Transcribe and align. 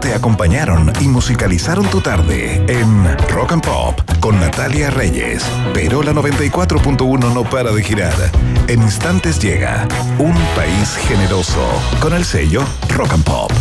te 0.00 0.14
acompañaron 0.14 0.92
y 1.00 1.08
musicalizaron 1.08 1.84
tu 1.90 2.00
tarde 2.00 2.64
en 2.68 3.18
Rock 3.30 3.52
and 3.52 3.64
Pop 3.64 4.00
con 4.20 4.38
Natalia 4.38 4.90
Reyes. 4.90 5.44
Pero 5.74 6.04
la 6.04 6.12
94.1 6.12 7.34
no 7.34 7.42
para 7.42 7.72
de 7.72 7.82
girar. 7.82 8.14
En 8.68 8.80
instantes 8.80 9.40
llega 9.40 9.88
Un 10.18 10.34
País 10.54 10.96
Generoso 11.08 11.66
con 12.00 12.12
el 12.12 12.24
sello 12.24 12.62
Rock 12.90 13.12
and 13.12 13.24
Pop. 13.24 13.52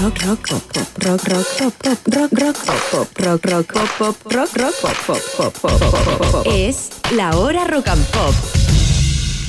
rock 0.00 0.22
rock 0.22 0.48
pop 0.48 0.86
rock 0.98 1.24
rock 1.24 1.46
pop 1.58 1.96
rock 2.06 2.32
rock 2.32 2.56
pop 2.90 3.18
rock 3.18 3.44
rock 3.46 3.98
pop 3.98 4.32
rock 4.32 4.56
rock 4.56 4.74
pop 4.80 4.96
pop 5.06 5.52
pop 5.60 5.82
pop 6.30 6.46
es 6.46 6.90
la 7.16 7.36
hora 7.36 7.64
rock 7.64 7.88
and 7.88 8.04
pop 8.06 8.34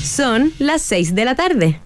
son 0.02 0.52
las 0.58 0.82
6 0.82 1.14
de 1.14 1.24
la 1.24 1.34
tarde 1.34 1.85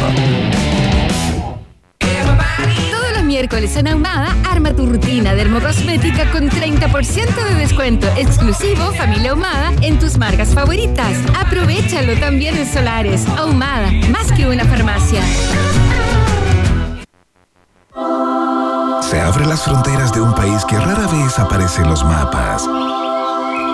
todos 2.89 3.11
los 3.13 3.23
miércoles 3.23 3.75
en 3.75 3.87
Ahumada 3.87 4.35
arma 4.49 4.73
tu 4.73 4.87
rutina 4.87 5.35
dermocosmética 5.35 6.29
con 6.31 6.49
30% 6.49 7.45
de 7.45 7.55
descuento 7.55 8.07
exclusivo 8.17 8.91
familia 8.93 9.31
Ahumada 9.31 9.71
en 9.81 9.99
tus 9.99 10.17
marcas 10.17 10.49
favoritas. 10.53 11.17
Aprovechalo 11.39 12.15
también 12.19 12.57
en 12.57 12.65
Solares. 12.65 13.27
Ahumada 13.37 13.91
más 14.09 14.31
que 14.31 14.47
una 14.47 14.65
farmacia. 14.65 15.21
Se 19.01 19.19
abren 19.19 19.49
las 19.49 19.63
fronteras 19.63 20.13
de 20.13 20.21
un 20.21 20.33
país 20.33 20.65
que 20.65 20.79
rara 20.79 21.07
vez 21.07 21.37
aparece 21.37 21.81
en 21.81 21.89
los 21.89 22.03
mapas. 22.03 22.67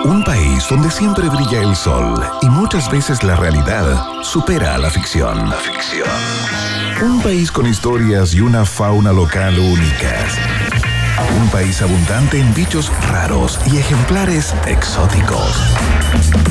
Un 0.04 0.22
país 0.24 0.66
donde 0.68 0.90
siempre 0.90 1.28
brilla 1.28 1.62
el 1.62 1.74
sol 1.74 2.22
y 2.42 2.46
muchas 2.46 2.90
veces 2.90 3.22
la 3.24 3.36
realidad 3.36 4.22
supera 4.22 4.74
a 4.74 4.78
la 4.78 4.90
ficción. 4.90 5.48
La 5.50 5.56
ficción. 5.56 6.08
Un 7.02 7.20
país 7.20 7.50
con 7.50 7.66
historias 7.66 8.34
y 8.34 8.40
una 8.40 8.64
fauna 8.64 9.12
local 9.12 9.58
únicas. 9.58 10.38
Un 11.40 11.48
país 11.48 11.82
abundante 11.82 12.38
en 12.38 12.54
bichos 12.54 12.92
raros 13.10 13.58
y 13.66 13.78
ejemplares 13.78 14.54
exóticos. 14.66 15.54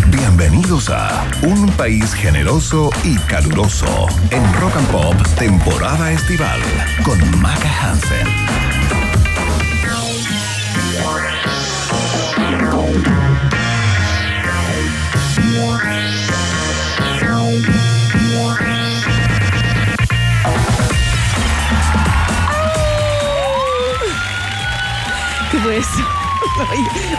Bienvenidos 0.07 0.89
a 0.89 1.25
Un 1.41 1.69
país 1.71 2.13
generoso 2.13 2.89
y 3.03 3.17
caluroso 3.17 4.07
en 4.29 4.53
Rock 4.53 4.75
and 4.77 4.87
Pop 4.87 5.15
temporada 5.37 6.11
estival 6.11 6.59
con 7.03 7.17
Maca 7.41 7.69
Hansen. 7.81 8.66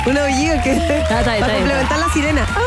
Una 0.09 0.25
ollida 0.25 0.63
que 0.63 0.73
está 0.73 0.95
bien, 0.95 1.07
para 1.09 1.21
está 1.21 1.47
bien. 1.47 1.57
complementar 1.59 1.99
la 1.99 2.09
sirena. 2.13 2.47
Ah, 2.49 2.61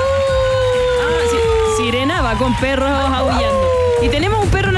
Sirena 1.77 2.21
va 2.21 2.35
con 2.35 2.55
perros 2.57 2.89
aullando. 2.89 3.67
Y 4.01 4.09
tenemos 4.09 4.43
un 4.43 4.49
perro 4.51 4.69
en 4.69 4.77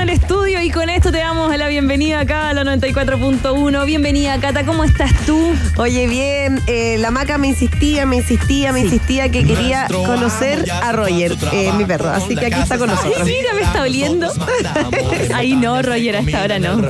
con 0.74 0.90
esto 0.90 1.12
te 1.12 1.20
damos 1.20 1.56
la 1.56 1.68
bienvenida 1.68 2.22
acá 2.22 2.50
a 2.50 2.54
la 2.54 2.64
94.1. 2.64 3.86
Bienvenida, 3.86 4.40
Cata, 4.40 4.66
¿cómo 4.66 4.84
estás 4.84 5.12
tú? 5.26 5.54
Oye, 5.78 6.08
bien, 6.08 6.60
eh, 6.66 6.98
la 7.00 7.12
maca 7.12 7.38
me 7.38 7.48
insistía, 7.48 8.06
me 8.08 8.16
insistía, 8.18 8.74
me 8.74 8.80
insistía 8.80 9.30
que 9.30 9.44
quería 9.46 9.88
conocer 9.88 10.66
a 10.72 10.92
Roger, 10.92 11.36
eh, 11.52 11.72
mi 11.78 11.86
perro. 11.86 12.10
Así 12.10 12.36
que 12.36 12.48
aquí 12.48 12.60
está 12.60 12.78
con 12.80 12.90
nosotros. 12.90 13.14
Ay, 13.18 13.24
mira, 13.38 13.54
me 13.54 13.62
está 13.62 13.82
oliendo. 13.84 14.32
Ahí 15.36 15.56
no, 15.56 15.80
Roger, 15.82 16.16
a 16.16 16.20
esta 16.20 16.42
hora 16.44 16.60
no. 16.60 16.82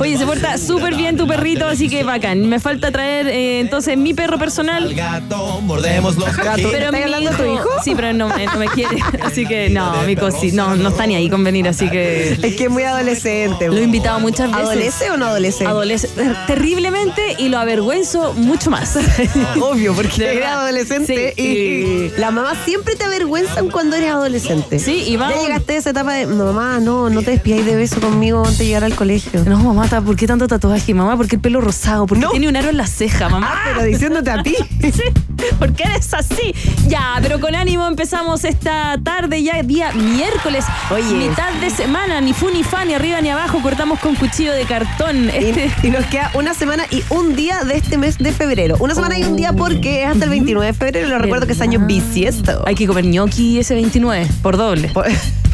Oye, 0.00 0.18
se 0.18 0.26
porta 0.26 0.58
súper 0.58 0.94
bien 0.96 1.16
tu 1.16 1.26
perrito, 1.26 1.66
así 1.66 1.88
que 1.88 2.04
bacán. 2.04 2.46
Me 2.48 2.60
falta 2.60 2.90
traer 2.92 3.28
eh, 3.28 3.60
entonces 3.60 3.96
mi 3.96 4.12
perro 4.12 4.38
personal. 4.38 4.92
gato, 4.94 5.60
mordemos 5.62 6.16
los 6.16 6.36
Gato. 6.36 6.68
Pero 6.70 6.86
¿Estás 6.86 7.02
hablando 7.04 7.30
de 7.30 7.36
tu 7.36 7.44
hijo? 7.54 7.68
Sí, 7.82 7.94
pero 7.94 8.12
no, 8.12 8.28
me- 8.28 8.44
no 8.46 8.56
me 8.56 8.66
quiere. 8.74 8.96
Así 9.22 9.46
que 9.46 9.70
no, 9.70 10.02
mi 10.02 10.16
cosi, 10.16 10.52
no, 10.52 10.74
no 10.76 10.90
está 10.90 11.06
ni 11.06 11.14
ahí 11.16 11.30
con 11.30 11.42
venir, 11.42 11.66
así 11.68 11.88
que. 11.88 11.93
Es 11.94 12.56
que 12.56 12.64
es 12.64 12.70
muy 12.70 12.82
adolescente. 12.82 13.68
Lo 13.68 13.76
he 13.76 13.82
invitado 13.82 14.20
muchas 14.20 14.50
veces. 14.50 14.64
¿Adolece 14.66 15.10
o 15.10 15.16
no 15.16 15.26
adolece? 15.26 15.66
Adolece 15.66 16.08
ter- 16.08 16.36
terriblemente 16.46 17.22
y 17.38 17.48
lo 17.48 17.58
avergüenzo 17.58 18.32
mucho 18.34 18.70
más. 18.70 18.96
Obvio, 19.60 19.94
porque 19.94 20.24
verdad. 20.24 20.62
adolescente 20.64 21.34
Sí, 21.36 21.42
y 21.42 22.20
la 22.20 22.30
mamá 22.30 22.54
siempre 22.64 22.96
te 22.96 23.04
avergüenzan 23.04 23.70
cuando 23.70 23.96
eres 23.96 24.10
adolescente. 24.10 24.78
Sí, 24.78 25.04
y 25.06 25.16
vamos- 25.16 25.36
Ya 25.36 25.42
llegaste 25.42 25.74
a 25.74 25.76
esa 25.78 25.90
etapa 25.90 26.12
de, 26.14 26.26
mamá, 26.26 26.78
no, 26.80 27.10
no 27.10 27.22
te 27.22 27.32
despidáis 27.32 27.66
de 27.66 27.76
beso 27.76 28.00
conmigo 28.00 28.40
antes 28.40 28.58
de 28.58 28.66
llegar 28.66 28.84
al 28.84 28.94
colegio. 28.94 29.44
No, 29.44 29.58
mamá, 29.58 29.88
¿por 30.02 30.16
qué 30.16 30.26
tanto 30.26 30.46
tatuaje? 30.48 30.94
Mamá, 30.94 31.16
¿por 31.16 31.28
qué 31.28 31.36
el 31.36 31.40
pelo 31.42 31.60
rosado? 31.60 32.06
¿Por 32.06 32.18
qué 32.18 32.24
No. 32.24 32.30
tiene 32.30 32.48
un 32.48 32.56
aro 32.56 32.70
en 32.70 32.76
la 32.76 32.86
ceja, 32.86 33.28
mamá? 33.28 33.50
Ah, 33.52 33.62
pero 33.74 33.84
diciéndote 33.86 34.30
a 34.30 34.42
ti. 34.42 34.54
Sí, 34.94 35.02
¿Por 35.58 35.72
qué 35.72 35.84
eres 35.84 36.12
así? 36.14 36.54
Ya, 36.88 37.18
pero 37.22 37.40
con 37.40 37.54
ánimo 37.54 37.86
empezamos 37.86 38.44
esta 38.44 38.96
tarde, 39.02 39.42
ya 39.42 39.62
día 39.62 39.92
miércoles. 39.92 40.64
Oye. 40.90 41.14
Mitad 41.14 41.52
de 41.54 41.70
semana, 41.70 42.20
ni 42.20 42.32
fu 42.32 42.50
ni 42.50 42.62
fa, 42.62 42.84
ni 42.84 42.94
arriba 42.94 43.20
ni 43.20 43.30
abajo, 43.30 43.60
cortamos 43.62 43.98
con 44.00 44.14
cuchillo 44.16 44.52
de 44.52 44.64
cartón. 44.64 45.30
Este. 45.30 45.70
Y, 45.82 45.86
y 45.88 45.90
nos 45.90 46.04
queda 46.06 46.30
una 46.34 46.54
semana 46.54 46.84
y 46.90 47.02
un 47.10 47.34
día 47.36 47.64
de 47.64 47.76
este 47.76 47.98
mes 47.98 48.18
de 48.18 48.32
febrero. 48.32 48.76
Una 48.80 48.94
semana 48.94 49.18
y 49.18 49.24
un 49.24 49.36
día 49.36 49.52
porque 49.52 50.02
es 50.04 50.08
hasta 50.10 50.24
el 50.24 50.30
29 50.30 50.66
de 50.66 50.72
febrero. 50.72 51.08
Lo 51.08 51.18
recuerdo 51.18 51.46
que 51.46 51.52
es 51.52 51.60
año 51.60 51.80
bisiesto. 51.80 52.62
Hay 52.66 52.74
que 52.74 52.86
comer 52.86 53.04
gnocchi 53.06 53.58
ese 53.58 53.74
29, 53.74 54.26
por 54.42 54.56
doble. 54.56 54.88
Por- 54.88 55.06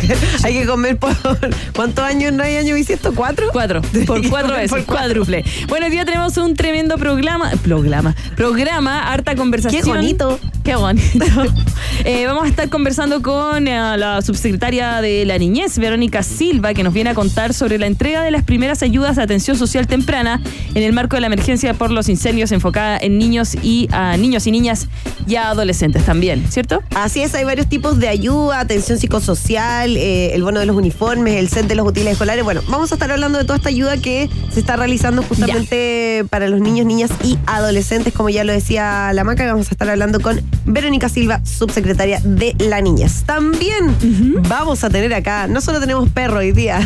hay 0.45 0.55
que 0.55 0.67
comer 0.67 0.97
por. 0.97 1.11
¿Cuántos 1.75 2.05
años 2.05 2.33
no 2.33 2.43
hay 2.43 2.57
año 2.57 2.75
bisiesto? 2.75 3.15
¿Cuatro? 3.15 3.49
Cuatro, 3.53 3.83
por 4.07 4.27
cuatro 4.29 4.55
veces, 4.55 4.71
Por 4.71 4.85
cuádruple. 4.85 5.45
Bueno, 5.69 5.87
hoy 5.87 5.93
día 5.93 6.05
tenemos 6.05 6.37
un 6.37 6.55
tremendo 6.55 6.97
programa, 6.99 7.51
programa, 7.63 8.15
programa, 8.37 9.13
harta 9.13 9.35
conversación. 9.35 9.83
Qué 9.83 9.89
bonito. 9.89 10.41
Qué 10.65 10.77
bonito. 10.77 11.27
Eh, 12.05 12.27
vamos 12.27 12.45
a 12.45 12.49
estar 12.49 12.69
conversando 12.69 13.23
con 13.23 13.67
eh, 13.67 13.97
la 13.97 14.23
subsecretaria 14.23 15.01
de 15.01 15.25
la 15.25 15.39
Niñez, 15.39 15.79
Verónica 15.79 16.23
Silva, 16.23 16.75
que 16.75 16.83
nos 16.83 16.93
viene 16.93 17.11
a 17.11 17.15
contar 17.15 17.55
sobre 17.55 17.79
la 17.79 17.87
entrega 17.87 18.23
de 18.23 18.31
las 18.31 18.45
primeras 18.45 18.83
ayudas 18.83 19.17
de 19.17 19.23
atención 19.23 19.57
social 19.57 19.87
temprana 19.87 20.41
en 20.75 20.83
el 20.83 20.93
marco 20.93 21.17
de 21.17 21.23
la 21.23 21.27
emergencia 21.27 21.75
por 21.75 21.91
los 21.91 22.09
incendios 22.09 22.53
enfocada 22.53 22.99
en 22.99 23.19
niños 23.19 23.55
y 23.63 23.89
a 23.93 24.17
niños 24.17 24.47
y 24.47 24.51
niñas 24.51 24.89
y 25.27 25.37
a 25.37 25.51
adolescentes 25.51 26.05
también, 26.05 26.45
¿cierto? 26.51 26.83
Así 26.95 27.23
es, 27.23 27.35
hay 27.35 27.45
varios 27.45 27.69
tipos 27.69 27.99
de 27.99 28.09
ayuda, 28.09 28.61
atención 28.61 28.99
psicosocial, 28.99 29.90
eh, 29.97 30.35
el 30.35 30.43
bono 30.43 30.61
de 30.61 30.67
los 30.67 30.77
uniformes, 30.77 31.37
el 31.37 31.49
set 31.49 31.67
de 31.67 31.75
los 31.75 31.87
útiles 31.87 32.13
escolares. 32.13 32.45
Bueno, 32.45 32.63
vamos 32.69 32.93
a 32.93 32.95
estar 32.95 33.11
hablando 33.11 33.39
de 33.39 33.45
toda 33.45 33.57
esta 33.57 33.69
ayuda 33.69 33.97
que 33.97 34.29
se 34.53 34.61
está 34.61 34.77
realizando 34.77 35.23
justamente 35.23 36.25
para 36.31 36.49
los 36.49 36.61
niños, 36.61 36.87
niñas 36.87 37.11
y 37.25 37.39
adolescentes, 37.47 38.13
como 38.13 38.29
ya 38.29 38.45
lo 38.45 38.53
decía 38.53 39.13
la 39.13 39.25
Maca, 39.25 39.47
vamos 39.47 39.69
a 39.69 39.71
estar 39.73 39.89
hablando 39.89 40.21
con 40.21 40.41
Verónica 40.73 41.09
Silva, 41.09 41.41
subsecretaria 41.45 42.21
de 42.25 42.55
la 42.59 42.81
Niñez. 42.81 43.23
También 43.25 43.95
vamos 44.49 44.85
a 44.85 44.91
tener 44.91 45.13
acá, 45.15 45.47
no 45.47 45.61
solo 45.61 45.81
tenemos 45.81 46.09
perro 46.11 46.39
hoy 46.39 46.53
día, 46.53 46.81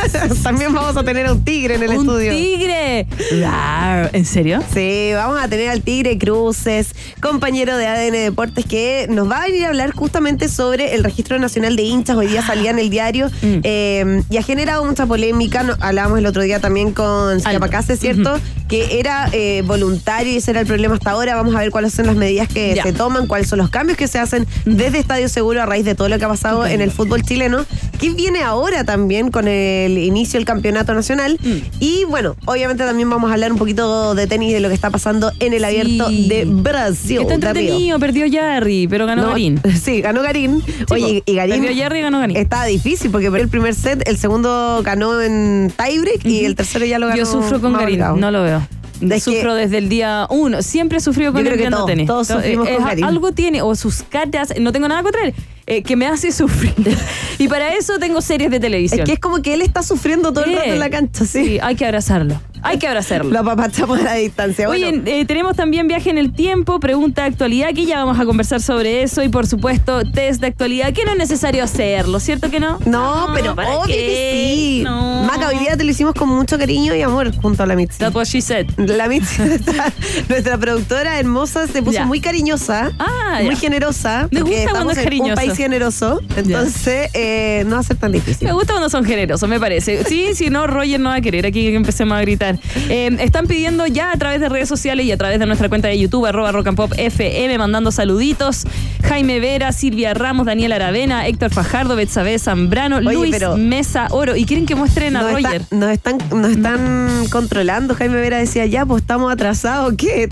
también 0.42 0.72
vamos 0.72 0.96
a 0.96 1.02
tener 1.04 1.26
a 1.26 1.32
un 1.32 1.44
tigre 1.44 1.74
en 1.76 1.82
el 1.82 1.90
¡Un 1.90 1.96
estudio. 1.96 2.32
tigre! 2.32 3.06
Rar. 3.40 4.10
¿En 4.12 4.24
serio? 4.24 4.62
Sí, 4.72 5.10
vamos 5.14 5.38
a 5.40 5.48
tener 5.48 5.68
al 5.70 5.82
Tigre 5.82 6.18
Cruces, 6.18 6.94
compañero 7.20 7.76
de 7.76 7.86
ADN 7.86 8.12
Deportes, 8.12 8.64
que 8.64 9.06
nos 9.10 9.30
va 9.30 9.42
a 9.42 9.46
venir 9.46 9.64
a 9.64 9.68
hablar 9.68 9.92
justamente 9.92 10.48
sobre 10.48 10.94
el 10.94 11.04
Registro 11.04 11.38
Nacional 11.38 11.76
de 11.76 11.82
Hinchas. 11.82 12.16
Hoy 12.16 12.26
día 12.28 12.42
salía 12.42 12.70
en 12.70 12.78
el 12.78 12.90
diario 12.90 13.26
Mm. 13.42 13.60
eh, 13.64 14.22
y 14.30 14.36
ha 14.36 14.42
generado 14.42 14.84
mucha 14.84 15.06
polémica. 15.06 15.62
No- 15.62 15.76
hablábamos 15.80 16.18
el 16.18 16.26
otro 16.26 16.42
día 16.42 16.60
también 16.60 16.92
con 16.92 17.40
Scapacase, 17.40 17.96
¿cierto? 17.96 18.38
Que 18.68 18.98
era 18.98 19.28
eh, 19.32 19.62
voluntario 19.64 20.32
y 20.32 20.36
ese 20.36 20.50
era 20.50 20.60
el 20.60 20.66
problema 20.66 20.94
hasta 20.94 21.10
ahora. 21.12 21.36
Vamos 21.36 21.54
a 21.54 21.60
ver 21.60 21.70
cuáles 21.70 21.92
son 21.92 22.06
las 22.06 22.16
medidas 22.16 22.48
que 22.48 22.74
Ya. 22.74 22.82
se 22.82 22.92
toman, 22.92 23.26
cuáles 23.26 23.48
son 23.48 23.58
los 23.58 23.70
cambios 23.70 23.96
que 23.96 24.08
se 24.08 24.18
hacen 24.18 24.46
desde 24.64 24.98
Estadio 24.98 25.28
Seguro 25.28 25.62
a 25.62 25.66
raíz 25.66 25.84
de 25.84 25.94
todo 25.94 26.08
lo 26.08 26.18
que 26.18 26.24
ha 26.24 26.28
pasado 26.28 26.66
en 26.66 26.80
el 26.80 26.90
fútbol 26.90 27.22
chileno. 27.22 27.64
qué 28.00 28.10
viene 28.10 28.42
ahora 28.42 28.84
también 28.84 29.30
con 29.30 29.48
el 29.48 29.96
inicio 29.98 30.38
del 30.38 30.44
campeonato 30.46 30.92
nacional. 30.94 31.38
Mm. 31.42 31.54
Y 31.80 32.04
bueno, 32.04 32.34
obviamente 32.44 32.84
también 32.84 33.08
vamos 33.08 33.30
a 33.30 33.34
hablar 33.34 33.52
un 33.52 33.58
poquito 33.58 34.14
de 34.14 34.26
tenis 34.26 34.52
de 34.52 34.60
lo 34.60 34.68
que 34.68 34.74
está 34.74 34.90
pasando 34.90 35.32
en 35.40 35.52
el 35.54 35.64
abierto 35.64 36.08
de 36.10 36.44
Brasil. 36.46 37.20
Está 37.22 37.34
entretenido, 37.34 37.98
perdió 37.98 38.26
Jerry, 38.30 38.86
pero 38.88 39.06
ganó 39.06 39.22
No, 39.22 39.28
Garín. 39.30 39.60
Sí, 39.82 40.00
ganó 40.00 40.22
Garín. 40.22 40.62
Sí, 40.66 40.84
Oye, 40.90 41.22
y 41.24 41.34
Garín 41.36 41.60
Perdió 41.62 41.76
Jerry 41.84 41.98
y 42.00 42.02
ganó 42.02 42.18
Garín. 42.18 42.36
estaba 42.36 42.64
difícil 42.66 43.10
porque 43.10 43.30
perdió 43.30 43.44
el 43.44 43.50
primer 43.50 43.74
set, 43.74 44.02
el 44.08 44.18
segundo 44.18 44.80
ganó 44.84 45.20
en 45.22 45.72
tiebreak 45.76 46.24
y 46.26 46.44
el 46.44 46.54
tercero 46.56 46.84
ya 46.84 46.98
lo 46.98 47.06
ganó. 47.06 47.18
Yo 47.18 47.26
sufro 47.26 47.60
con 47.60 47.72
Garín, 47.74 48.00
no 48.16 48.30
lo 48.30 48.42
veo. 48.42 48.55
Es 49.00 49.22
Sufro 49.24 49.54
que- 49.54 49.60
desde 49.60 49.78
el 49.78 49.88
día 49.88 50.26
uno. 50.30 50.62
Siempre 50.62 50.98
he 50.98 51.00
sufrido 51.00 51.32
con 51.32 51.42
todos, 51.44 51.86
tenis. 51.86 52.06
todos 52.06 52.28
To- 52.28 52.34
sufrimos 52.34 52.68
con 52.68 52.84
Garín. 52.84 53.04
Algo 53.04 53.32
tiene, 53.32 53.62
o 53.62 53.74
sus 53.74 54.02
caras, 54.02 54.52
no 54.60 54.72
tengo 54.72 54.88
nada 54.88 55.02
contra 55.02 55.24
él, 55.24 55.34
eh, 55.66 55.82
que 55.82 55.96
me 55.96 56.06
hace 56.06 56.32
sufrir. 56.32 56.74
y 57.38 57.48
para 57.48 57.74
eso 57.74 57.98
tengo 57.98 58.20
series 58.20 58.50
de 58.50 58.60
televisión. 58.60 59.00
Es 59.00 59.06
que 59.06 59.12
es 59.14 59.18
como 59.20 59.42
que 59.42 59.54
él 59.54 59.62
está 59.62 59.82
sufriendo 59.82 60.32
todo 60.32 60.44
el 60.44 60.54
rato 60.56 60.68
en 60.70 60.78
la 60.78 60.90
cancha, 60.90 61.24
sí. 61.24 61.44
Sí, 61.44 61.58
hay 61.62 61.74
que 61.76 61.84
abrazarlo. 61.84 62.40
Hay 62.62 62.78
que 62.78 62.88
abrazarlo. 62.88 63.30
Lo 63.30 63.40
apapachamos 63.40 64.00
a 64.00 64.02
la 64.02 64.14
distancia. 64.14 64.68
Oye, 64.68 64.88
Bueno, 64.90 65.02
eh, 65.06 65.24
tenemos 65.24 65.54
también 65.54 65.86
viaje 65.86 66.10
en 66.10 66.18
el 66.18 66.32
tiempo, 66.32 66.80
pregunta 66.80 67.22
de 67.22 67.28
actualidad, 67.28 67.68
que 67.74 67.84
ya 67.84 67.98
vamos 68.02 68.18
a 68.18 68.24
conversar 68.24 68.60
sobre 68.60 69.02
eso 69.02 69.22
y 69.22 69.28
por 69.28 69.46
supuesto 69.46 70.02
test 70.10 70.40
de 70.40 70.48
actualidad, 70.48 70.92
que 70.92 71.04
no 71.04 71.12
es 71.12 71.18
necesario 71.18 71.62
hacerlo, 71.62 72.18
¿cierto 72.18 72.50
que 72.50 72.58
no? 72.58 72.78
no, 72.86 73.28
pero 73.34 73.54
¿para 73.54 73.70
obvio 73.76 73.86
qué? 73.86 73.92
que 73.94 74.32
sí. 74.32 74.82
No. 74.82 75.22
Maca, 75.24 75.48
hoy 75.48 75.58
día 75.58 75.76
te 75.76 75.84
lo 75.84 75.90
hicimos 75.90 76.14
con 76.14 76.28
mucho 76.28 76.58
cariño 76.58 76.94
y 76.94 77.02
amor 77.02 77.34
junto 77.36 77.62
a 77.62 77.66
la 77.66 77.76
Mitzi. 77.76 77.98
That's 77.98 78.14
what 78.16 78.24
she 78.24 78.40
said. 78.40 78.66
La 78.78 79.06
Mitzi, 79.06 79.42
nuestra, 79.44 79.92
nuestra 80.28 80.58
productora 80.58 81.20
hermosa, 81.20 81.66
se 81.68 81.82
puso 81.82 81.92
Ya. 81.98 82.06
muy 82.06 82.20
cariñosa, 82.20 82.90
Ah, 82.98 83.40
muy 83.44 83.54
ya. 83.54 83.60
generosa. 83.60 84.28
Me 84.32 84.40
gusta 84.40 84.70
cuando 84.70 84.92
es. 84.92 85.06
Un 85.20 85.34
país 85.34 85.55
generoso, 85.56 86.20
entonces 86.36 87.10
eh, 87.14 87.64
no 87.66 87.76
va 87.76 87.80
a 87.80 87.82
ser 87.82 87.96
tan 87.96 88.12
difícil. 88.12 88.46
Me 88.46 88.52
gusta 88.52 88.72
cuando 88.74 88.88
son 88.90 89.04
generosos, 89.04 89.48
me 89.48 89.58
parece. 89.60 90.04
Sí, 90.04 90.30
si 90.34 90.50
no, 90.50 90.66
Roger 90.66 91.00
no 91.00 91.10
va 91.10 91.16
a 91.16 91.20
querer 91.20 91.46
aquí 91.46 91.62
que 91.62 91.74
empecemos 91.74 92.16
a 92.16 92.20
gritar. 92.20 92.58
Eh, 92.88 93.16
están 93.20 93.46
pidiendo 93.46 93.86
ya 93.86 94.12
a 94.12 94.16
través 94.16 94.40
de 94.40 94.48
redes 94.48 94.68
sociales 94.68 95.06
y 95.06 95.12
a 95.12 95.16
través 95.16 95.38
de 95.38 95.46
nuestra 95.46 95.68
cuenta 95.68 95.88
de 95.88 95.98
YouTube, 95.98 96.26
arroba 96.26 96.52
rock 96.52 96.66
and 96.68 96.76
pop 96.76 96.92
FM, 96.96 97.58
mandando 97.58 97.90
saluditos. 97.92 98.64
Jaime 99.02 99.40
Vera, 99.40 99.72
Silvia 99.72 100.14
Ramos, 100.14 100.46
Daniel 100.46 100.72
Aravena, 100.72 101.26
Héctor 101.26 101.50
Fajardo, 101.52 101.96
Betsabe 101.96 102.38
Zambrano, 102.38 102.96
Oye, 102.98 103.12
Luis 103.14 103.30
pero- 103.30 103.56
Mesa 103.56 104.08
Oro. 104.10 104.36
¿Y 104.36 104.44
quieren 104.44 104.66
que 104.66 104.74
muestren 104.74 105.16
a 105.16 105.22
Nos, 105.22 105.32
Roger? 105.32 105.60
está- 105.62 105.76
nos 105.76 105.90
están, 105.90 106.18
nos 106.30 106.50
están 106.50 107.26
controlando. 107.30 107.94
Jaime 107.94 108.16
Vera 108.20 108.38
decía, 108.38 108.66
ya, 108.66 108.84
pues 108.84 109.02
estamos 109.02 109.32
atrasados. 109.32 109.94
¿Qué? 109.96 110.28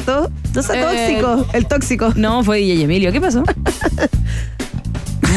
No 0.55 0.63
sea 0.63 0.81
Eh, 0.81 0.83
tóxico, 0.85 1.47
el 1.53 1.67
tóxico. 1.67 2.13
No, 2.17 2.43
fue 2.45 2.59
DJ 2.59 2.83
Emilio. 2.85 3.13
¿Qué 3.13 3.21
pasó? 3.21 3.43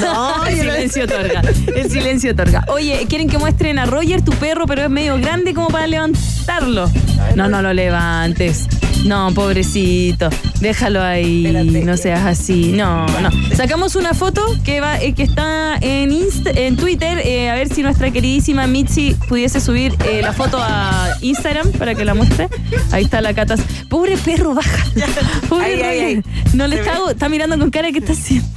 No, 0.01 0.45
el 0.47 0.55
silencio 0.57 1.03
otorga. 1.05 1.41
El 1.75 1.89
silencio 1.91 2.31
otorga. 2.31 2.63
Oye, 2.67 3.05
quieren 3.09 3.29
que 3.29 3.37
muestren 3.37 3.79
a 3.79 3.85
Roger 3.85 4.21
tu 4.21 4.31
perro, 4.33 4.65
pero 4.65 4.83
es 4.83 4.89
medio 4.89 5.17
grande 5.17 5.53
como 5.53 5.67
para 5.69 5.87
levantarlo. 5.87 6.89
No, 7.35 7.47
no 7.47 7.61
lo 7.61 7.73
levantes. 7.73 8.67
No, 9.05 9.31
pobrecito. 9.33 10.29
Déjalo 10.59 11.01
ahí. 11.03 11.45
Espérate. 11.45 11.85
No 11.85 11.97
seas 11.97 12.25
así. 12.25 12.71
No, 12.73 13.05
no. 13.05 13.29
Sacamos 13.55 13.95
una 13.95 14.13
foto 14.15 14.43
que 14.65 14.81
va, 14.81 14.99
eh, 14.99 15.13
que 15.13 15.23
está 15.23 15.77
en 15.81 16.09
Insta- 16.11 16.51
en 16.55 16.75
Twitter. 16.77 17.19
eh, 17.23 17.49
a 17.49 17.55
ver 17.55 17.69
si 17.73 17.83
nuestra 17.83 18.09
queridísima 18.11 18.65
Mitzi 18.65 19.15
pudiese 19.29 19.61
subir 19.61 19.93
eh, 20.03 20.19
la 20.21 20.33
foto 20.33 20.57
a 20.59 21.09
Instagram 21.21 21.71
para 21.73 21.93
que 21.93 22.05
la 22.05 22.15
muestre. 22.15 22.49
Ahí 22.91 23.03
está 23.03 23.21
la 23.21 23.33
catas. 23.35 23.59
Pobre 23.87 24.17
perro, 24.17 24.55
baja. 24.55 24.85
Pobre 25.49 25.65
Ahí, 25.65 25.73
ahí, 25.73 25.81
Roger. 25.81 26.05
ahí. 26.07 26.23
No 26.53 26.67
le 26.67 26.79
está, 26.79 26.97
está 27.11 27.29
mirando 27.29 27.57
con 27.59 27.69
cara 27.69 27.91
que 27.91 27.99
está 27.99 28.13
haciendo. 28.13 28.47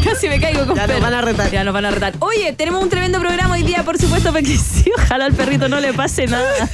casi 0.04 0.28
me 0.28 0.40
caigo 0.40 0.66
con 0.66 0.76
Ya 0.76 0.86
nos 0.86 1.00
van 1.00 1.14
a 1.14 1.20
retar. 1.20 1.50
Ya 1.50 1.64
nos 1.64 1.74
van 1.74 1.84
a 1.84 1.90
retar. 1.90 2.14
Oye, 2.20 2.52
tenemos 2.52 2.82
un 2.82 2.88
tremendo 2.88 3.18
programa 3.20 3.54
hoy 3.54 3.62
día, 3.62 3.82
por 3.84 3.98
supuesto, 3.98 4.32
porque 4.32 4.56
sí, 4.56 4.90
ojalá 4.96 5.26
al 5.26 5.34
perrito 5.34 5.68
no 5.68 5.80
le 5.80 5.92
pase 5.92 6.26
nada. 6.26 6.50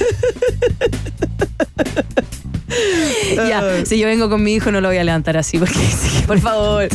ya, 3.35 3.85
si 3.85 3.99
yo 3.99 4.07
vengo 4.07 4.29
con 4.29 4.43
mi 4.43 4.53
hijo 4.55 4.71
no 4.71 4.81
lo 4.81 4.89
voy 4.89 4.97
a 4.97 5.03
levantar 5.03 5.37
así, 5.37 5.57
porque 5.57 5.73
sí, 5.73 6.23
por 6.25 6.39
favor. 6.39 6.87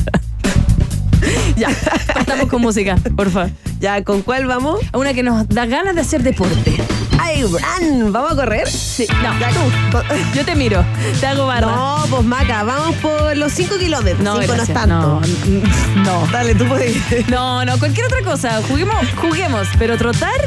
ya, 1.57 1.69
estamos 2.19 2.49
con 2.49 2.61
música, 2.61 2.97
por 3.17 3.31
favor. 3.31 3.51
Ya, 3.81 4.03
¿con 4.05 4.23
cuál 4.23 4.47
vamos? 4.47 4.81
Una 4.93 5.15
que 5.15 5.23
nos 5.23 5.49
da 5.49 5.67
ganas 5.67 5.95
de 5.95 6.01
hacer 6.01 6.23
deporte. 6.23 6.77
¡Ay, 7.25 7.45
run! 7.45 8.13
¿Vamos 8.13 8.33
a 8.33 8.37
correr? 8.37 8.69
Sí, 8.69 9.07
no, 9.23 9.31
tú. 9.53 9.99
Yo 10.35 10.45
te 10.45 10.57
miro, 10.57 10.85
te 11.21 11.27
hago 11.27 11.47
barra. 11.47 11.67
No, 11.69 12.05
pues 12.11 12.25
Maca, 12.25 12.65
vamos 12.65 12.97
por 12.97 13.37
los 13.37 13.53
5 13.53 13.79
kilómetros. 13.79 14.21
no, 14.21 14.41
5 14.41 14.47
no 14.57 14.63
es 14.63 14.69
gracias. 14.69 14.79
tanto. 14.79 15.21
No, 15.97 16.03
no. 16.05 16.27
Dale, 16.33 16.55
tú 16.55 16.67
puedes. 16.67 17.29
No, 17.29 17.65
no, 17.65 17.79
cualquier 17.79 18.07
otra 18.07 18.23
cosa. 18.23 18.61
Juguemos, 18.69 19.07
juguemos, 19.17 19.69
pero 19.79 19.97
trotar, 19.97 20.41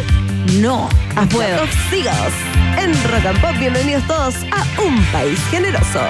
no. 0.53 0.89
No 1.15 1.29
puedo. 1.29 1.65
Sigas 1.89 2.31
en 2.77 2.91
Rock 3.11 3.25
and 3.25 3.41
Pop. 3.41 3.55
Bienvenidos 3.57 4.05
todos 4.07 4.35
a 4.51 4.81
Un 4.81 5.01
País 5.05 5.39
Generoso. 5.49 6.01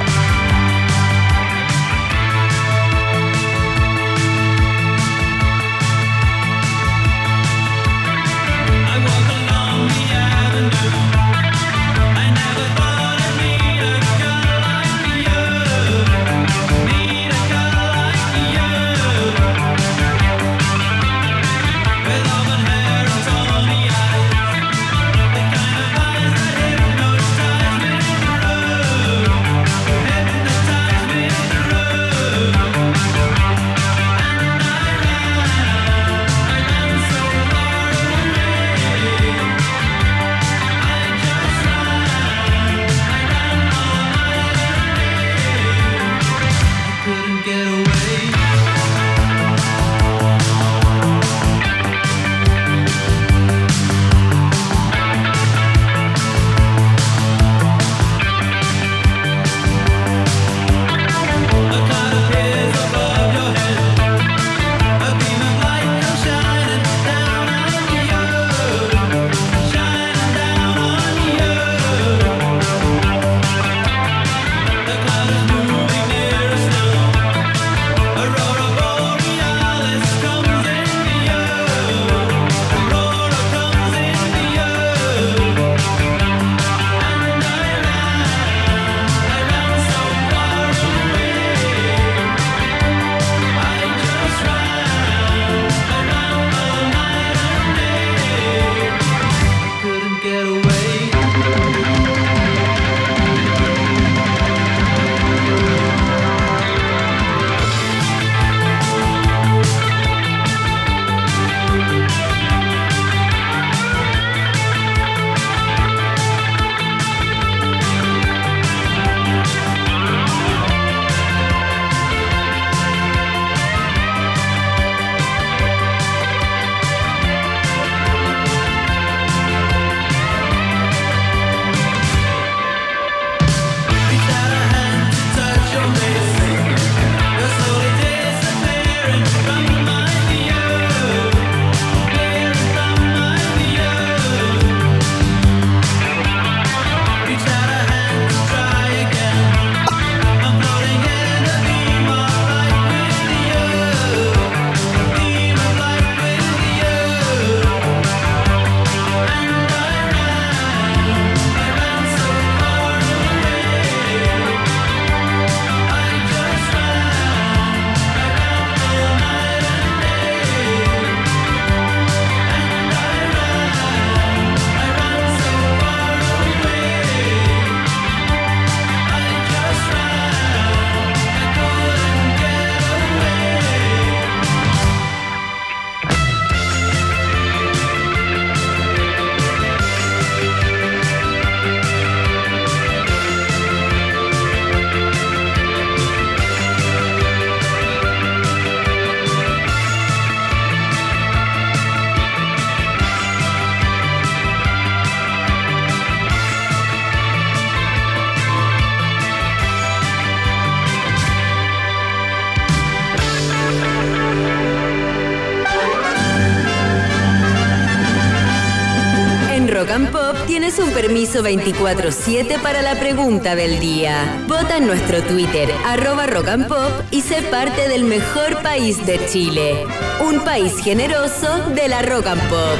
Permiso 221.05 221.43
24-7 221.43 222.59
para 222.63 222.81
la 222.81 222.95
pregunta 222.95 223.55
del 223.55 223.79
día. 223.79 224.43
Vota 224.47 224.77
en 224.77 224.87
nuestro 224.87 225.21
Twitter, 225.21 225.69
arroba 225.85 226.25
Rock 226.25 226.47
and 226.47 226.67
Pop, 226.67 226.89
y 227.11 227.21
sé 227.21 227.43
parte 227.43 227.87
del 227.87 228.05
mejor 228.05 228.59
país 228.63 229.05
de 229.05 229.23
Chile. 229.27 229.85
Un 230.27 230.39
país 230.39 230.73
generoso 230.83 231.59
de 231.75 231.87
la 231.89 232.01
Rock 232.01 232.25
and 232.25 232.41
Pop. 232.49 232.79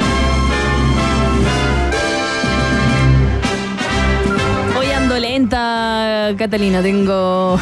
Hoy 4.76 4.86
ando 4.90 5.16
lenta, 5.20 6.34
Catalina. 6.36 6.82
Tengo. 6.82 7.60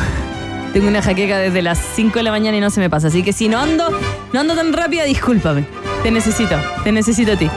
Tengo 0.72 0.88
una 0.88 1.02
jaqueca 1.02 1.36
desde 1.40 1.60
las 1.60 1.78
5 1.94 2.20
de 2.20 2.22
la 2.22 2.30
mañana 2.30 2.56
y 2.56 2.60
no 2.60 2.70
se 2.70 2.80
me 2.80 2.88
pasa. 2.88 3.08
Así 3.08 3.22
que 3.22 3.34
si 3.34 3.50
no 3.50 3.58
ando, 3.58 3.90
no 4.32 4.40
ando 4.40 4.54
tan 4.54 4.72
rápida, 4.72 5.04
discúlpame. 5.04 5.66
Te 6.02 6.10
necesito, 6.10 6.56
te 6.84 6.90
necesito 6.90 7.32
a 7.32 7.36
ti. 7.36 7.50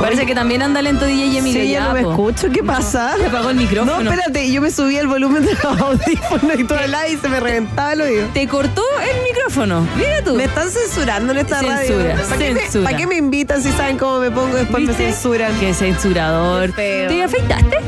Parece 0.00 0.26
que 0.26 0.34
también 0.34 0.62
anda 0.62 0.82
lento 0.82 1.04
DJ 1.04 1.38
Emilio. 1.38 1.62
Sí, 1.62 1.70
ya 1.70 1.88
no 1.88 1.92
me 1.92 2.00
escucho. 2.00 2.50
¿Qué 2.50 2.62
pasa? 2.62 3.16
Se 3.16 3.26
apagó 3.26 3.50
el 3.50 3.56
micrófono. 3.56 4.02
No, 4.02 4.10
espérate, 4.10 4.50
yo 4.50 4.60
me 4.60 4.70
subí 4.70 4.96
el 4.96 5.06
volumen 5.06 5.44
de 5.44 5.54
los 5.54 5.64
audífonos 5.80 6.58
y 6.58 6.64
todo 6.64 6.78
el 6.78 6.94
aire 6.94 7.14
y 7.14 7.18
se 7.18 7.28
me 7.28 7.40
reventaba 7.40 7.92
el 7.92 8.00
oído. 8.02 8.28
Te 8.34 8.46
cortó 8.48 8.82
el 9.00 9.22
micrófono. 9.22 9.86
Mira 9.96 10.22
tú. 10.24 10.34
Me 10.34 10.44
están 10.44 10.70
censurando 10.70 11.32
en 11.32 11.38
esta 11.38 11.60
Censura, 11.60 11.76
radio. 11.76 12.28
¿Para 12.28 12.38
qué, 12.38 12.54
me, 12.54 12.60
censura. 12.60 12.84
para 12.84 12.96
qué 12.96 13.06
me 13.06 13.16
invitan 13.16 13.62
si 13.62 13.70
saben 13.72 13.98
cómo 13.98 14.18
me 14.18 14.30
pongo 14.30 14.56
después 14.56 14.82
me 14.82 14.94
censuran? 14.94 15.52
Qué 15.60 15.72
censurador. 15.74 16.72
Qué. 16.74 17.06
¿Te 17.08 17.22
afeitaste? 17.22 17.78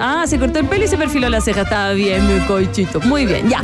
Ah, 0.00 0.24
se 0.26 0.38
cortó 0.38 0.58
el 0.58 0.66
pelo 0.66 0.84
y 0.84 0.88
se 0.88 0.96
perfiló 0.96 1.28
la 1.28 1.40
ceja. 1.40 1.62
Estaba 1.62 1.92
bien, 1.92 2.26
mi 2.26 2.40
cochito. 2.46 3.00
Muy 3.00 3.26
bien, 3.26 3.48
ya. 3.48 3.62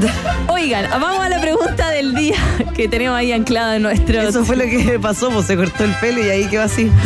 Oigan, 0.48 0.88
vamos 0.90 1.20
a 1.24 1.28
la 1.28 1.40
pregunta 1.40 1.90
del 1.90 2.14
día 2.14 2.36
que 2.74 2.88
tenemos 2.88 3.16
ahí 3.18 3.32
anclada 3.32 3.76
en 3.76 3.82
nuestro. 3.82 4.20
Eso 4.20 4.44
fue 4.44 4.56
lo 4.56 4.64
que 4.64 4.98
pasó, 5.00 5.30
pues 5.30 5.46
se 5.46 5.56
cortó 5.56 5.84
el 5.84 5.94
pelo 5.94 6.24
y 6.24 6.28
ahí 6.28 6.46
quedó 6.46 6.62
así. 6.62 6.90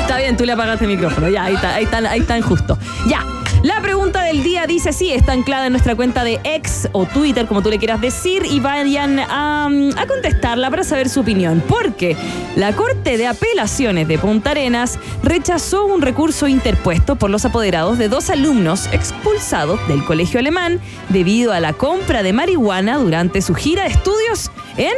Está 0.00 0.18
bien, 0.18 0.36
tú 0.36 0.44
le 0.44 0.52
apagaste 0.52 0.84
el 0.84 0.90
micrófono. 0.92 1.28
Ya, 1.28 1.44
ahí 1.44 1.54
está, 1.54 1.74
ahí 1.74 1.84
está, 1.84 1.98
ahí 1.98 2.20
está 2.20 2.40
justo. 2.42 2.78
Ya. 3.06 3.24
La 3.66 3.80
pregunta 3.80 4.22
del 4.22 4.44
día 4.44 4.64
dice 4.68 4.90
así, 4.90 5.12
está 5.12 5.32
anclada 5.32 5.66
en 5.66 5.72
nuestra 5.72 5.96
cuenta 5.96 6.22
de 6.22 6.38
ex 6.44 6.88
o 6.92 7.04
Twitter, 7.04 7.46
como 7.46 7.62
tú 7.62 7.68
le 7.68 7.78
quieras 7.78 8.00
decir, 8.00 8.44
y 8.48 8.60
vayan 8.60 9.18
a, 9.18 9.66
a 9.66 10.06
contestarla 10.06 10.70
para 10.70 10.84
saber 10.84 11.08
su 11.08 11.18
opinión. 11.18 11.60
Porque 11.66 12.16
la 12.54 12.76
Corte 12.76 13.18
de 13.18 13.26
Apelaciones 13.26 14.06
de 14.06 14.18
Punta 14.18 14.52
Arenas 14.52 15.00
rechazó 15.24 15.84
un 15.84 16.00
recurso 16.00 16.46
interpuesto 16.46 17.16
por 17.16 17.28
los 17.28 17.44
apoderados 17.44 17.98
de 17.98 18.08
dos 18.08 18.30
alumnos 18.30 18.88
expulsados 18.92 19.80
del 19.88 20.04
colegio 20.04 20.38
alemán 20.38 20.78
debido 21.08 21.52
a 21.52 21.58
la 21.58 21.72
compra 21.72 22.22
de 22.22 22.32
marihuana 22.32 22.98
durante 22.98 23.42
su 23.42 23.56
gira 23.56 23.82
de 23.82 23.88
estudios 23.88 24.52
en 24.76 24.94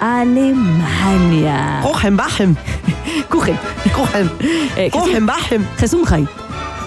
Alemania. 0.00 1.80
Cogen, 1.82 2.16
bajen. 2.16 2.56
Kuchen. 3.28 3.58
Cogen. 3.94 4.30
Eh, 4.78 4.88
Cogen, 4.90 5.26
bajen. 5.26 5.68
Gesundheit. 5.76 6.30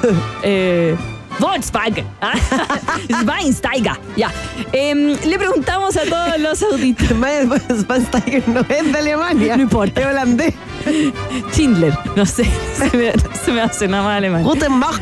eh, 0.43 0.97
Volkswagen. 1.41 2.05
Schweinsteiger. 3.21 3.97
Ya. 4.15 4.31
Em, 4.71 5.15
le 5.25 5.37
preguntamos 5.37 5.97
a 5.97 6.01
todos 6.03 6.39
los 6.39 6.61
auditores. 6.63 7.49
Spansteiger 7.81 8.47
no 8.47 8.61
es 8.61 8.91
de 8.91 8.97
Alemania. 8.97 9.57
No 9.57 9.63
importa. 9.63 10.01
Es 10.01 10.07
holandés. 10.07 10.53
Schindler. 11.51 11.97
No 12.15 12.25
sé. 12.25 12.45
Se 12.77 12.95
me, 12.97 13.11
se 13.43 13.51
me 13.51 13.61
hace 13.61 13.87
nada 13.87 14.03
más 14.03 14.17
alemán. 14.17 14.43
Guten 14.43 14.79
Tag. 14.79 15.01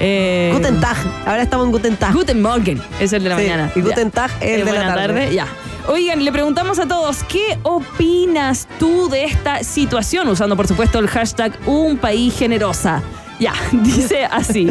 Eh, 0.00 0.50
Guten 0.54 0.80
Tag. 0.80 0.96
Ahora 1.26 1.42
estamos 1.42 1.66
en 1.66 1.72
Guten 1.72 1.96
Tag. 1.96 2.12
Guten 2.12 2.42
Morgen. 2.42 2.80
Es 3.00 3.12
el 3.12 3.22
de 3.24 3.28
la 3.30 3.36
Sí, 3.36 3.42
mañana. 3.42 3.70
y 3.74 3.80
Guten. 3.80 4.10
Tag 4.10 4.30
es 4.40 4.42
el 4.42 4.48
Eh, 4.60 4.64
de 4.64 4.64
la 4.64 4.70
buena 4.80 4.94
tarde. 4.94 5.34
Ya. 5.34 5.46
Oigan, 5.88 6.22
le 6.22 6.30
preguntamos 6.30 6.78
a 6.78 6.86
todos, 6.86 7.24
¿qué 7.24 7.58
opinas 7.62 8.68
tú 8.78 9.08
de 9.08 9.24
esta 9.24 9.64
situación? 9.64 10.28
Usando, 10.28 10.54
por 10.54 10.68
supuesto, 10.68 10.98
el 10.98 11.08
hashtag 11.08 11.52
Un 11.66 11.96
País 11.96 12.34
Generosa. 12.38 13.02
Ya, 13.38 13.52
dice 13.72 14.24
así. 14.24 14.68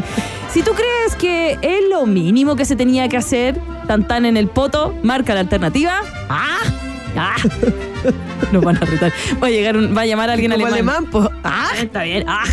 Si 0.51 0.61
tú 0.61 0.71
crees 0.73 1.15
que 1.17 1.57
es 1.61 1.79
lo 1.89 2.05
mínimo 2.05 2.55
que 2.55 2.65
se 2.65 2.75
tenía 2.75 3.07
que 3.09 3.17
hacer, 3.17 3.59
tan 3.87 4.07
tan 4.07 4.25
en 4.25 4.37
el 4.37 4.47
poto, 4.47 4.93
marca 5.03 5.33
la 5.33 5.39
alternativa. 5.41 6.01
¡Ah! 6.29 6.59
¡Ah! 7.15 7.35
Nos 8.51 8.63
van 8.63 8.77
a 8.77 8.79
retar. 8.81 9.11
Va 9.41 9.47
a, 9.47 9.49
llegar 9.49 9.75
un- 9.77 9.95
va 9.95 10.01
a 10.01 10.05
llamar 10.05 10.29
a 10.29 10.33
alguien 10.33 10.51
Como 10.51 10.65
alemán. 10.67 10.95
alemán, 11.05 11.11
pues. 11.11 11.29
Ah, 11.43 11.69
Está 11.81 12.03
bien. 12.03 12.23
Ah. 12.27 12.43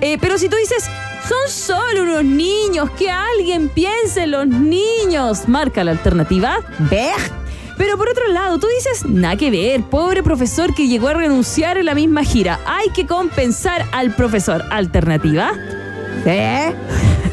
Eh, 0.00 0.16
pero 0.20 0.38
si 0.38 0.48
tú 0.48 0.56
dices, 0.56 0.84
son 1.28 1.50
solo 1.50 2.02
unos 2.04 2.24
niños, 2.24 2.88
que 2.92 3.10
alguien 3.10 3.68
piense 3.68 4.22
en 4.22 4.30
los 4.30 4.46
niños, 4.46 5.48
marca 5.48 5.82
la 5.84 5.90
alternativa. 5.92 6.58
ve. 6.90 7.10
Pero 7.78 7.96
por 7.96 8.08
otro 8.10 8.26
lado, 8.32 8.58
tú 8.58 8.66
dices, 8.66 9.06
nada 9.08 9.36
que 9.36 9.50
ver, 9.50 9.82
pobre 9.84 10.22
profesor 10.22 10.74
que 10.74 10.88
llegó 10.88 11.08
a 11.08 11.14
renunciar 11.14 11.78
en 11.78 11.86
la 11.86 11.94
misma 11.94 12.24
gira. 12.24 12.58
Hay 12.66 12.90
que 12.90 13.06
compensar 13.06 13.86
al 13.92 14.14
profesor. 14.14 14.64
Alternativa. 14.70 15.52
¿Eh? 16.26 16.74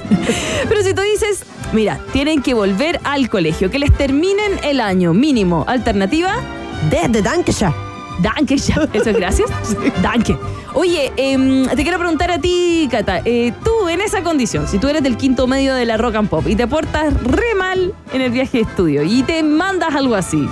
Pero 0.70 0.84
si 0.84 0.94
tú 0.94 1.02
dices, 1.02 1.44
mira, 1.74 2.00
tienen 2.14 2.44
que 2.44 2.54
volver 2.54 3.00
al 3.04 3.28
colegio, 3.30 3.72
que 3.72 3.80
les 3.80 3.92
terminen 3.98 4.60
el 4.64 4.80
año 4.80 5.14
mínimo. 5.14 5.66
Alternativa. 5.68 6.36
Desde 6.90 7.24
Dankeschön. 7.24 7.74
Danke. 8.20 8.56
Eso 8.56 9.10
es 9.10 9.18
gracias. 9.18 9.50
Danke. 10.02 10.38
Oye, 10.78 11.12
em, 11.16 11.66
te 11.68 11.84
quiero 11.84 11.98
preguntar 11.98 12.32
a 12.32 12.38
ti, 12.40 12.88
Cata. 12.92 13.22
eh, 13.24 13.54
tú 13.64 13.88
en 13.88 14.02
esa 14.02 14.22
condición, 14.24 14.68
si 14.68 14.78
tú 14.78 14.90
eres 14.90 15.04
del 15.04 15.16
quinto 15.16 15.48
medio 15.48 15.74
de 15.74 15.86
la 15.86 15.96
Rock 15.96 16.16
and 16.16 16.28
Pop 16.30 16.46
y 16.48 16.56
te 16.56 16.68
portas 16.68 17.14
re 17.24 17.56
mal 17.58 17.94
en 18.14 18.22
el 18.22 18.30
viaje 18.32 18.58
de 18.58 18.64
estudio 18.66 19.04
y 19.04 19.24
te 19.24 19.42
mandas 19.42 19.96
algo 19.96 20.16
así, 20.16 20.50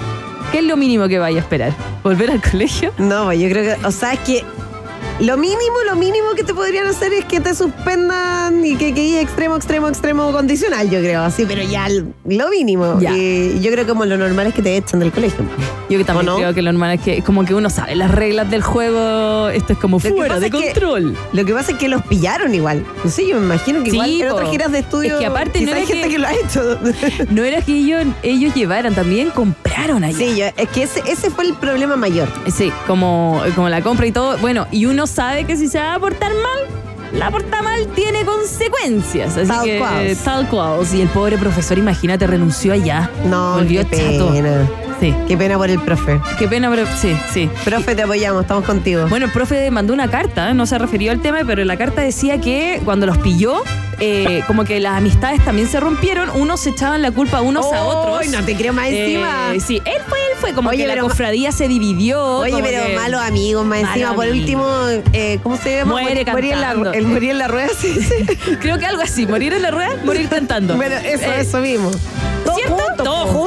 ¿qué 0.53 0.59
es 0.59 0.63
lo 0.63 0.77
mínimo 0.77 1.09
que 1.09 1.19
vaya 1.19 1.37
a 1.37 1.41
esperar? 1.41 1.73
¿Volver 2.03 2.31
al 2.31 2.41
colegio? 2.41 2.93
No, 2.97 3.25
pues 3.25 3.39
yo 3.41 3.49
creo 3.49 3.75
que, 3.77 3.85
o 3.85 3.91
sea, 3.91 4.13
es 4.13 4.19
que 4.21 4.45
lo 5.19 5.37
mínimo, 5.37 5.77
lo 5.85 5.95
mínimo 5.95 6.31
que 6.35 6.43
te 6.43 6.53
podrían 6.53 6.85
hacer 6.87 7.13
es 7.13 7.25
que 7.25 7.39
te 7.39 7.53
suspendan 7.55 8.65
y 8.65 8.75
que 8.75 8.93
que 8.93 9.21
extremo, 9.21 9.55
extremo, 9.55 9.87
extremo 9.87 10.31
condicional, 10.31 10.89
yo 10.89 10.99
creo, 10.99 11.21
así, 11.23 11.45
pero 11.47 11.61
ya 11.63 11.87
lo 11.89 12.49
mínimo. 12.49 12.99
Ya. 12.99 13.15
Y 13.15 13.59
yo 13.61 13.71
creo 13.71 13.85
que 13.85 13.91
como 13.91 14.05
lo 14.05 14.17
normal 14.17 14.47
es 14.47 14.53
que 14.53 14.61
te 14.61 14.75
echan 14.75 14.99
del 14.99 15.11
colegio. 15.11 15.45
Yo 15.89 15.97
que 15.97 16.03
también 16.03 16.35
creo 16.35 16.53
que 16.53 16.61
lo 16.61 16.71
normal 16.71 16.95
es 16.97 17.01
que 17.01 17.21
como 17.21 17.45
que 17.45 17.53
uno 17.53 17.69
sabe 17.69 17.95
las 17.95 18.11
reglas 18.11 18.49
del 18.49 18.63
juego, 18.63 19.49
esto 19.49 19.73
es 19.73 19.79
como 19.79 19.99
fuera 19.99 20.39
de 20.39 20.49
que- 20.49 20.71
control. 20.71 21.15
Lo 21.31 21.45
que 21.45 21.53
pasa 21.53 21.73
es 21.73 21.77
que 21.77 21.87
los 21.87 22.01
pillaron 22.03 22.53
igual. 22.53 22.83
No 23.03 23.09
sé, 23.09 23.27
yo 23.27 23.39
me 23.39 23.45
imagino 23.45 23.83
que 23.83 23.91
Sí, 23.91 23.95
igual 23.97 24.21
en 24.21 24.31
otras 24.31 24.49
giras 24.49 24.71
de 24.71 24.79
estudio 24.79 25.13
Es 25.13 25.19
que 25.19 25.25
aparte 25.27 25.59
no 25.61 25.65
quizá 25.67 25.75
hay 25.77 25.83
era 25.83 25.87
gente 25.87 26.07
que- 26.07 26.13
que... 26.13 26.19
lo 26.19 26.27
ha 26.27 26.33
hecho. 26.33 26.79
No 27.29 27.43
era 27.43 27.61
que 27.61 27.73
ellos, 27.73 28.05
ellos 28.23 28.53
llevaran, 28.55 28.93
también 28.95 29.29
compraron 29.29 30.03
allá. 30.03 30.17
sí, 30.17 30.35
yo- 30.37 30.45
es 30.57 30.69
que 30.69 30.83
ese, 30.83 31.01
ese 31.07 31.29
fue 31.29 31.45
el 31.45 31.53
problema 31.53 31.95
mayor. 31.95 32.27
Sí, 32.53 32.71
como, 32.87 33.41
como 33.55 33.69
la 33.69 33.81
compra 33.81 34.05
y 34.07 34.11
todo. 34.11 34.37
Bueno, 34.39 34.67
y 34.71 34.85
uno 34.87 35.02
sabe 35.07 35.45
que 35.45 35.55
si 35.57 35.67
se 35.67 35.79
va 35.79 35.95
a 35.95 35.99
portar 35.99 36.31
mal, 36.31 37.13
la 37.13 37.29
porta 37.29 37.61
mal 37.61 37.87
tiene 37.95 38.25
consecuencias. 38.25 39.37
Así 39.37 39.47
Tal 39.47 39.65
que, 39.65 39.77
cual. 39.79 40.17
tal 40.23 40.49
cual. 40.49 40.79
Y 40.93 41.01
el 41.01 41.07
pobre 41.09 41.37
profesor, 41.37 41.77
imagínate, 41.77 42.25
renunció 42.27 42.73
allá. 42.73 43.09
No, 43.25 43.55
Volvió 43.55 43.87
qué 43.89 43.97
chato. 43.97 44.31
pena. 44.31 44.67
Sí. 45.03 45.13
Qué 45.27 45.35
pena 45.37 45.57
por 45.57 45.69
el 45.69 45.79
profe. 45.81 46.21
Qué 46.39 46.47
pena, 46.47 46.69
pero 46.69 46.85
sí, 46.97 47.13
sí. 47.33 47.49
Profe, 47.65 47.93
te 47.93 48.03
apoyamos, 48.03 48.43
estamos 48.43 48.63
contigo. 48.63 49.05
Bueno, 49.09 49.25
el 49.25 49.33
profe 49.33 49.69
mandó 49.69 49.93
una 49.93 50.09
carta, 50.09 50.49
¿eh? 50.49 50.53
no 50.53 50.65
se 50.65 50.77
refirió 50.77 51.11
al 51.11 51.21
tema, 51.21 51.39
pero 51.45 51.65
la 51.65 51.75
carta 51.75 52.01
decía 52.01 52.39
que 52.39 52.79
cuando 52.85 53.05
los 53.05 53.17
pilló, 53.17 53.63
eh, 53.99 54.43
como 54.47 54.63
que 54.63 54.79
las 54.79 54.95
amistades 54.97 55.43
también 55.43 55.67
se 55.67 55.81
rompieron, 55.81 56.29
unos 56.35 56.61
se 56.61 56.69
echaban 56.69 57.01
la 57.01 57.11
culpa 57.11 57.41
unos 57.41 57.65
a 57.65 57.83
otros. 57.83 58.19
Ay, 58.21 58.29
no 58.29 58.45
te 58.45 58.55
creo 58.55 58.71
más 58.71 58.87
Eh, 58.87 59.03
encima. 59.03 59.51
sí, 59.59 59.81
él 59.83 60.01
fue, 60.07 60.19
él 60.19 60.37
fue, 60.39 60.53
como 60.53 60.69
Oye, 60.69 60.85
que 60.85 60.95
la 60.95 61.01
cofradía 61.01 61.51
se 61.51 61.67
dividió. 61.67 62.37
Oye, 62.37 62.61
pero 62.63 62.85
que- 62.85 62.95
malos 62.95 63.19
amigos 63.21 63.65
más 63.65 63.81
Malo 63.81 63.93
encima. 63.93 64.13
Por 64.15 64.25
amigo. 64.27 64.39
último, 64.39 64.67
eh, 65.11 65.39
¿cómo 65.43 65.57
se 65.57 65.79
llama? 65.79 65.91
Muere 65.99 66.23
Morir 66.31 66.53
en 66.53 66.61
la, 66.61 66.71
el 66.93 67.05
morir 67.07 67.31
en 67.31 67.39
la 67.39 67.49
rueda, 67.49 67.67
sí, 67.77 67.93
sí. 68.01 68.25
Creo 68.61 68.77
que 68.79 68.85
algo 68.85 69.01
así, 69.01 69.27
morir 69.27 69.51
en 69.51 69.63
la 69.63 69.71
rueda, 69.71 69.97
morir 70.05 70.29
cantando. 70.29 70.77
Bueno, 70.77 70.95
eso, 70.95 71.29
eso 71.33 71.57
mismo. 71.59 71.91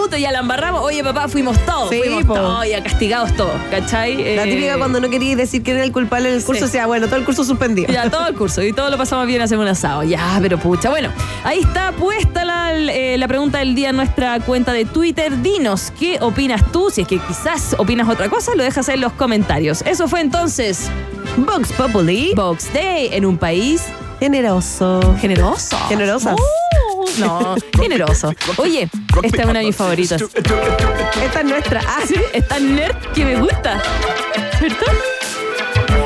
Juntos, 0.07 0.21
ya 0.21 0.31
la 0.31 0.39
embarramos. 0.39 0.83
Oye, 0.85 1.03
papá, 1.03 1.27
fuimos 1.27 1.59
todos, 1.67 1.91
Sí, 1.91 1.99
fuimos 1.99 2.25
po. 2.27 2.35
todos, 2.35 2.69
ya 2.69 2.81
castigados 2.81 3.35
todos, 3.35 3.61
¿cachai? 3.73 4.15
La 4.37 4.45
Eh, 4.45 4.51
típica 4.51 4.79
cuando 4.79 5.01
no 5.01 5.11
querías 5.11 5.37
decir 5.37 5.65
que 5.65 5.73
era 5.73 5.83
el 5.83 5.91
culpable 5.91 6.31
del 6.31 6.45
curso, 6.45 6.61
Sí. 6.67 6.69
o 6.69 6.73
sea, 6.73 6.87
bueno, 6.87 7.07
todo 7.07 7.17
el 7.17 7.25
curso 7.25 7.43
suspendido. 7.43 7.93
Ya, 7.93 8.09
todo 8.09 8.29
el 8.29 8.37
curso 8.37 8.63
y 8.63 8.73
todo 8.73 8.89
lo 8.89 8.99
pasamos 8.99 9.27
bien, 9.27 9.43
hacemos 9.43 9.65
un 9.65 9.69
asado. 9.69 10.05
Ya, 10.05 10.39
pero 10.41 10.59
pucha. 10.59 10.91
Bueno, 10.91 11.11
ahí 11.43 11.59
está 11.59 11.91
puesta 11.91 12.45
la, 12.45 12.73
eh, 12.73 13.19
la 13.19 13.27
pregunta 13.27 13.59
del 13.59 13.75
día 13.75 13.91
en 13.91 13.97
nuestra 13.97 14.39
cuenta 14.39 14.73
de 14.73 14.85
Twitter. 14.85 15.43
Dinos, 15.43 15.93
¿qué 15.99 16.19
opinas 16.21 16.63
tú? 16.71 16.89
Si 16.91 17.01
es 17.01 17.09
que 17.09 17.19
quizás 17.19 17.75
opinas 17.77 18.09
otra 18.09 18.29
cosa, 18.29 18.55
lo 18.55 18.63
dejas 18.63 18.89
en 18.89 19.01
los 19.01 19.13
comentarios. 19.15 19.83
Eso 19.87 20.07
fue 20.07 20.21
entonces 20.21 20.89
Vox 21.37 21.73
Populi. 21.73 22.33
Box 22.37 22.73
Day 22.73 23.09
en 23.11 23.25
un 23.27 23.37
país 23.39 23.83
Generoso. 24.21 25.01
generoso. 25.21 25.77
Generosas. 25.89 26.35
Uh, 26.35 26.66
no, 27.19 27.55
generoso. 27.81 28.33
Oye, 28.57 28.89
esta 29.23 29.43
es 29.43 29.49
una 29.49 29.59
de 29.61 29.67
mis 29.67 29.77
favoritas. 29.77 30.23
Esta 30.23 31.41
es 31.41 31.45
nuestra. 31.45 31.81
Ah, 31.87 32.01
Sí, 32.07 32.15
es 32.33 32.47
tan 32.49 32.75
nerd 32.77 32.97
que 33.15 33.25
me 33.25 33.37
gusta. 33.37 33.81
¿Cierto? 34.59 34.85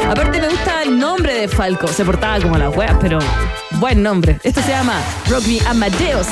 Aparte 0.09 0.40
me 0.40 0.49
gusta 0.49 0.83
el 0.83 0.99
nombre 0.99 1.35
de 1.35 1.49
Falco. 1.49 1.87
Se 1.88 2.04
portaba 2.04 2.40
como 2.40 2.57
la 2.59 2.71
wea, 2.71 2.99
pero 3.00 3.19
buen 3.73 4.02
nombre. 4.02 4.38
Esto 4.42 4.61
se 4.62 4.71
llama 4.71 5.00
Rock 5.28 5.45
Me 5.47 5.61
Amadeus. 5.69 6.26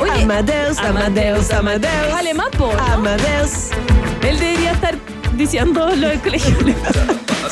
Oye, 0.00 0.22
Amadeus, 0.22 0.78
Amadeus, 0.78 1.50
Amadeus. 1.50 2.12
Alemán, 2.14 2.48
po, 2.56 2.72
¿no? 2.72 2.82
Amadeus. 2.94 3.68
Él 4.22 4.38
debería 4.38 4.72
estar 4.72 4.96
diciendo 5.40 5.88
lo 5.96 6.08
del 6.08 6.20
colegio. 6.20 6.54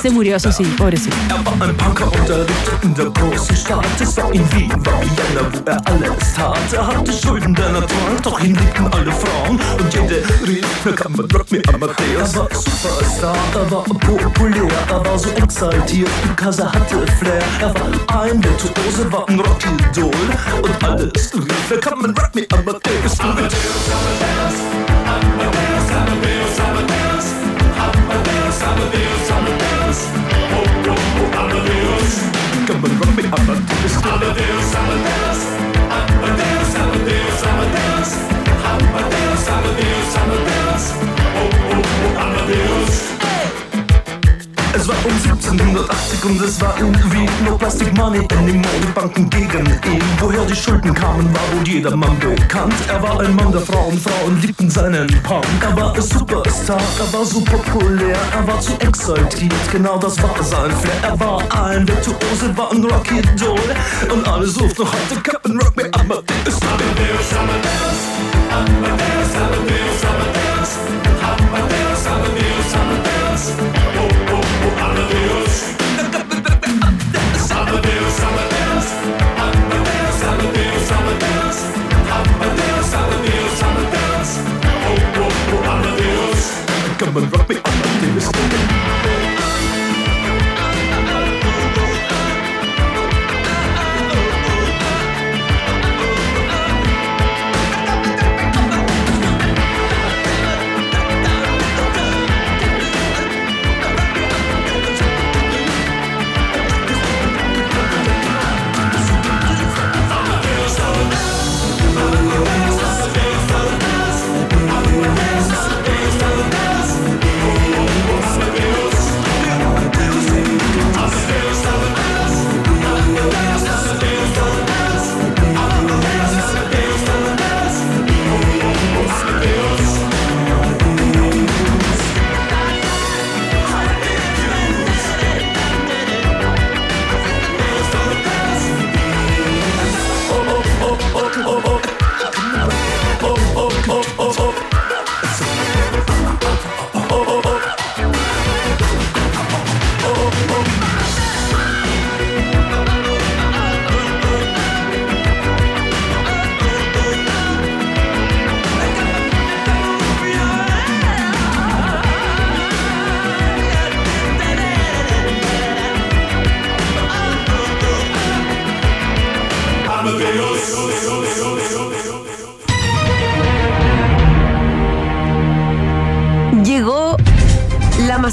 Se 0.00 0.11
murió, 0.11 0.37
eso 0.37 0.52
sí, 0.52 0.62
pobrecito. 0.76 1.16
Er 1.28 1.45
war 1.45 1.68
ein 1.68 1.76
Punker 1.76 2.07
und 2.07 2.28
er 2.28 2.38
lebte 2.38 2.71
in 2.83 2.95
der 2.95 3.07
großen 3.07 3.57
Stadt. 3.57 3.85
Es 4.00 4.16
war 4.16 4.33
in 4.33 4.45
Wien, 4.52 4.71
war 4.87 5.00
Vienna, 5.00 5.42
wo 5.52 5.59
er 5.64 5.80
alles 5.87 6.35
tat. 6.35 6.73
Er 6.73 6.87
hatte 6.87 7.12
Schulden 7.12 7.54
der 7.54 7.71
Natur, 7.71 7.99
doch 8.23 8.38
ihn 8.40 8.54
liebten 8.54 8.87
alle 8.92 9.11
Frauen. 9.11 9.59
Und 9.78 9.92
jede 9.92 10.23
rief, 10.47 10.66
na 10.85 10.92
kann 10.92 11.12
man 11.16 11.26
Rock 11.33 11.50
me 11.50 11.61
Amadeus. 11.73 12.35
Er 12.35 12.37
war 12.37 12.49
Superstar, 12.54 13.37
er 13.54 13.71
war 13.73 13.83
populär, 13.83 14.68
er 14.88 15.04
war 15.04 15.18
so 15.18 15.30
exaltiert, 15.30 16.11
because 16.28 16.62
er 16.62 16.73
hatte 16.73 17.04
Flair. 17.18 17.42
Er 17.61 17.75
war 17.75 18.23
ein 18.23 18.45
Virtuose, 18.45 19.11
war 19.11 19.28
ein 19.28 19.40
Rockidol. 19.40 20.12
Und 20.62 20.85
alles 20.85 21.33
rief, 21.35 21.71
na 21.71 21.76
kann 21.78 21.99
man 21.99 22.14
Rock 22.14 22.35
me 22.35 22.47
Amadeus. 22.52 23.18
Amadeus, 23.18 23.52
Amadeus, 23.90 24.54
Amadeus, 25.09 25.90
Amadeus, 25.90 26.61
Amadeus, 26.61 27.07
Amadeus, 28.08 28.62
Amadeus, 28.62 29.30
Amadeus. 29.36 29.98
Oh, 30.56 30.64
oh, 30.88 30.96
oh, 31.20 31.40
Amadeus. 31.40 32.10
Come 32.66 32.84
and 32.84 32.94
rock 33.00 33.12
me, 33.16 33.22
Amadeus. 33.36 33.94
Amadeus, 34.02 34.74
Amadeus. 34.80 35.40
Amadeus, 35.98 36.72
Amadeus, 36.82 37.42
Amadeus. 37.50 38.10
Amadeus, 38.70 39.42
Amadeus, 39.48 40.12
Amadeus. 40.22 40.84
Oh, 41.36 41.50
oh, 41.72 41.82
oh, 42.04 42.22
Amadeus. 42.24 42.92
Es 44.74 44.84
war 44.88 44.96
1780 45.50 46.24
und 46.24 46.42
es 46.42 46.60
war 46.60 46.76
in 46.78 46.94
Wien 47.12 47.30
No 47.44 47.56
Plastic 47.56 47.96
Money. 47.96 48.18
In 48.18 48.46
den 48.46 48.60
Modebanken 48.60 49.30
gegen 49.30 49.66
ihn 49.66 50.02
Woher 50.20 50.44
die 50.44 50.54
Schulden 50.54 50.92
kamen, 50.92 51.32
war 51.32 51.56
wohl 51.56 51.66
jedermann 51.66 52.18
bekannt. 52.18 52.74
Er 52.88 53.02
war 53.02 53.20
ein 53.20 53.34
Mann 53.34 53.50
der 53.52 53.62
Frauen, 53.62 53.98
Frauen 53.98 54.40
liebten 54.42 54.70
seinen 54.70 55.06
Punk. 55.22 55.46
Er 55.62 55.74
war 55.76 55.94
ein 55.94 56.02
Superstar, 56.02 56.80
er 56.98 57.12
war 57.12 57.24
so 57.24 57.40
populär 57.40 58.16
Er 58.32 58.46
war 58.46 58.61
zu 58.61 58.72
exaltiert, 58.80 59.52
genau 59.72 59.98
das 59.98 60.22
war 60.22 60.42
sein 60.42 60.70
Flair. 60.70 61.02
Er 61.02 61.18
war 61.18 61.40
ein 61.64 61.88
Virtuose, 61.88 62.56
war 62.56 62.70
ein 62.70 62.84
Rocky-Doll 62.84 63.58
Und 64.12 64.28
alle 64.28 64.46
suchten 64.46 64.82
noch 64.82 64.92
heute 64.92 65.20
Captain 65.22 65.58
Rock 65.58 65.76
Me 65.76 65.88
Amadeus, 65.92 66.61
Amadeus 66.62 67.32
Amadeus, 67.38 68.00
Amadeus, 68.50 69.17
and 87.18 87.33
rock 87.33 87.48
me, 87.48 87.67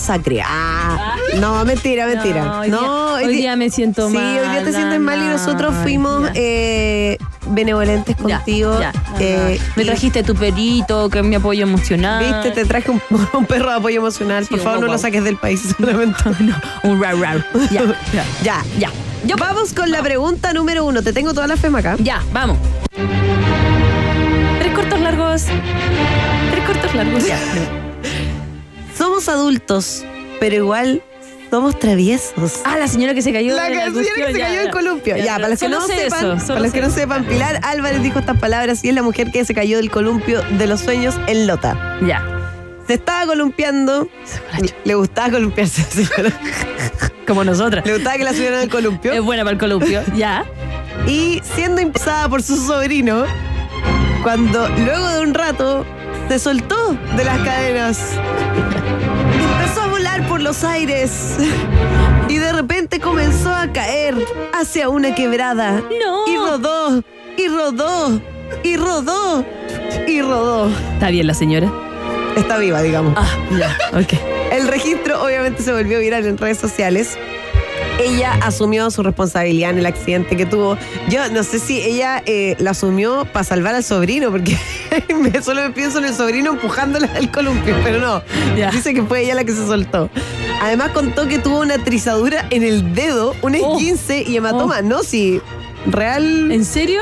masacre. 0.06 0.42
Ah, 0.46 1.16
no, 1.40 1.66
mentira, 1.66 2.06
mentira. 2.06 2.44
No, 2.46 2.60
hoy 2.60 2.68
día- 2.70 2.76
No, 2.80 3.14
hoy 3.14 3.28
día 3.36 3.56
me 3.56 3.70
siento 3.72 4.08
sí, 4.10 4.16
mal, 4.16 4.40
hoy 4.40 4.50
día 4.50 4.64
te 4.64 4.72
sientes 4.74 5.00
mal 5.00 5.18
y 5.24 5.28
nosotros 5.28 5.74
fuimos 5.82 6.30
eh, 6.36 7.18
benevolentes 7.48 8.16
contigo. 8.16 8.80
ya. 8.80 8.92
eh, 9.20 9.60
Me 9.76 9.84
trajiste 9.86 10.22
tu 10.24 10.36
perito, 10.36 11.10
que 11.10 11.20
es 11.20 11.26
mi 11.26 11.36
apoyo 11.36 11.64
emocional. 11.64 12.24
Viste, 12.24 12.52
te 12.52 12.66
traje 12.68 12.92
un, 12.92 13.02
un 13.34 13.46
perro 13.46 13.72
de 13.72 13.78
apoyo 13.78 14.00
emocional. 14.00 14.44
Sí, 14.46 14.52
Por 14.52 14.60
favor, 14.60 14.82
no 14.82 14.88
lo 14.88 14.98
saques 15.00 15.24
del 15.24 15.38
país 15.38 15.62
solamente. 15.80 16.16
No, 16.40 16.56
un 16.84 17.02
rar 17.02 17.18
rar. 17.18 17.46
Ya, 17.72 17.82
ya. 18.14 18.24
ya, 18.44 18.64
Ya. 18.78 18.92
Yo- 19.26 19.36
Vamos 19.38 19.74
con 19.74 19.90
la 19.90 20.04
pregunta 20.04 20.54
número 20.54 20.86
uno. 20.86 21.02
Te 21.02 21.12
tengo 21.14 21.34
toda 21.34 21.48
la 21.48 21.58
fema 21.58 21.80
acá. 21.80 21.96
Ya, 22.00 22.22
vamos. 22.32 22.58
Tres 24.60 24.74
cortos 24.76 25.00
largos. 25.02 25.44
Tres 26.52 26.66
cortos 26.68 26.94
largos. 26.94 27.26
Ya. 27.26 27.40
Somos 29.26 29.40
adultos, 29.40 30.06
pero 30.40 30.56
igual 30.56 31.02
somos 31.50 31.80
traviesos. 31.80 32.62
Ah, 32.64 32.78
la 32.78 32.88
señora 32.88 33.16
que 33.16 33.24
se 33.24 33.34
cayó. 33.34 33.56
La 33.56 33.64
canción 33.72 33.86
que 33.88 33.94
cuestión, 33.94 34.34
se 34.34 34.38
ya, 34.38 34.48
cayó 34.48 34.62
en 34.62 34.72
columpio. 34.72 35.18
Ya, 35.18 35.36
para 35.38 35.50
los 35.50 35.60
que 35.60 35.68
no 35.68 35.82
sepan, 35.82 36.06
eso, 36.06 36.40
solo 36.40 36.48
para 36.48 36.60
los 36.60 36.72
que 36.72 36.80
sé 36.80 36.82
no 36.82 36.88
eso. 36.90 36.96
sepan, 36.96 37.26
Pilar 37.26 37.60
Álvarez 37.64 38.04
dijo 38.04 38.20
estas 38.20 38.38
palabras 38.38 38.84
y 38.84 38.90
es 38.90 38.94
la 38.94 39.02
mujer 39.02 39.32
que 39.32 39.44
se 39.44 39.56
cayó 39.56 39.78
del 39.78 39.90
columpio 39.90 40.44
de 40.60 40.68
los 40.68 40.82
sueños 40.82 41.16
en 41.26 41.48
Lota. 41.48 41.98
Ya. 42.06 42.24
Se 42.86 42.94
estaba 42.94 43.26
columpiando. 43.26 44.08
Le 44.84 44.94
gustaba 44.94 45.32
columpiarse, 45.32 45.82
señora. 45.90 46.32
Como 47.26 47.44
nosotras. 47.44 47.84
Le 47.84 47.94
gustaba 47.96 48.18
que 48.18 48.26
la 48.26 48.34
subieran 48.34 48.60
al 48.60 48.70
columpio. 48.70 49.12
Es 49.12 49.22
buena 49.22 49.44
para 49.44 49.54
el 49.54 49.60
columpio. 49.60 50.04
Ya. 50.16 50.46
Y 51.08 51.42
siendo 51.56 51.82
impulsada 51.82 52.30
por 52.30 52.44
su 52.44 52.58
sobrino, 52.58 53.26
cuando 54.22 54.70
luego 54.70 55.08
de 55.08 55.20
un 55.22 55.34
rato 55.34 55.84
se 56.30 56.38
soltó 56.38 56.96
de 57.18 57.24
las 57.24 57.40
cadenas. 57.40 58.00
Los 60.46 60.64
aires. 60.64 61.38
Y 62.28 62.40
de 62.40 62.52
repente 62.54 63.00
comenzó 63.00 63.52
a 63.54 63.72
caer 63.72 64.16
hacia 64.52 64.90
una 64.90 65.14
quebrada. 65.14 65.84
No. 66.04 66.26
Y 66.28 66.36
rodó, 66.38 67.04
y 67.38 67.48
rodó, 67.48 68.20
y 68.64 68.78
rodó, 68.78 69.46
y 70.08 70.22
rodó. 70.22 70.72
Está 70.94 71.12
bien 71.12 71.28
la 71.28 71.36
señora. 71.36 71.72
Está 72.36 72.58
viva, 72.58 72.82
digamos. 72.82 73.14
Ah, 73.16 73.28
ya. 73.52 73.78
Ok. 73.94 74.14
El 74.52 74.68
registro 74.68 75.24
obviamente 75.24 75.62
se 75.62 75.72
volvió 75.72 76.00
viral 76.00 76.26
en 76.26 76.36
redes 76.36 76.58
sociales. 76.58 77.16
Ella 78.00 78.34
asumió 78.42 78.92
su 78.92 79.04
responsabilidad 79.04 79.70
en 79.72 79.80
el 79.80 79.86
accidente 79.86 80.36
que 80.36 80.46
tuvo. 80.46 80.78
Yo 81.10 81.30
no 81.32 81.44
sé 81.44 81.60
si 81.60 81.82
ella 81.82 82.22
eh, 82.26 82.56
la 82.60 82.72
asumió 82.72 83.26
para 83.32 83.44
salvar 83.46 83.74
al 83.74 83.84
sobrino, 83.86 84.32
porque 84.32 84.58
me- 85.18 85.42
solo 85.42 85.62
me 85.62 85.70
pienso 85.72 86.00
en 86.00 86.06
el 86.06 86.14
sobrino 86.14 86.52
empujándola 86.52 87.10
al 87.16 87.32
columpio, 87.32 87.76
pero 87.84 88.00
no. 88.00 88.22
Dice 88.72 88.94
que 88.94 89.02
fue 89.04 89.22
ella 89.24 89.36
la 89.36 89.44
que 89.46 89.54
se 89.54 89.66
soltó. 89.66 90.10
Además 90.62 90.90
contó 90.92 91.28
que 91.28 91.40
tuvo 91.40 91.60
una 91.62 91.78
trizadura 91.84 92.46
en 92.50 92.64
el 92.64 92.94
dedo, 92.94 93.34
un 93.42 93.56
Oh. 93.56 93.76
esguince 93.78 94.24
y 94.28 94.36
hematoma. 94.36 94.82
No, 94.82 95.02
si 95.04 95.40
real... 95.88 96.52
¿En 96.52 96.66
serio? 96.66 97.02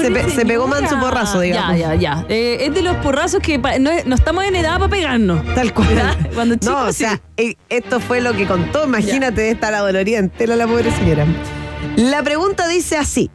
Se 0.00 0.10
pe- 0.10 0.30
se 0.30 0.46
pegó 0.46 0.66
manso 0.68 0.98
porrazo, 1.00 1.40
digamos. 1.40 1.78
Ya, 1.78 1.94
ya, 1.94 1.94
ya. 1.94 2.24
Eh, 2.28 2.58
es 2.66 2.74
de 2.74 2.82
los 2.82 2.96
porrazos 2.98 3.40
que 3.40 3.58
no, 3.58 3.90
no 4.06 4.14
estamos 4.14 4.44
en 4.44 4.54
edad 4.56 4.78
para 4.78 4.88
pegarnos. 4.88 5.44
Tal 5.54 5.72
cual. 5.74 5.88
¿Verdad? 5.88 6.16
Cuando 6.34 6.54
no, 6.54 6.60
chicos, 6.60 6.88
o 6.88 6.92
sea, 6.92 7.20
eh, 7.36 7.54
esto 7.68 8.00
fue 8.00 8.20
lo 8.20 8.32
que 8.34 8.46
contó. 8.46 8.84
Imagínate 8.84 9.40
de 9.42 9.50
estar 9.50 9.76
dolorida 9.76 10.18
entera 10.18 10.54
la 10.56 10.66
pobre 10.66 10.90
señora. 10.92 11.26
La 11.96 12.22
pregunta 12.22 12.68
dice 12.68 12.96
así. 12.96 13.30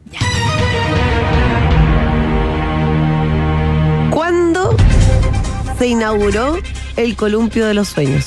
¿Cuándo 4.10 4.74
se 5.78 5.88
inauguró 5.88 6.58
el 6.96 7.16
columpio 7.16 7.66
de 7.66 7.74
los 7.74 7.88
sueños? 7.88 8.26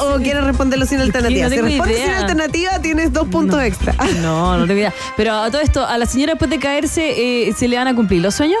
O 0.00 0.16
quieres 0.18 0.44
responderlo 0.44 0.86
sin 0.86 1.00
alternativa? 1.00 1.48
no 1.48 1.54
si 1.54 1.60
respondes 1.60 1.98
sin 1.98 2.10
alternativa, 2.10 2.78
tienes 2.80 3.12
dos 3.12 3.28
puntos 3.28 3.62
extra. 3.62 3.94
No, 4.22 4.56
no 4.56 4.66
tengo 4.66 4.78
idea. 4.78 4.92
Pero 5.16 5.34
a 5.34 5.50
todo 5.50 5.60
esto, 5.60 5.86
a 5.86 5.98
la 5.98 6.06
señora 6.06 6.32
después 6.32 6.50
de 6.50 6.58
caerse, 6.58 7.48
eh, 7.48 7.52
¿se 7.56 7.66
le 7.66 7.76
van 7.76 7.88
a 7.88 7.94
cumplir 7.94 8.22
los 8.22 8.34
sueños? 8.34 8.60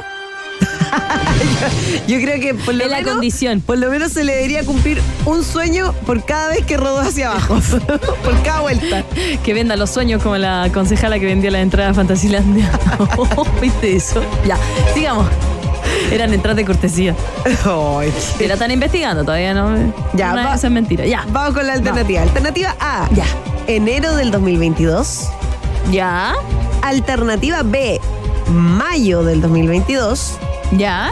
Yo 2.08 2.20
creo 2.20 2.40
que 2.40 2.54
por 2.54 2.74
lo 2.74 2.84
Es 2.84 2.90
la 2.90 2.98
menos, 2.98 3.12
condición. 3.12 3.60
Por 3.60 3.78
lo 3.78 3.90
menos 3.90 4.12
se 4.12 4.24
le 4.24 4.34
debería 4.34 4.64
cumplir 4.64 5.00
un 5.24 5.44
sueño 5.44 5.92
por 6.06 6.24
cada 6.24 6.48
vez 6.48 6.64
que 6.64 6.76
rodó 6.76 7.00
hacia 7.00 7.30
abajo. 7.30 7.60
por 8.24 8.42
cada 8.42 8.60
vuelta. 8.60 9.04
Que 9.44 9.54
venda 9.54 9.76
los 9.76 9.90
sueños 9.90 10.22
como 10.22 10.36
la 10.36 10.68
concejala 10.72 11.18
que 11.18 11.26
vendía 11.26 11.50
la 11.50 11.60
entrada 11.60 11.90
a 11.90 11.94
Fantasilandia. 11.94 12.70
¿Viste 13.60 13.96
eso? 13.96 14.22
Ya, 14.46 14.58
sigamos. 14.94 15.26
Eran 16.12 16.32
entradas 16.34 16.56
de 16.56 16.64
cortesía. 16.64 17.14
Ay, 17.64 18.12
la 18.46 18.54
están 18.54 18.70
investigando, 18.70 19.24
todavía 19.24 19.54
no. 19.54 19.92
Ya, 20.14 20.34
va- 20.34 20.42
esas 20.42 20.64
es 20.64 20.70
mentira. 20.70 21.06
Ya. 21.06 21.24
Vamos 21.30 21.54
con 21.54 21.66
la 21.66 21.74
alternativa. 21.74 22.22
Alternativa 22.22 22.76
A. 22.80 23.08
Ya. 23.12 23.24
Enero 23.66 24.14
del 24.16 24.30
2022. 24.30 25.28
Ya. 25.90 26.34
Alternativa 26.82 27.62
B. 27.62 28.00
Mayo 28.50 29.22
del 29.22 29.40
2022. 29.40 30.38
Ya. 30.76 31.10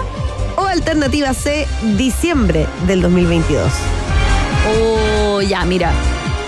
O 0.56 0.62
alternativa 0.66 1.32
C. 1.34 1.66
Diciembre 1.96 2.66
del 2.86 3.00
2022. 3.02 3.70
Oh, 4.68 5.40
ya, 5.40 5.64
mira. 5.64 5.90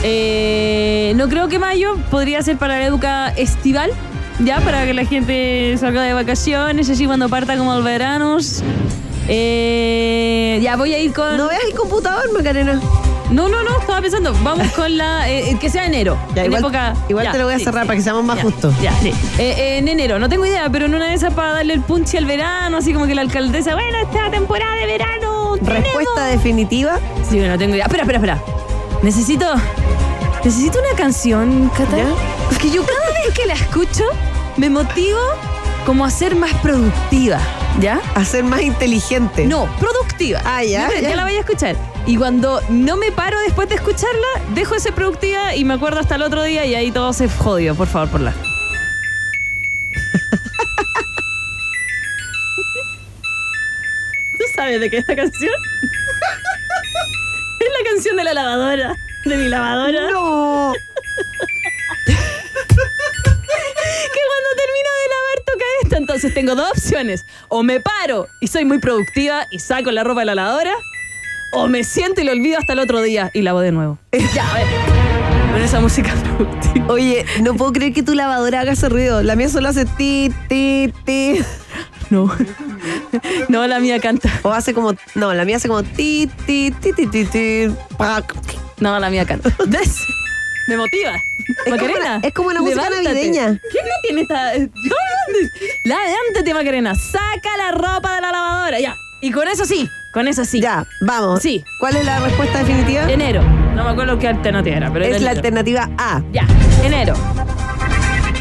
Eh, 0.02 1.12
no 1.16 1.28
creo 1.28 1.48
que 1.48 1.58
mayo 1.58 1.96
podría 2.10 2.42
ser 2.42 2.56
para 2.58 2.78
la 2.78 2.86
época 2.86 3.28
estival. 3.36 3.90
Ya, 4.40 4.60
para 4.60 4.84
que 4.86 4.94
la 4.94 5.04
gente 5.04 5.76
salga 5.78 6.02
de 6.02 6.14
vacaciones, 6.14 6.88
así 6.90 7.06
cuando 7.06 7.28
parta 7.28 7.56
como 7.56 7.74
el 7.74 7.82
verano. 7.82 8.38
Eh, 9.28 10.58
ya, 10.62 10.76
voy 10.76 10.92
a 10.94 10.98
ir 10.98 11.12
con. 11.12 11.36
¿No 11.36 11.48
veas 11.48 11.62
el 11.68 11.74
computador, 11.74 12.32
Macarena? 12.32 12.80
No, 13.30 13.48
no, 13.48 13.62
no, 13.62 13.78
estaba 13.80 14.00
pensando. 14.00 14.34
Vamos 14.42 14.66
con 14.72 14.96
la. 14.98 15.28
eh, 15.30 15.56
que 15.60 15.70
sea 15.70 15.86
enero. 15.86 16.18
Ya, 16.34 16.42
en 16.42 16.46
igual- 16.52 16.60
época. 16.62 16.94
igual 17.08 17.30
te 17.30 17.38
lo 17.38 17.44
voy 17.44 17.54
a 17.54 17.58
cerrar 17.58 17.86
para 17.86 17.96
que 17.96 18.02
seamos 18.02 18.24
más 18.24 18.36
ya, 18.38 18.42
justos. 18.42 18.74
Ya, 18.82 18.92
sí. 19.00 19.08
Eh, 19.38 19.54
eh, 19.56 19.78
en 19.78 19.88
enero, 19.88 20.18
no 20.18 20.28
tengo 20.28 20.44
idea, 20.44 20.68
pero 20.70 20.86
en 20.86 20.94
una 20.94 21.06
de 21.06 21.14
esas 21.14 21.32
para 21.34 21.52
darle 21.52 21.74
el 21.74 21.80
punche 21.82 22.18
al 22.18 22.26
verano, 22.26 22.78
así 22.78 22.92
como 22.92 23.06
que 23.06 23.14
la 23.14 23.22
alcaldesa, 23.22 23.74
bueno, 23.74 23.96
esta 24.02 24.30
temporada 24.30 24.74
de 24.76 24.86
verano. 24.86 25.54
tenemos". 25.56 25.82
Respuesta 25.84 26.26
definitiva. 26.26 26.98
Sí, 27.30 27.38
no 27.38 27.56
tengo 27.56 27.74
idea. 27.74 27.84
Espera, 27.84 28.02
espera, 28.02 28.18
espera. 28.18 28.42
Necesito. 29.02 29.46
Necesito 30.44 30.78
una 30.80 30.96
canción, 30.96 31.70
Cata. 31.76 31.96
¿Ya? 31.96 32.06
Porque 32.50 32.70
yo 32.70 32.82
cada 32.84 32.98
vez 33.26 33.34
que 33.34 33.46
la 33.46 33.54
escucho 33.54 34.04
me 34.56 34.68
motivo 34.70 35.18
como 35.86 36.04
a 36.04 36.10
ser 36.10 36.36
más 36.36 36.52
productiva. 36.54 37.38
¿Ya? 37.80 38.00
A 38.14 38.24
ser 38.24 38.44
más 38.44 38.60
inteligente. 38.62 39.46
No, 39.46 39.66
productiva. 39.78 40.40
Ah, 40.44 40.62
ya, 40.62 40.90
Ya, 40.90 41.00
ya. 41.00 41.16
la 41.16 41.24
voy 41.24 41.34
a 41.36 41.40
escuchar. 41.40 41.74
Y 42.06 42.16
cuando 42.16 42.60
no 42.68 42.96
me 42.96 43.10
paro 43.12 43.40
después 43.40 43.68
de 43.68 43.76
escucharla, 43.76 44.26
dejo 44.54 44.74
ese 44.74 44.92
productiva 44.92 45.54
y 45.54 45.64
me 45.64 45.74
acuerdo 45.74 46.00
hasta 46.00 46.16
el 46.16 46.22
otro 46.22 46.42
día 46.42 46.64
y 46.66 46.74
ahí 46.74 46.90
todo 46.92 47.12
se 47.12 47.28
jodió. 47.28 47.74
Por 47.74 47.88
favor, 47.88 48.10
por 48.10 48.20
la. 48.20 48.32
¿Tú 54.38 54.44
sabes 54.54 54.80
de 54.80 54.90
qué 54.90 54.96
es 54.98 55.02
esta 55.02 55.16
canción? 55.16 55.52
es 57.60 57.68
la 57.78 57.90
canción 57.90 58.16
de 58.16 58.24
la 58.24 58.34
lavadora. 58.34 58.96
De 59.24 59.36
mi 59.36 59.48
lavadora. 59.48 60.10
No. 60.10 60.72
Termino 64.72 64.90
de 65.02 65.08
lavar 65.08 65.44
toca 65.44 65.64
esta. 65.82 65.96
Entonces 65.98 66.34
tengo 66.34 66.54
dos 66.54 66.70
opciones. 66.70 67.24
O 67.48 67.62
me 67.62 67.80
paro 67.80 68.26
y 68.40 68.48
soy 68.48 68.64
muy 68.64 68.78
productiva 68.78 69.46
y 69.50 69.58
saco 69.58 69.90
la 69.90 70.04
ropa 70.04 70.20
de 70.20 70.26
la 70.26 70.34
lavadora. 70.34 70.72
O 71.52 71.68
me 71.68 71.84
siento 71.84 72.20
y 72.20 72.24
lo 72.24 72.32
olvido 72.32 72.58
hasta 72.58 72.72
el 72.72 72.78
otro 72.78 73.02
día 73.02 73.30
y 73.34 73.42
lavo 73.42 73.60
de 73.60 73.72
nuevo. 73.72 73.98
ya, 74.34 74.50
a 74.50 74.54
ver. 74.54 74.66
Con 75.52 75.60
esa 75.60 75.80
música 75.80 76.14
productiva. 76.14 76.86
Oye, 76.88 77.26
no 77.42 77.54
puedo 77.54 77.72
creer 77.72 77.92
que 77.92 78.02
tu 78.02 78.14
lavadora 78.14 78.60
haga 78.60 78.72
ese 78.72 78.88
ruido. 78.88 79.22
La 79.22 79.36
mía 79.36 79.48
solo 79.50 79.68
hace 79.68 79.84
ti, 79.84 80.32
ti, 80.48 80.92
ti. 81.04 81.40
No. 82.10 82.34
No, 83.48 83.66
la 83.66 83.80
mía 83.80 84.00
canta. 84.00 84.30
O 84.42 84.50
hace 84.50 84.72
como. 84.72 84.94
No, 85.14 85.32
la 85.34 85.44
mía 85.44 85.56
hace 85.56 85.68
como 85.68 85.82
ti, 85.82 86.28
ti, 86.46 86.70
ti, 86.80 86.92
ti, 86.92 87.06
ti, 87.06 87.24
ti. 87.24 87.74
No, 88.80 88.98
la 88.98 89.10
mía 89.10 89.26
canta. 89.26 89.50
Me 90.68 90.76
motiva. 90.76 91.12
como 91.64 91.76
Macarena. 91.76 92.20
es 92.22 92.32
como 92.34 92.48
una 92.48 92.60
música 92.60 92.82
levántate. 92.88 93.14
navideña. 93.14 93.46
¿Quién 93.70 93.84
no 93.84 93.92
tiene 94.02 94.20
esta.? 94.22 94.52
¿Dónde? 94.52 95.50
Levántate, 95.84 96.54
Macarena. 96.54 96.94
Saca 96.94 97.56
la 97.58 97.72
ropa 97.72 98.14
de 98.14 98.20
la 98.20 98.32
lavadora. 98.32 98.80
Ya. 98.80 98.94
Y 99.20 99.30
con 99.30 99.48
eso 99.48 99.64
sí. 99.64 99.88
Con 100.12 100.28
eso 100.28 100.44
sí. 100.44 100.60
Ya, 100.60 100.86
vamos. 101.00 101.40
Sí. 101.42 101.64
¿Cuál 101.80 101.96
es 101.96 102.04
la 102.04 102.20
respuesta 102.20 102.58
definitiva? 102.58 103.10
Enero. 103.10 103.42
No 103.74 103.84
me 103.84 103.90
acuerdo 103.90 104.18
qué 104.18 104.28
alternativa 104.28 104.76
era, 104.76 104.92
pero 104.92 105.04
Es 105.04 105.10
la 105.12 105.16
enero. 105.16 105.30
alternativa 105.36 105.90
A. 105.98 106.22
Ya, 106.32 106.46
enero. 106.84 107.14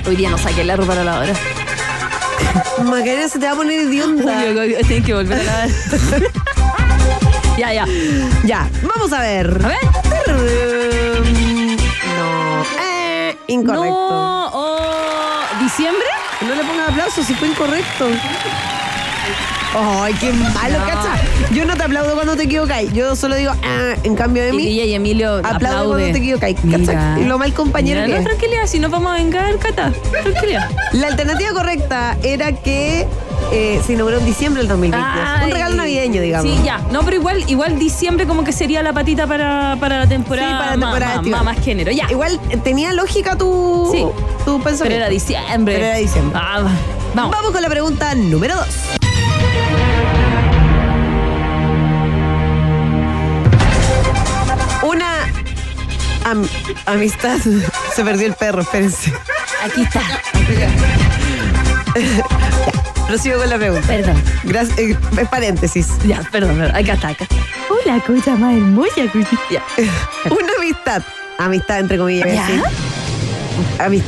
Hoy 0.08 0.16
día 0.16 0.30
no 0.30 0.38
saqué 0.38 0.64
la 0.64 0.76
ropa 0.76 0.94
de 0.96 1.06
la 1.06 1.12
lavadora. 1.12 1.34
Macarena 2.84 3.28
se 3.30 3.40
te 3.40 3.46
va 3.46 3.54
a 3.54 3.56
poner 3.56 3.82
idiota. 3.84 4.42
Tienen 4.88 5.04
que 5.04 5.14
volver 5.14 5.40
a 5.40 5.44
lavar. 5.44 5.70
ya, 7.58 7.74
ya. 7.74 7.86
Ya, 8.44 8.70
vamos 8.84 9.14
a 9.14 9.22
ver. 9.22 9.62
A 9.64 9.68
ver. 9.70 9.78
Incorrecto. 13.52 14.10
No, 14.10 14.50
oh, 14.54 15.42
¿Diciembre? 15.62 16.08
No 16.48 16.56
le 16.56 16.64
pongas 16.64 16.90
aplausos 16.90 17.26
si 17.26 17.34
fue 17.34 17.50
incorrecto. 17.50 18.08
Ay, 19.74 20.14
qué 20.20 20.34
malo, 20.34 20.80
No. 20.80 20.86
cacha. 20.86 21.16
Yo 21.54 21.66
no 21.66 21.76
te 21.78 21.84
aplaudo 21.84 22.14
cuando 22.16 22.36
te 22.36 22.44
equivocáis. 22.44 22.92
Yo 22.94 23.16
solo 23.16 23.36
digo, 23.36 23.52
ah, 23.64 23.94
en 24.04 24.16
cambio 24.16 24.44
de 24.44 24.50
Y 24.50 24.54
mí, 24.54 24.64
Guilla 24.66 24.84
y 24.86 24.94
Emilio 24.94 25.36
aplaudo 25.38 25.56
aplaude. 25.56 25.88
cuando 25.88 26.12
te 26.12 26.18
equivocáis. 26.18 26.58
¿Cacha? 26.70 27.20
Y 27.20 27.24
lo 27.26 27.38
mal 27.38 27.54
compañero 27.54 28.02
Mira, 28.02 28.14
que 28.18 28.22
no, 28.24 28.28
tranquilidad, 28.30 28.68
si 28.68 28.80
nos 28.80 28.92
vamos 28.92 29.12
a 29.12 29.16
vengar, 29.16 29.58
Cata. 29.60 29.92
Tranquilidad. 30.24 30.70
La 30.94 31.08
alternativa 31.08 31.52
correcta 31.54 32.18
era 32.22 32.52
que 32.52 33.08
eh, 33.54 33.82
se 33.86 33.94
inauguró 33.94 34.18
en 34.20 34.26
diciembre 34.26 34.62
del 34.62 34.68
2022. 34.70 35.10
Un 35.14 35.42
Ay. 35.44 35.52
regalo 35.52 35.76
navideño, 35.76 36.22
digamos. 36.22 36.52
Sí, 36.52 36.60
ya. 36.66 36.80
No, 36.92 37.02
pero 37.04 37.16
igual, 37.18 37.44
igual 37.48 37.80
diciembre 37.80 38.26
como 38.28 38.44
que 38.44 38.52
sería 38.52 38.84
la 38.84 38.92
patita 38.94 39.26
para, 39.26 39.78
para 39.80 40.00
la 40.00 40.08
temporada. 40.08 40.48
Sí, 40.50 40.54
para 40.54 40.76
la 40.76 40.82
temporada 40.82 41.16
más, 41.22 41.28
más, 41.32 41.44
más 41.56 41.60
género. 41.66 41.92
Ya. 41.92 42.08
Igual 42.10 42.40
eh, 42.50 42.58
tenía 42.58 42.92
lógica 42.92 43.38
tu, 43.38 43.90
Sí. 43.94 44.00
tu 44.46 44.52
pero 44.58 44.64
pensamiento. 44.64 44.98
era 44.98 45.10
diciembre. 45.10 45.76
Pero 45.76 45.86
era 45.88 45.98
diciembre. 45.98 46.38
Ah, 46.42 46.62
vamos. 47.16 47.32
Vamos 47.34 47.52
con 47.52 47.62
la 47.62 47.70
pregunta 47.70 48.14
número 48.16 48.56
dos. 48.56 48.68
Am- 56.32 56.48
amistad. 56.86 57.38
Se 57.96 58.04
perdió 58.04 58.28
el 58.28 58.34
perro, 58.34 58.62
espérense. 58.62 59.14
Aquí 59.64 59.84
está. 59.84 60.02
Prosigo 63.08 63.40
con 63.40 63.50
la 63.50 63.58
pregunta. 63.58 63.88
Perdón. 63.88 64.22
Gracias. 64.44 64.78
eh, 64.80 64.98
es 65.22 65.28
paréntesis. 65.28 65.88
Ya, 66.06 66.22
perdón, 66.32 66.58
perdón. 66.58 66.76
Acá 66.76 66.94
está, 66.94 67.10
acá. 67.10 67.26
Hola, 67.70 68.00
cosa 68.06 68.36
más 68.36 68.54
hermosa, 68.56 69.02
Ya. 69.50 69.64
Una 70.30 70.48
amistad. 70.58 71.04
Amistad, 71.38 71.80
entre 71.80 71.98
comillas. 71.98 72.28
¿Ya? 72.34 72.48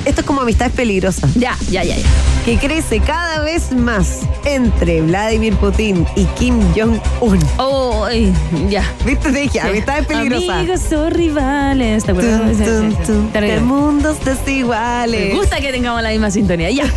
Esto 0.05 0.21
es 0.21 0.27
como 0.27 0.41
amistades 0.41 0.73
peligrosas. 0.73 1.33
Ya, 1.36 1.57
ya, 1.69 1.83
ya, 1.83 1.97
ya. 1.97 2.05
Que 2.45 2.58
crece 2.58 2.99
cada 2.99 3.41
vez 3.41 3.71
más 3.71 4.21
entre 4.43 5.01
Vladimir 5.01 5.56
Putin 5.56 6.06
y 6.17 6.25
Kim 6.25 6.60
Jong-un. 6.75 7.39
Oh, 7.58 8.03
ay, 8.03 8.34
ya. 8.69 8.84
¿Viste? 9.06 9.32
Te 9.32 9.39
dije, 9.39 9.62
amistades 9.62 10.06
peligrosas. 10.08 10.49
Amigos 10.49 10.91
o 10.91 11.10
rivales. 11.10 12.03
¿Te 12.03 12.12
acuerdas? 12.12 12.41
Tum, 12.41 12.58
Sí, 12.58 12.63
tum, 12.65 12.91
sí. 12.91 12.97
tum, 13.06 13.32
de 13.32 13.60
mundos 13.62 14.17
Me 14.25 14.32
desiguales. 14.34 15.34
gusta 15.36 15.62
que 15.62 15.71
tengamos 15.71 16.01
la 16.03 16.10
misma 16.10 16.32
sintonía. 16.32 16.69
Ya. 16.71 16.86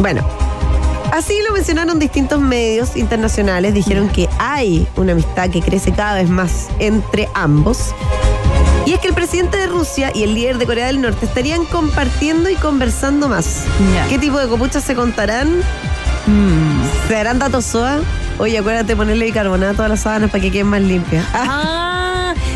Bueno, 0.00 0.24
así 1.12 1.34
lo 1.44 1.52
mencionaron 1.52 1.98
distintos 1.98 2.40
medios 2.40 2.96
internacionales. 2.96 3.74
Dijeron 3.74 4.08
que 4.08 4.28
hay 4.38 4.86
una 4.96 5.10
amistad 5.10 5.50
que 5.50 5.60
crece 5.60 5.90
cada 5.92 6.14
vez 6.14 6.28
más 6.30 6.68
entre 6.78 7.28
ambos. 7.34 7.92
Y 8.88 8.94
es 8.94 9.00
que 9.00 9.08
el 9.08 9.14
presidente 9.14 9.58
de 9.58 9.66
Rusia 9.66 10.10
y 10.14 10.22
el 10.22 10.32
líder 10.32 10.56
de 10.56 10.64
Corea 10.64 10.86
del 10.86 11.02
Norte 11.02 11.26
estarían 11.26 11.66
compartiendo 11.66 12.48
y 12.48 12.54
conversando 12.54 13.28
más. 13.28 13.64
¿Qué 14.08 14.18
tipo 14.18 14.38
de 14.38 14.48
copuchas 14.48 14.82
se 14.82 14.94
contarán? 14.94 15.58
Mm. 16.26 17.06
¿Se 17.06 17.12
darán 17.12 17.38
datos 17.38 17.66
soda? 17.66 18.00
Oye, 18.38 18.56
acuérdate 18.56 18.86
de 18.86 18.96
ponerle 18.96 19.26
bicarbonato 19.26 19.82
a 19.82 19.88
las 19.88 20.00
sábanas 20.00 20.30
para 20.30 20.40
que 20.40 20.50
queden 20.50 20.68
más 20.68 20.80
limpias. 20.80 21.22
Ah, 21.34 22.07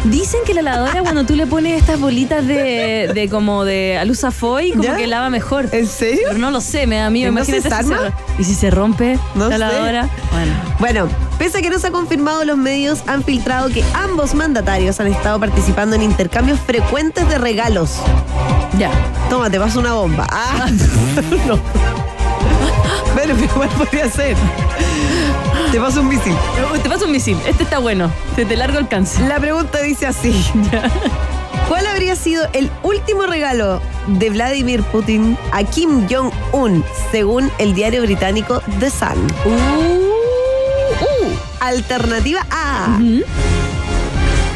dicen 0.05 0.40
que 0.47 0.55
la 0.55 0.62
lavadora 0.62 1.01
cuando 1.03 1.25
tú 1.25 1.35
le 1.35 1.47
pones 1.47 1.81
estas 1.81 2.01
bolitas 2.01 2.47
de, 2.47 3.11
de 3.14 3.29
como 3.29 3.64
de 3.64 3.99
alusafoy, 3.99 4.71
como 4.71 4.83
¿Ya? 4.83 4.97
que 4.97 5.07
lava 5.07 5.31
mejor. 5.31 5.68
¿En 5.73 5.87
serio? 5.87 6.23
Pero 6.29 6.38
no 6.38 6.51
lo 6.51 6.61
sé, 6.61 6.87
me 6.87 6.97
da 6.97 7.11
miedo. 7.11 7.31
¿Y 7.31 7.35
no 7.35 7.45
se 7.45 7.59
Imagínate 7.59 8.12
si 8.37 8.42
¿Y 8.42 8.45
si 8.45 8.55
se 8.55 8.71
rompe 8.71 9.18
No 9.35 9.49
la 9.49 9.59
lavadora? 9.59 10.09
Bueno. 10.33 10.53
Bueno, 10.79 11.09
pese 11.38 11.59
a 11.59 11.62
que 11.62 11.71
no 11.71 11.79
se 11.79 11.88
ha 11.88 11.90
confirmado, 11.90 12.45
los 12.45 12.57
medios 12.57 13.03
han 13.07 13.23
filtrado 13.23 13.68
que 13.68 13.85
ambos 13.95 14.35
mandatarios 14.35 14.99
han 15.01 15.07
estado 15.07 15.38
participando 15.38 15.97
en 15.97 16.03
intercambios 16.03 16.59
frecuentes 16.61 17.29
de 17.29 17.38
regalos. 17.38 17.97
Ya. 18.79 18.90
Toma, 19.29 19.51
te 19.51 19.59
paso 19.61 19.81
una 19.81 19.92
bomba. 19.95 20.27
Ah, 20.31 20.68
Bueno, 23.14 23.35
pero 23.38 23.53
igual 23.53 23.68
podría 23.77 24.11
ser. 24.11 24.37
Te 25.71 25.81
paso 25.81 26.01
un 26.01 26.09
misil. 26.09 26.35
Te 26.83 26.88
paso 26.88 27.07
un 27.07 27.12
misil. 27.12 27.38
Este 27.47 27.62
está 27.62 27.79
bueno. 27.79 28.11
Te, 28.37 28.45
te 28.45 28.57
largo 28.57 28.79
alcance. 28.79 29.27
La 29.27 29.40
pregunta 29.40 29.81
dice 29.81 30.07
así. 30.07 30.35
¿Cuál 31.68 31.87
habría 31.87 32.16
sido 32.16 32.47
el 32.53 32.71
último 32.83 33.23
regalo 33.23 33.81
de 34.07 34.31
Vladimir 34.31 34.83
Putin 34.83 35.38
a 35.53 35.64
Kim 35.64 36.07
Jong-un, 36.11 36.85
según 37.11 37.51
el 37.59 37.75
diario 37.75 38.03
británico 38.03 38.61
The 38.79 38.90
Sun? 38.90 39.27
Uh, 39.47 40.12
Alternativa 41.61 42.45
A. 42.51 42.99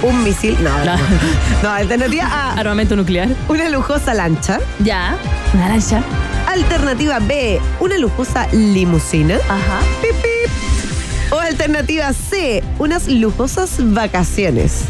Un 0.08 0.22
misil. 0.24 0.56
No, 0.62 0.70
no. 0.84 0.96
No. 0.96 1.02
No, 1.62 1.70
alternativa 1.70 2.24
A. 2.26 2.52
Armamento 2.60 2.94
nuclear. 2.96 3.28
Una 3.48 3.68
lujosa 3.68 4.14
lancha. 4.14 4.60
Ya. 4.80 5.16
Naranja. 5.54 6.02
Alternativa 6.46 7.18
B. 7.18 7.60
Una 7.80 7.98
lujosa 7.98 8.46
limusina. 8.52 9.36
Ajá. 9.48 9.80
Pip, 10.02 10.12
pip. 10.12 11.32
O 11.32 11.38
alternativa 11.40 12.12
C. 12.12 12.62
Unas 12.78 13.08
lujosas 13.08 13.70
vacaciones. 13.78 14.82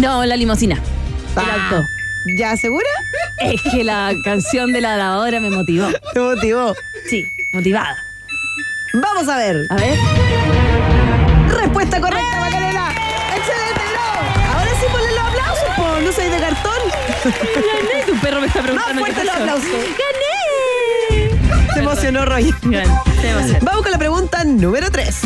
No, 0.00 0.24
la 0.24 0.36
limosina. 0.36 0.74
El 0.74 1.42
Ah. 1.50 1.84
¿Ya 2.36 2.56
segura? 2.56 2.88
Es 3.40 3.62
que 3.62 3.84
la 3.84 4.12
canción 4.24 4.72
de 4.72 4.80
la 4.80 4.96
lavadora 4.96 5.38
me 5.40 5.50
motivó. 5.50 5.86
Te 6.12 6.20
motivó. 6.20 6.74
Sí, 7.08 7.24
motivada. 7.52 7.96
Vamos 8.94 9.28
a 9.28 9.36
ver. 9.36 9.56
A 9.70 9.76
ver. 9.76 9.96
Respuesta 11.48 12.00
correcta, 12.00 12.17
Gané. 17.24 18.04
Tu 18.06 18.14
perro 18.20 18.40
me 18.40 18.46
está 18.46 18.62
preguntando 18.62 19.00
Más 19.00 19.10
fuerte 19.10 19.26
pasó. 19.26 19.38
aplausos. 19.40 19.70
¡Gané! 19.70 21.30
Se 21.74 21.80
emocionó 21.80 22.24
Roy. 22.24 22.54
Gané. 22.62 22.86
Se 23.20 23.30
emocionó. 23.30 23.58
Vamos 23.62 23.82
con 23.82 23.92
la 23.92 23.98
pregunta 23.98 24.44
número 24.44 24.90
3. 24.90 25.16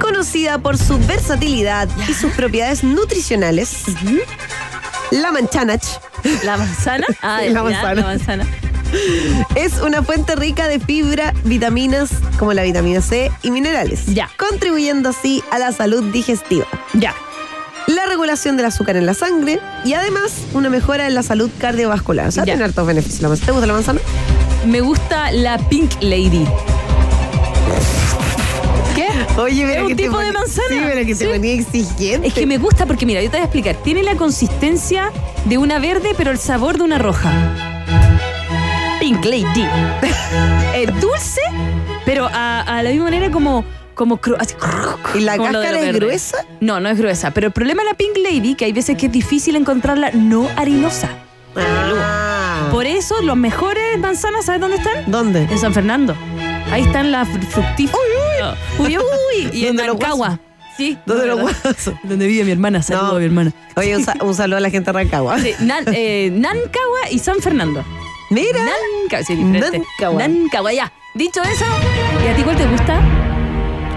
Conocida 0.00 0.58
por 0.58 0.76
su 0.78 0.98
versatilidad 1.00 1.88
y 2.08 2.14
sus 2.14 2.32
propiedades 2.32 2.82
nutricionales, 2.82 3.82
la 5.10 5.30
manchanach 5.32 5.84
¿La 6.44 6.56
manzana? 6.56 7.06
Ah, 7.22 7.42
la 7.48 7.62
manzana. 7.62 7.94
La 7.94 8.02
manzana. 8.06 8.46
es 9.54 9.74
una 9.80 10.02
fuente 10.02 10.34
rica 10.34 10.66
de 10.66 10.80
fibra, 10.80 11.32
vitaminas 11.44 12.10
como 12.38 12.52
la 12.52 12.62
vitamina 12.62 13.00
C 13.00 13.30
y 13.42 13.50
minerales, 13.50 14.06
Ya. 14.06 14.28
contribuyendo 14.36 15.10
así 15.10 15.42
a 15.50 15.58
la 15.58 15.72
salud 15.72 16.02
digestiva, 16.12 16.66
Ya. 16.94 17.14
La 18.08 18.14
regulación 18.14 18.56
del 18.56 18.64
azúcar 18.66 18.96
en 18.96 19.04
la 19.04 19.12
sangre 19.12 19.60
y 19.84 19.92
además 19.92 20.32
una 20.54 20.70
mejora 20.70 21.06
en 21.06 21.14
la 21.14 21.22
salud 21.22 21.50
cardiovascular. 21.58 22.28
O 22.28 22.30
sea, 22.30 22.42
Ya. 22.44 22.54
tiene 22.54 22.64
hartos 22.64 22.86
beneficios. 22.86 23.20
la 23.20 23.28
manzana. 23.28 23.46
¿Te 23.46 23.52
gusta 23.52 23.66
la 23.66 23.72
manzana? 23.74 24.00
Me 24.66 24.80
gusta 24.80 25.30
la 25.32 25.58
Pink 25.58 25.92
Lady. 26.00 26.46
¿Qué? 28.94 29.06
Oye, 29.40 29.76
¿Es 29.76 29.82
un 29.82 29.94
tipo 29.96 30.18
de 30.18 30.32
manzana? 30.32 30.68
Sí, 30.70 30.80
pero 30.82 31.06
que 31.06 31.14
Sí. 31.14 31.24
te 31.24 31.30
ponía 31.34 31.52
exigente. 31.52 32.28
Es 32.28 32.32
que 32.34 32.46
me 32.46 32.56
gusta 32.58 32.86
porque, 32.86 33.04
mira, 33.04 33.20
yo 33.22 33.28
te 33.30 33.36
voy 33.36 33.42
a 33.42 33.44
explicar. 33.44 33.76
Tiene 33.76 34.02
la 34.02 34.16
consistencia 34.16 35.12
de 35.44 35.58
una 35.58 35.78
verde, 35.78 36.14
pero 36.16 36.30
el 36.30 36.38
sabor 36.38 36.78
de 36.78 36.84
una 36.84 36.98
roja. 36.98 37.30
Pink 39.00 39.22
Lady. 39.24 39.66
es 40.74 41.00
dulce, 41.00 41.40
pero 42.06 42.26
a, 42.32 42.60
a 42.62 42.82
la 42.82 42.88
misma 42.90 43.04
manera 43.04 43.30
como. 43.30 43.64
Como 43.98 44.20
cru- 44.20 44.36
así, 44.38 44.54
¿Y 45.16 45.20
la 45.22 45.36
como 45.36 45.48
lo 45.50 45.60
cáscara 45.60 45.80
lo 45.80 45.84
es 45.88 45.92
gruesa? 45.96 46.36
No, 46.60 46.78
no 46.78 46.88
es 46.88 46.96
gruesa. 46.96 47.32
Pero 47.32 47.48
el 47.48 47.52
problema 47.52 47.82
de 47.82 47.88
la 47.88 47.94
Pink 47.94 48.16
Lady, 48.16 48.54
que 48.54 48.64
hay 48.66 48.72
veces 48.72 48.96
que 48.96 49.06
es 49.06 49.12
difícil 49.12 49.56
encontrarla 49.56 50.12
no 50.12 50.48
harinosa. 50.56 51.08
Ah. 51.56 52.68
Por 52.70 52.86
eso, 52.86 53.20
los 53.22 53.36
mejores 53.36 53.98
manzanas, 53.98 54.44
¿sabes 54.44 54.60
dónde 54.60 54.76
están? 54.76 55.10
¿Dónde? 55.10 55.42
En 55.50 55.58
San 55.58 55.74
Fernando. 55.74 56.14
Ahí 56.70 56.82
están 56.82 57.10
las 57.10 57.26
fructíferas. 57.50 57.98
Uy, 58.78 58.96
uy. 58.98 58.98
uy. 58.98 59.50
Y 59.52 59.62
en 59.66 59.76
¿Dónde 59.76 59.86
los 59.86 59.98
Rancagua. 59.98 60.38
Sí. 60.76 60.96
¿Dónde 61.04 61.24
verdad. 61.26 61.42
guasos? 61.42 61.94
Donde 62.04 62.26
vive 62.28 62.44
mi 62.44 62.52
hermana. 62.52 62.80
Saludo 62.82 63.08
No. 63.08 63.16
a 63.16 63.18
mi 63.18 63.24
hermana. 63.24 63.52
Oye, 63.74 63.96
un, 63.96 64.04
sa- 64.04 64.14
un 64.20 64.32
saludo 64.34 64.58
a 64.58 64.60
la 64.60 64.70
gente 64.70 64.92
de 64.92 64.96
Rancagua. 64.96 65.40
Sí, 65.40 65.54
Nan- 65.58 65.86
eh, 65.92 66.30
Nancagua 66.32 67.10
y 67.10 67.18
San 67.18 67.40
Fernando. 67.40 67.84
Mira. 68.30 68.60
Nancagua, 68.60 69.24
sí, 69.26 69.34
diferente. 69.34 69.78
Nancagua. 69.80 70.28
Nancagua, 70.28 70.72
ya. 70.72 70.92
Dicho 71.14 71.42
eso, 71.42 71.64
¿y 72.24 72.28
a 72.28 72.36
ti 72.36 72.42
cuál 72.44 72.56
te 72.56 72.66
gusta? 72.66 73.00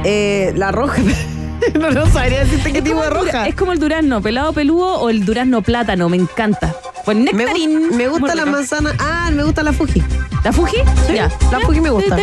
Eh, 0.04 0.54
la 0.56 0.72
roja. 0.72 1.02
no, 1.80 1.92
no 1.92 2.06
sabría 2.08 2.40
decirte 2.40 2.72
qué 2.72 2.80
Es 2.80 2.84
tipo 2.84 3.02
de 3.02 3.10
roja. 3.10 3.48
Es 3.48 3.56
como 3.56 3.72
el 3.72 3.80
durazno, 3.80 4.22
pelado 4.22 4.54
peludo 4.54 4.96
o 5.00 5.10
el 5.10 5.26
durazno 5.26 5.62
plátano, 5.62 6.10
me 6.10 6.18
encanta. 6.18 6.74
Pues 7.06 7.18
Me, 7.18 7.32
gu- 7.32 7.36
nectarín. 7.36 7.98
me 7.98 8.08
gusta 8.08 8.36
la 8.36 8.44
rico. 8.46 8.58
manzana. 8.58 8.94
Ah, 9.00 9.30
me 9.34 9.44
gusta 9.44 9.64
la 9.64 9.74
Fuji. 9.74 10.04
¿La 10.44 10.52
Fuji? 10.52 10.78
Ya. 11.14 11.30
la 11.52 11.60
Fuji 11.62 11.82
me 11.82 11.90
gusta. 11.90 12.18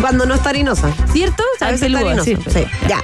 Cuando 0.00 0.26
no 0.26 0.34
está 0.34 0.50
harinosa. 0.50 0.90
¿Cierto? 1.12 1.42
A 1.56 1.58
Sabe 1.58 1.72
veces 1.72 1.88
está 1.88 1.98
peludo. 2.00 2.24
Sí, 2.24 2.36
ya. 2.88 3.00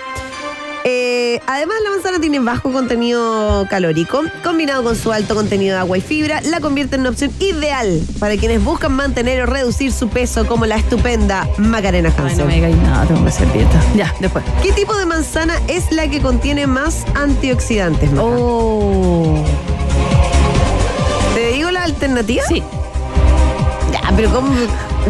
Eh, 0.84 1.40
además, 1.46 1.76
la 1.84 1.90
manzana 1.90 2.20
tiene 2.20 2.40
bajo 2.40 2.72
contenido 2.72 3.66
calórico, 3.70 4.22
combinado 4.42 4.82
con 4.82 4.96
su 4.96 5.12
alto 5.12 5.34
contenido 5.34 5.74
de 5.74 5.80
agua 5.80 5.98
y 5.98 6.00
fibra, 6.00 6.40
la 6.42 6.60
convierte 6.60 6.96
en 6.96 7.02
una 7.02 7.10
opción 7.10 7.30
ideal 7.38 8.00
para 8.18 8.36
quienes 8.36 8.62
buscan 8.64 8.92
mantener 8.92 9.42
o 9.42 9.46
reducir 9.46 9.92
su 9.92 10.08
peso, 10.08 10.46
como 10.46 10.66
la 10.66 10.76
estupenda 10.76 11.48
Macarena 11.58 12.08
Ay, 12.10 12.22
no 12.36 12.44
Hansen. 12.44 12.46
me 12.46 12.60
nada, 12.76 13.06
tengo 13.06 13.22
que 13.22 13.28
hacer 13.28 13.52
dieta. 13.52 13.80
Ya, 13.94 14.12
después. 14.20 14.44
¿Qué 14.62 14.72
tipo 14.72 14.96
de 14.96 15.06
manzana 15.06 15.54
es 15.68 15.90
la 15.92 16.08
que 16.08 16.20
contiene 16.20 16.66
más 16.66 17.04
antioxidantes? 17.14 18.10
Maca? 18.10 18.22
Oh. 18.24 19.44
¿Te 21.34 21.52
digo 21.52 21.70
la 21.70 21.84
alternativa? 21.84 22.42
Sí. 22.48 22.62
Ya, 23.92 24.12
pero 24.16 24.30
¿cómo? 24.30 24.52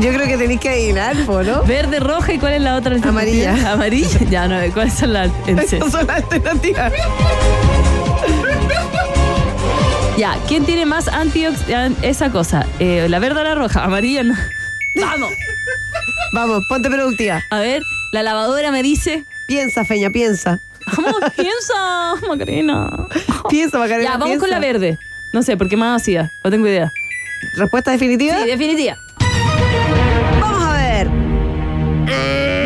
Yo 0.00 0.12
creo 0.12 0.26
que 0.26 0.36
tenéis 0.36 0.60
que 0.60 0.68
adivinar, 0.70 1.14
¿no? 1.16 1.62
Verde, 1.64 2.00
roja 2.00 2.32
y 2.32 2.38
cuál 2.38 2.54
es 2.54 2.62
la 2.62 2.76
otra 2.76 2.94
alternativa? 2.94 3.50
Amarilla. 3.52 3.72
Amarilla. 3.72 4.18
Ya, 4.30 4.48
no, 4.48 4.56
¿cuáles 4.72 4.94
son 4.94 5.12
las? 5.12 5.30
Esas 5.46 5.92
son 5.92 6.06
las 6.06 6.16
alternativas. 6.22 6.92
Ya, 10.16 10.36
¿quién 10.46 10.64
tiene 10.64 10.86
más 10.86 11.08
antioxidantes? 11.08 12.02
Esa 12.04 12.30
cosa. 12.30 12.66
Eh, 12.78 13.06
¿La 13.08 13.18
verde 13.18 13.40
o 13.40 13.44
la 13.44 13.54
roja? 13.54 13.84
Amarilla 13.84 14.22
no. 14.22 14.34
Vamos. 15.00 15.32
Vamos, 16.34 16.62
ponte 16.68 16.88
productiva. 16.90 17.42
A 17.50 17.60
ver, 17.60 17.82
la 18.12 18.22
lavadora 18.22 18.70
me 18.70 18.82
dice. 18.82 19.24
Piensa, 19.46 19.84
Feña, 19.84 20.10
piensa. 20.10 20.60
Vamos, 20.96 21.20
piensa, 21.36 22.14
Macarena. 22.28 22.88
Piensa, 23.48 23.78
Macarena, 23.78 24.04
Ya, 24.04 24.10
vamos 24.12 24.28
piensa. 24.28 24.40
con 24.40 24.50
la 24.50 24.58
verde. 24.58 24.98
No 25.32 25.42
sé, 25.42 25.56
porque 25.56 25.76
más 25.76 26.02
ácida. 26.02 26.30
No 26.44 26.50
tengo 26.50 26.66
idea. 26.66 26.90
¿Respuesta 27.56 27.90
definitiva? 27.90 28.38
Sí, 28.42 28.46
definitiva. 28.46 28.96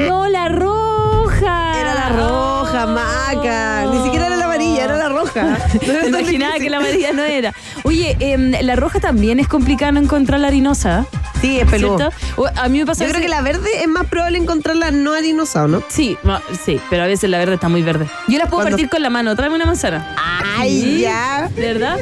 No, 0.09 0.29
la 0.29 0.49
roja. 0.49 1.81
Era 1.81 1.95
la 1.95 2.09
roja, 2.11 2.87
maca. 2.87 3.85
Ni 3.93 4.03
siquiera 4.05 4.27
era 4.27 4.37
la 4.37 4.45
amarilla, 4.45 4.85
era 4.85 4.97
la 4.97 5.09
roja. 5.09 5.43
No 5.87 5.93
era 5.93 6.03
Me 6.03 6.11
tan 6.11 6.21
imaginaba 6.21 6.55
difícil. 6.55 6.63
que 6.63 6.71
la 6.71 6.77
amarilla 6.79 7.13
no 7.13 7.23
era. 7.25 7.55
Oye, 7.87 8.17
em, 8.21 8.53
la 8.63 8.77
roja 8.77 8.99
también 9.01 9.39
es 9.41 9.47
complicado 9.49 9.93
no 9.93 10.01
encontrar 10.01 10.41
la 10.41 10.49
harinosa. 10.49 11.07
Sí, 11.41 11.61
es 11.61 11.69
peludo. 11.71 11.99
¿Cierto? 11.99 12.51
A 12.61 12.69
mí 12.69 12.79
me 12.81 12.87
pasa 12.87 13.05
Yo 13.05 13.11
a 13.11 13.13
creo 13.13 13.23
que 13.23 13.29
la 13.29 13.43
verde 13.43 13.69
es 13.83 13.89
más 13.89 14.07
probable 14.07 14.39
encontrarla 14.39 14.91
no 14.91 15.13
harinosa, 15.15 15.65
¿o 15.65 15.69
¿no? 15.69 15.83
Sí, 15.89 16.17
sí, 16.65 16.81
pero 16.91 17.05
a 17.05 17.07
veces 17.07 17.29
la 17.31 17.39
verde 17.39 17.55
está 17.55 17.69
muy 17.69 17.83
verde. 17.83 18.07
Yo 18.27 18.39
las 18.39 18.49
puedo 18.49 18.63
Cuando- 18.63 18.71
partir 18.71 18.89
con 18.89 19.03
la 19.03 19.11
mano. 19.11 19.37
Tráeme 19.37 19.55
una 19.57 19.67
manzana. 19.67 20.15
Ay, 20.59 20.81
Sí. 20.81 21.01
ya. 21.03 21.49
¿De 21.55 21.73
verdad? 21.75 21.99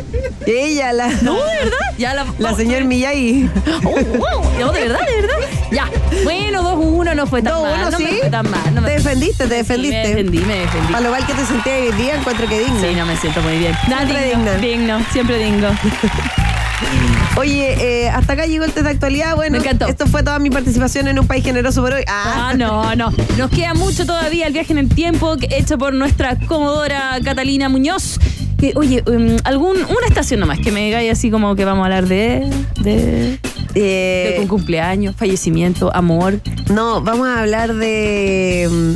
Ella, 0.46 0.92
la, 0.92 1.08
No, 1.22 1.34
de 1.34 1.56
verdad. 1.64 1.78
Ya 1.98 2.14
la. 2.14 2.26
la 2.38 2.54
señor 2.54 2.84
Miyagi. 2.84 3.48
Oh, 3.84 3.90
wow. 3.90 4.44
No, 4.60 4.72
de 4.72 4.80
verdad, 4.82 5.00
de 5.06 5.20
verdad. 5.20 5.36
Ya. 5.72 5.90
Bueno, 6.22 6.62
2-1 6.62 7.14
no 7.14 7.26
fue 7.26 7.42
tan 7.42 7.60
mal. 7.60 7.74
uno, 7.80 7.90
no 7.90 7.96
sí. 7.98 8.04
me 8.04 8.10
fue 8.20 8.30
tan 8.30 8.50
mal. 8.50 8.74
No 8.74 8.80
me- 8.80 8.88
Te 8.88 8.94
defendiste, 8.94 9.44
te 9.44 9.50
Sí, 9.50 9.56
defendiste. 9.56 9.96
me 10.02 10.08
defendí, 10.08 10.38
me 10.38 10.54
defendí. 10.60 10.92
Para 10.92 11.00
lo 11.04 11.10
mal 11.10 11.26
que 11.26 11.34
te 11.34 11.44
sentías 11.44 11.76
hoy 11.80 11.92
día, 12.00 12.14
encuentro 12.14 12.46
que 12.48 12.58
digno. 12.60 12.80
Sí, 12.80 12.94
no 12.94 13.04
me 13.06 13.16
siento 13.16 13.40
muy 13.42 13.58
bien. 13.58 13.72
Nada, 13.88 14.04
Siempre 14.06 14.24
digno, 14.28 14.52
digna. 14.52 14.56
digno, 14.58 15.06
siempre 15.12 15.38
digno. 15.38 15.73
Oye, 17.36 18.04
eh, 18.04 18.08
hasta 18.10 18.34
acá 18.34 18.46
llegó 18.46 18.64
el 18.64 18.72
test 18.72 18.84
de 18.86 18.92
actualidad. 18.92 19.34
Bueno, 19.36 19.52
Me 19.58 19.58
encantó. 19.64 19.86
esto 19.86 20.06
fue 20.06 20.22
toda 20.22 20.38
mi 20.38 20.50
participación 20.50 21.08
en 21.08 21.18
un 21.18 21.26
país 21.26 21.44
generoso 21.44 21.82
por 21.82 21.92
hoy. 21.92 22.02
Ah, 22.06 22.50
Ah, 22.50 22.54
no, 22.54 22.94
no. 22.94 23.12
Nos 23.38 23.50
queda 23.50 23.74
mucho 23.74 24.06
todavía 24.06 24.46
el 24.46 24.52
viaje 24.52 24.72
en 24.72 24.78
el 24.78 24.88
tiempo 24.88 25.36
hecho 25.50 25.78
por 25.78 25.94
nuestra 25.94 26.36
comodora 26.46 27.18
Catalina 27.24 27.68
Muñoz. 27.68 28.18
Que, 28.58 28.72
oye, 28.76 29.02
um, 29.06 29.36
algún, 29.44 29.76
una 29.76 30.06
estación 30.08 30.40
nomás 30.40 30.58
que 30.60 30.70
me 30.72 30.84
digáis 30.84 31.10
así 31.12 31.30
como 31.30 31.54
que 31.56 31.64
vamos 31.64 31.82
a 31.82 31.86
hablar 31.86 32.06
de. 32.06 32.50
de. 32.80 33.38
Eh, 33.76 34.34
de 34.36 34.40
un 34.42 34.46
cumpleaños, 34.46 35.16
fallecimiento, 35.16 35.92
amor, 35.96 36.40
no, 36.70 37.00
vamos 37.00 37.26
a 37.26 37.40
hablar 37.40 37.74
de 37.74 38.94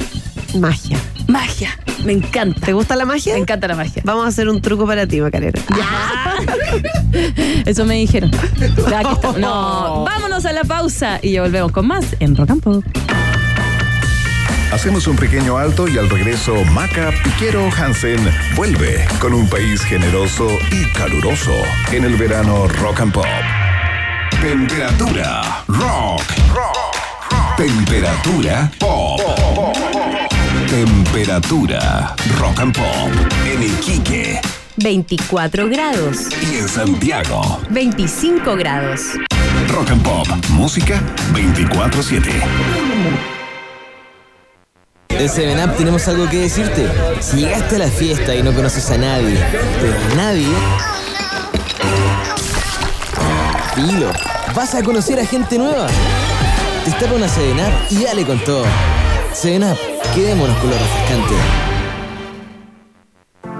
mm, 0.54 0.58
magia. 0.60 0.96
Magia. 1.28 1.70
Me 2.04 2.12
encanta. 2.12 2.60
¿Te 2.66 2.72
gusta 2.72 2.96
la 2.96 3.04
magia? 3.04 3.34
Me 3.34 3.40
encanta 3.40 3.68
la 3.68 3.76
magia. 3.76 4.02
Vamos 4.04 4.24
a 4.24 4.28
hacer 4.28 4.48
un 4.48 4.60
truco 4.60 4.86
para 4.86 5.06
ti, 5.06 5.20
Macarena. 5.20 5.60
Eso 7.66 7.84
me 7.84 7.94
dijeron. 7.94 8.30
Ya, 8.90 9.00
aquí 9.00 9.12
estamos. 9.12 9.38
No, 9.38 10.04
vámonos 10.04 10.44
a 10.46 10.52
la 10.52 10.64
pausa 10.64 11.20
y 11.22 11.32
ya 11.32 11.42
volvemos 11.42 11.70
con 11.70 11.86
más 11.86 12.16
en 12.18 12.34
Rock 12.34 12.50
and 12.50 12.62
Pop. 12.62 12.84
Hacemos 14.72 15.06
un 15.06 15.16
pequeño 15.16 15.56
alto 15.56 15.88
y 15.88 15.96
al 15.96 16.10
regreso 16.10 16.54
Maca 16.72 17.10
Piquero 17.24 17.70
Hansen 17.74 18.20
vuelve 18.54 19.06
con 19.18 19.32
un 19.32 19.48
país 19.48 19.82
generoso 19.82 20.46
y 20.70 20.84
caluroso 20.92 21.52
en 21.90 22.04
el 22.04 22.16
verano 22.16 22.68
Rock 22.68 23.00
and 23.00 23.12
Pop. 23.12 23.24
Temperatura 24.42 25.64
rock. 25.66 26.22
Temperatura 27.56 28.70
pop. 28.78 29.87
Temperatura 30.70 32.14
rock 32.38 32.60
and 32.60 32.76
pop. 32.76 33.10
En 33.46 33.62
Iquique 33.62 34.38
24 34.76 35.68
grados. 35.68 36.26
y 36.52 36.58
en 36.58 36.68
Santiago. 36.68 37.60
25 37.70 38.54
grados. 38.56 39.00
Rock 39.68 39.90
and 39.90 40.02
pop. 40.02 40.28
Música 40.50 41.00
24-7. 41.32 42.30
En 45.08 45.28
7up 45.28 45.76
tenemos 45.76 46.06
algo 46.06 46.28
que 46.28 46.40
decirte. 46.40 46.86
Si 47.20 47.38
llegaste 47.38 47.76
a 47.76 47.78
la 47.78 47.88
fiesta 47.88 48.34
y 48.34 48.42
no 48.42 48.52
conoces 48.52 48.90
a 48.90 48.98
nadie, 48.98 49.42
pero 49.80 49.94
a 50.12 50.14
nadie. 50.16 50.46
Filo, 53.74 54.12
vas 54.54 54.74
a 54.74 54.82
conocer 54.82 55.18
a 55.18 55.24
gente 55.26 55.56
nueva. 55.58 55.86
Destapa 56.84 57.14
una 57.14 57.26
7up 57.26 57.72
y 57.90 58.04
dale 58.04 58.24
con 58.24 58.38
todo. 58.44 58.64
7up, 59.34 59.76
quedémonos 60.14 60.56
con 60.58 60.70
lo 60.70 60.76
refrescante. 60.76 61.67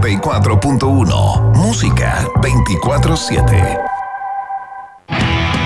94.1 0.00 1.54
Música 1.56 2.28
24/7 2.42 3.93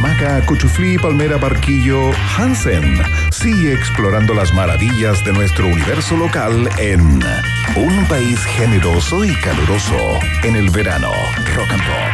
Maca, 0.00 0.44
Cuchuflí, 0.46 0.98
Palmera, 0.98 1.36
Barquillo, 1.38 2.10
Hansen. 2.36 2.98
Sigue 3.30 3.72
explorando 3.72 4.34
las 4.34 4.52
maravillas 4.52 5.24
de 5.24 5.32
nuestro 5.32 5.66
universo 5.66 6.16
local 6.16 6.68
en 6.78 7.00
un 7.76 8.06
país 8.08 8.38
generoso 8.44 9.24
y 9.24 9.32
caluroso 9.36 9.96
en 10.42 10.56
el 10.56 10.68
verano. 10.70 11.10
Rock 11.54 11.70
and 11.72 11.82
Pop. 11.82 12.12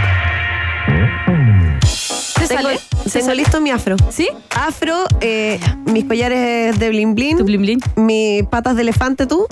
¿Se 1.85 2.49
Tengo, 2.49 2.63
sale? 2.63 2.79
¿Se 3.07 3.11
tengo 3.11 3.27
sale? 3.27 3.37
listo 3.43 3.61
mi 3.61 3.71
afro. 3.71 3.97
¿Sí? 4.11 4.29
Afro, 4.55 5.05
eh, 5.21 5.59
mis 5.87 6.05
collares 6.05 6.79
de 6.79 6.89
blin 6.89 7.15
blin, 7.15 7.39
Tu 7.39 7.45
blin 7.45 7.63
blin. 7.63 7.81
mis 7.97 8.43
patas 8.45 8.77
de 8.77 8.83
elefante 8.83 9.27
tú. 9.27 9.47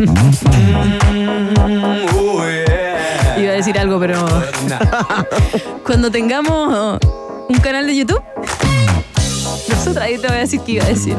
Iba 3.38 3.52
a 3.52 3.54
decir 3.54 3.78
algo, 3.78 3.98
pero. 3.98 4.26
Cuando 5.86 6.10
tengamos 6.10 6.98
un 7.48 7.58
canal 7.58 7.86
de 7.86 7.96
YouTube. 7.96 8.22
Nosotros 9.68 9.96
ahí 9.98 10.18
te 10.18 10.26
voy 10.26 10.36
a 10.36 10.40
decir 10.40 10.60
qué 10.60 10.72
iba 10.72 10.84
a 10.84 10.88
decir. 10.88 11.16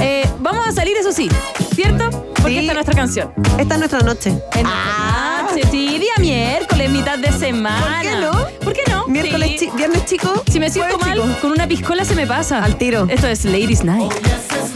Eh, 0.00 0.28
vamos 0.38 0.66
a 0.66 0.72
salir, 0.72 0.96
eso 0.96 1.10
sí, 1.12 1.28
¿cierto? 1.74 2.10
Porque 2.36 2.52
Sí. 2.52 2.58
esta 2.58 2.72
es 2.72 2.74
nuestra 2.74 2.94
canción. 2.94 3.32
Esta 3.58 3.74
es 3.74 3.78
nuestra 3.78 4.00
noche. 4.00 4.30
En 4.54 4.66
ah, 4.66 5.46
sí, 5.70 5.98
día 5.98 6.12
miércoles, 6.18 6.90
mitad 6.90 7.18
de 7.18 7.32
semana. 7.32 7.80
¿Por 7.80 8.02
qué 8.02 8.16
no? 8.20 8.32
¿Por 8.62 8.72
qué 8.74 8.82
no? 8.90 9.06
Miércoles, 9.08 9.50
Sí. 9.58 9.66
chi- 9.66 9.70
viernes 9.76 10.04
chico. 10.04 10.42
Si 10.50 10.60
me 10.60 10.70
siento 10.70 10.98
jueves 10.98 11.16
mal, 11.18 11.26
chico. 11.28 11.40
con 11.40 11.52
una 11.52 11.66
piscola 11.66 12.04
se 12.04 12.14
me 12.14 12.26
pasa. 12.26 12.62
Al 12.62 12.76
tiro. 12.76 13.06
Esto 13.08 13.26
es 13.26 13.44
Ladies 13.44 13.82
Night. 13.82 14.12
It's 14.12 14.74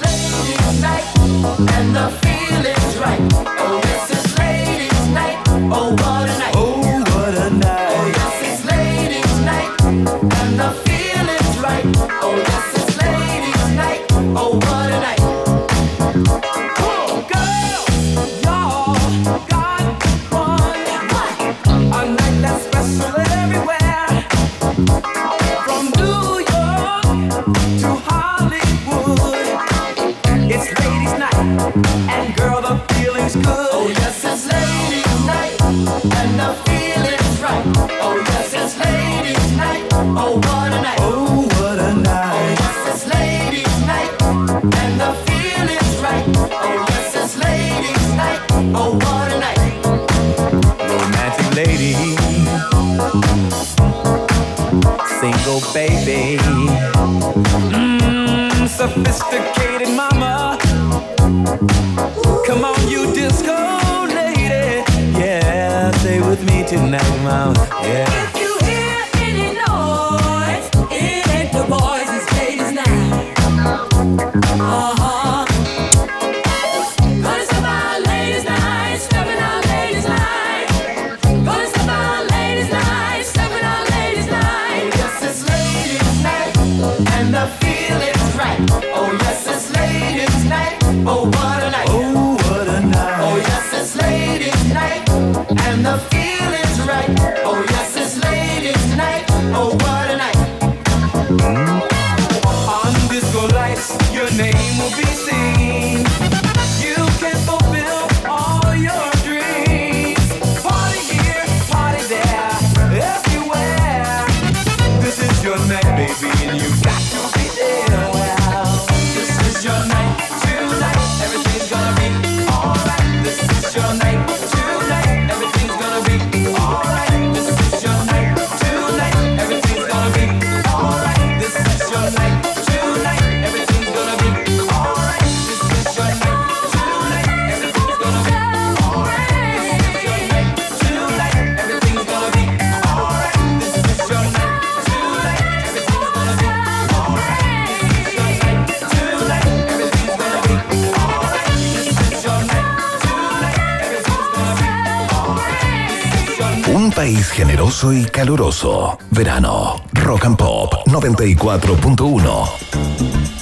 generoso 157.79 157.93
y 157.93 158.05
caluroso. 158.07 158.99
Verano. 159.11 159.77
Rock 159.93 160.25
and 160.25 160.37
Pop 160.37 160.75
94.1. 160.87 163.38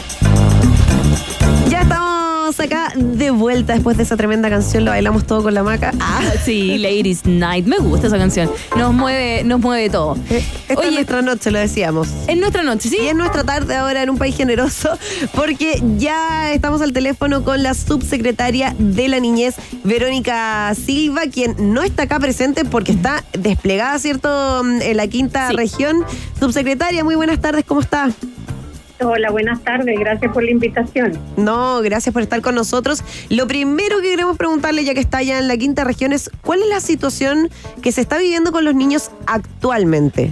Estamos 2.49 2.73
acá 2.73 2.93
de 2.97 3.33
vuelta 3.33 3.73
después 3.73 3.97
de 3.97 4.05
esa 4.05 4.17
tremenda 4.17 4.49
canción. 4.49 4.85
Lo 4.85 4.93
bailamos 4.93 5.27
todo 5.27 5.43
con 5.43 5.53
la 5.53 5.65
maca. 5.65 5.91
Ah, 5.99 6.21
Sí, 6.45 6.79
Ladies 6.79 7.27
Night. 7.27 7.67
Me 7.67 7.79
gusta 7.79 8.07
esa 8.07 8.19
canción. 8.19 8.49
Nos 8.77 8.95
mueve, 8.95 9.43
nos 9.43 9.59
mueve 9.59 9.91
todo. 9.91 10.17
eh, 10.31 10.45
esta 10.69 10.85
es 10.87 10.93
nuestra 10.93 11.23
noche, 11.23 11.51
lo 11.51 11.59
decíamos. 11.59 12.07
en 12.29 12.39
nuestra 12.39 12.63
noche, 12.63 12.89
¿sí? 12.89 12.99
Y 13.03 13.09
es 13.09 13.17
nuestra 13.17 13.43
tarde 13.43 13.75
ahora 13.75 14.01
en 14.05 14.11
un 14.11 14.17
país 14.19 14.37
generoso 14.37 14.97
porque 15.35 15.83
ya 15.99 16.53
estamos 16.53 16.81
al 16.83 16.93
teléfono 16.93 17.43
con 17.43 17.65
la 17.65 17.75
subsecretaria 17.75 18.77
de 18.79 19.09
la 19.09 19.19
niñez, 19.19 19.57
Verónica 19.83 20.73
Silva, 20.77 21.23
quien 21.33 21.57
no 21.75 21.83
está 21.83 22.05
acá 22.05 22.21
presente 22.21 22.65
porque 22.65 22.93
está 22.93 23.25
desplegada, 23.37 23.99
¿cierto?, 23.99 24.61
en 24.65 24.97
la 24.97 25.09
quinta 25.09 25.49
Sí. 25.51 25.57
región. 25.57 26.05
Subsecretaria, 26.39 27.03
muy 27.03 27.17
buenas 27.17 27.41
tardes, 27.41 27.65
¿cómo 27.67 27.81
está? 27.81 28.09
Hola, 29.01 29.31
buenas 29.31 29.63
tardes. 29.63 29.99
Gracias 29.99 30.33
por 30.33 30.43
la 30.43 30.51
invitación. 30.51 31.13
No, 31.37 31.83
gracias 31.83 32.13
por 32.13 32.23
estar 32.23 32.41
con 32.41 32.55
nosotros. 32.55 33.05
Lo 33.29 33.47
primero 33.47 34.01
que 34.01 34.11
queremos 34.11 34.39
preguntarle, 34.39 34.85
ya 34.85 34.95
que 34.95 35.01
está 35.01 35.19
allá 35.19 35.39
en 35.39 35.49
la 35.49 35.57
quinta 35.57 35.85
región, 35.85 36.13
es 36.13 36.31
cuál 36.43 36.63
es 36.63 36.69
la 36.69 36.81
situación 36.81 37.51
que 37.83 37.93
se 37.93 38.01
está 38.01 38.19
viviendo 38.19 38.53
con 38.53 38.65
los 38.65 38.75
niños 38.75 39.11
actualmente. 39.27 40.31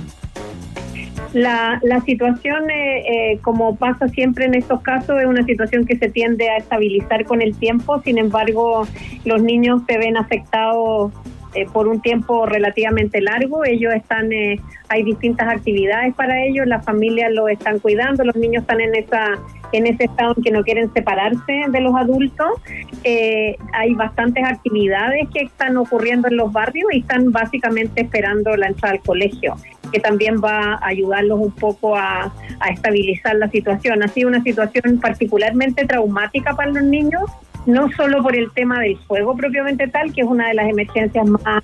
La, 1.34 1.80
la 1.82 2.00
situación, 2.02 2.70
eh, 2.70 3.32
eh, 3.32 3.38
como 3.42 3.74
pasa 3.76 4.08
siempre 4.08 4.46
en 4.46 4.54
estos 4.54 4.80
casos, 4.82 5.20
es 5.20 5.26
una 5.26 5.44
situación 5.44 5.84
que 5.84 5.98
se 5.98 6.08
tiende 6.08 6.48
a 6.48 6.58
estabilizar 6.58 7.24
con 7.24 7.42
el 7.42 7.56
tiempo. 7.56 8.00
Sin 8.02 8.18
embargo, 8.18 8.86
los 9.24 9.42
niños 9.42 9.82
se 9.88 9.98
ven 9.98 10.16
afectados 10.16 11.12
eh, 11.54 11.66
por 11.72 11.88
un 11.88 12.00
tiempo 12.00 12.46
relativamente 12.46 13.20
largo. 13.20 13.64
Ellos 13.64 13.92
están, 13.94 14.32
eh, 14.32 14.60
hay 14.88 15.02
distintas 15.02 15.48
actividades 15.48 16.14
para 16.14 16.44
ellos. 16.44 16.66
Las 16.66 16.84
familias 16.84 17.32
los 17.32 17.50
están 17.50 17.78
cuidando. 17.78 18.24
Los 18.24 18.36
niños 18.36 18.62
están 18.62 18.80
en 18.80 18.94
esa 18.94 19.38
en 19.76 19.86
ese 19.88 20.04
estado 20.04 20.34
en 20.36 20.42
que 20.42 20.50
no 20.52 20.62
quieren 20.62 20.92
separarse 20.92 21.64
de 21.68 21.80
los 21.80 21.94
adultos. 21.96 22.48
Eh, 23.02 23.56
hay 23.72 23.92
bastantes 23.94 24.44
actividades 24.44 25.28
que 25.34 25.42
están 25.42 25.76
ocurriendo 25.76 26.28
en 26.28 26.36
los 26.36 26.52
barrios 26.52 26.86
y 26.92 27.00
están 27.00 27.32
básicamente 27.32 28.02
esperando 28.02 28.56
la 28.56 28.68
entrada 28.68 28.94
al 28.94 29.00
colegio, 29.00 29.56
que 29.92 29.98
también 29.98 30.36
va 30.36 30.74
a 30.74 30.86
ayudarlos 30.86 31.40
un 31.40 31.50
poco 31.50 31.96
a, 31.96 32.32
a 32.60 32.68
estabilizar 32.70 33.34
la 33.34 33.48
situación. 33.48 34.02
Ha 34.02 34.08
sido 34.08 34.28
una 34.28 34.42
situación 34.42 35.00
particularmente 35.00 35.84
traumática 35.86 36.54
para 36.54 36.70
los 36.70 36.84
niños, 36.84 37.22
no 37.66 37.90
solo 37.92 38.22
por 38.22 38.36
el 38.36 38.50
tema 38.52 38.80
del 38.80 38.96
fuego 38.98 39.36
propiamente 39.36 39.88
tal, 39.88 40.12
que 40.12 40.22
es 40.22 40.26
una 40.26 40.48
de 40.48 40.54
las 40.54 40.68
emergencias 40.68 41.26
más 41.26 41.62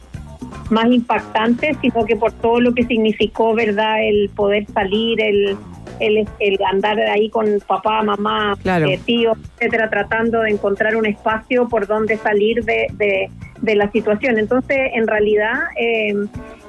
más 0.70 0.86
impactantes, 0.86 1.76
sino 1.82 2.04
que 2.04 2.14
por 2.16 2.32
todo 2.32 2.60
lo 2.60 2.72
que 2.72 2.84
significó, 2.84 3.54
¿verdad? 3.54 4.02
El 4.06 4.30
poder 4.30 4.66
salir, 4.72 5.20
el, 5.20 5.56
el, 5.98 6.28
el 6.38 6.58
andar 6.70 6.98
ahí 7.00 7.28
con 7.28 7.46
papá, 7.66 8.02
mamá, 8.02 8.56
Claro. 8.62 8.86
eh, 8.86 8.98
tío, 9.04 9.32
etcétera, 9.58 9.90
tratando 9.90 10.42
de 10.42 10.50
encontrar 10.50 10.94
un 10.96 11.06
espacio 11.06 11.68
por 11.68 11.86
donde 11.88 12.16
salir 12.18 12.64
de, 12.64 12.86
de, 12.94 13.30
de 13.60 13.74
la 13.74 13.90
situación. 13.90 14.38
Entonces, 14.38 14.78
en 14.94 15.08
realidad, 15.08 15.54
eh, 15.76 16.14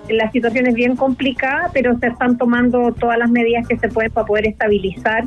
la 0.09 0.31
situación 0.31 0.65
es 0.67 0.73
bien 0.73 0.95
complicada, 0.95 1.69
pero 1.71 1.95
se 1.99 2.07
están 2.07 2.37
tomando 2.39 2.91
todas 2.93 3.19
las 3.19 3.29
medidas 3.29 3.67
que 3.67 3.77
se 3.77 3.87
pueden 3.87 4.11
para 4.11 4.25
poder 4.25 4.47
estabilizar 4.47 5.25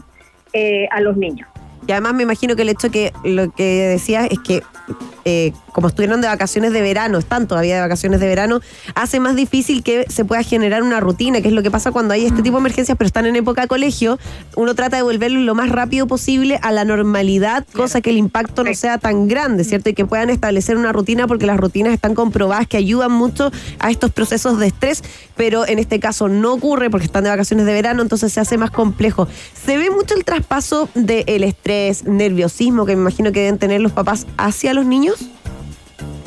eh, 0.53 0.89
a 0.91 1.01
los 1.01 1.17
niños. 1.17 1.49
Y 1.87 1.93
además 1.93 2.15
me 2.15 2.23
imagino 2.23 2.57
que 2.57 2.63
el 2.63 2.69
hecho 2.69 2.91
que 2.91 3.13
lo 3.25 3.51
que 3.51 3.89
decías 3.89 4.29
es 4.31 4.39
que 4.39 4.63
eh, 5.25 5.53
como 5.73 5.89
estuvieron 5.89 6.21
de 6.21 6.29
vacaciones 6.29 6.73
de 6.73 6.83
verano, 6.83 7.19
están 7.19 7.49
todavía 7.49 7.75
de 7.75 7.81
vacaciones 7.81 8.21
de 8.21 8.29
verano, 8.29 8.61
hace 8.95 9.19
más 9.19 9.35
difícil 9.35 9.83
que 9.83 10.05
se 10.09 10.25
pueda 10.25 10.43
generar 10.45 10.85
una 10.85 11.01
rutina, 11.01 11.41
que 11.41 11.49
es 11.49 11.55
lo 11.55 11.65
que 11.65 11.71
pasa 11.71 11.91
cuando 11.91 12.15
hay 12.15 12.27
este 12.27 12.43
tipo 12.43 12.59
de 12.59 12.61
emergencias, 12.61 12.97
pero 12.97 13.07
están 13.07 13.27
en 13.27 13.35
época 13.35 13.63
de 13.63 13.69
colegio, 13.69 14.19
uno 14.55 14.75
trata 14.75 14.97
de 14.97 15.03
volverlo 15.03 15.41
lo 15.41 15.55
más 15.57 15.71
rápido 15.71 16.07
posible 16.07 16.61
a 16.63 16.71
la 16.71 16.85
normalidad, 16.85 17.67
cosa 17.75 18.01
que 18.03 18.11
el 18.11 18.19
impacto 18.19 18.63
no 18.63 18.73
sea 18.75 18.99
tan 18.99 19.27
grande, 19.27 19.65
¿cierto? 19.65 19.91
Y 19.91 19.95
que 19.95 20.05
puedan 20.05 20.31
establecer 20.31 20.77
una 20.77 20.93
rutina, 20.93 21.27
porque 21.27 21.47
las 21.47 21.57
rutinas 21.57 21.93
están 21.93 22.15
comprobadas 22.15 22.69
que 22.69 22.77
ayudan 22.77 23.11
mucho 23.11 23.51
a 23.81 23.91
estos 23.91 24.13
procesos 24.13 24.61
de 24.61 24.69
estrés, 24.69 25.03
pero 25.37 25.67
en 25.67 25.81
este 25.81 25.99
caso 25.99 26.29
no 26.29 26.53
ocurre 26.53 26.89
porque 26.89 27.07
están 27.07 27.25
de 27.25 27.31
vacaciones 27.31 27.67
de 27.67 27.73
verano, 27.73 28.03
entonces 28.03 28.33
se 28.33 28.39
hace 28.39 28.59
más 28.59 28.71
complejo. 28.71 29.27
Se 29.67 29.77
ve 29.77 29.91
mucho 29.91 30.15
el 30.15 30.25
traspaso 30.25 30.89
del 30.95 31.43
estrés, 31.43 31.74
nerviosismo 32.05 32.87
que 32.87 32.97
me 32.97 33.03
imagino 33.03 33.33
que 33.33 33.41
deben 33.41 33.59
tener 33.59 33.81
los 33.81 33.93
papás 33.93 34.27
hacia 34.37 34.75
los 34.75 34.87
niños. 34.87 35.31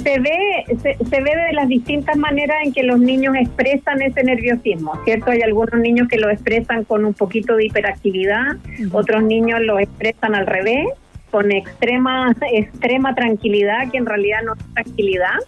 se 0.04 0.20
ve 0.20 0.38
se, 0.82 0.98
se 1.04 1.22
ve 1.22 1.32
de 1.48 1.54
las 1.54 1.68
distintas 1.68 2.18
maneras 2.18 2.58
en 2.64 2.74
que 2.74 2.84
los 2.84 3.00
niños 3.00 3.36
expresan 3.36 4.02
ese 4.02 4.24
nerviosismo, 4.24 4.94
¿cierto? 5.06 5.32
Hay 5.32 5.42
algunos 5.42 5.80
niños 5.80 6.08
que 6.08 6.18
lo 6.18 6.30
expresan 6.30 6.84
con 6.84 7.06
un 7.06 7.14
poquito 7.14 7.56
de 7.56 7.66
hiperactividad, 7.66 8.58
otros 8.92 9.24
niños 9.24 9.60
lo 9.62 9.80
expresan 9.80 10.36
al 10.36 10.48
revés, 10.48 10.88
con 11.32 11.52
extrema 11.52 12.34
extrema 12.54 13.14
tranquilidad, 13.14 13.92
que 13.92 13.98
en 13.98 14.06
realidad 14.06 14.40
no 14.46 14.54
es 14.54 14.74
tranquilidad, 14.74 15.40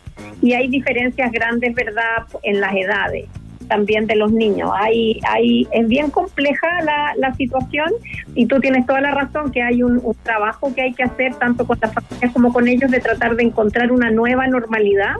y 0.41 0.53
hay 0.53 0.67
diferencias 0.67 1.31
grandes, 1.31 1.73
¿verdad?, 1.73 2.25
en 2.43 2.59
las 2.59 2.73
edades 2.75 3.27
también 3.69 4.07
de 4.07 4.17
los 4.17 4.31
niños. 4.33 4.69
Hay, 4.75 5.19
hay, 5.29 5.67
es 5.71 5.87
bien 5.87 6.11
compleja 6.11 6.67
la, 6.83 7.13
la 7.15 7.33
situación 7.35 7.89
y 8.35 8.45
tú 8.47 8.59
tienes 8.59 8.85
toda 8.85 8.99
la 8.99 9.11
razón 9.11 9.51
que 9.51 9.61
hay 9.61 9.81
un, 9.83 10.01
un 10.03 10.15
trabajo 10.23 10.73
que 10.75 10.81
hay 10.81 10.93
que 10.93 11.03
hacer 11.03 11.35
tanto 11.35 11.65
con 11.65 11.77
las 11.81 11.93
familias 11.93 12.33
como 12.33 12.51
con 12.51 12.67
ellos 12.67 12.91
de 12.91 12.99
tratar 12.99 13.35
de 13.35 13.43
encontrar 13.43 13.91
una 13.91 14.11
nueva 14.11 14.47
normalidad 14.47 15.15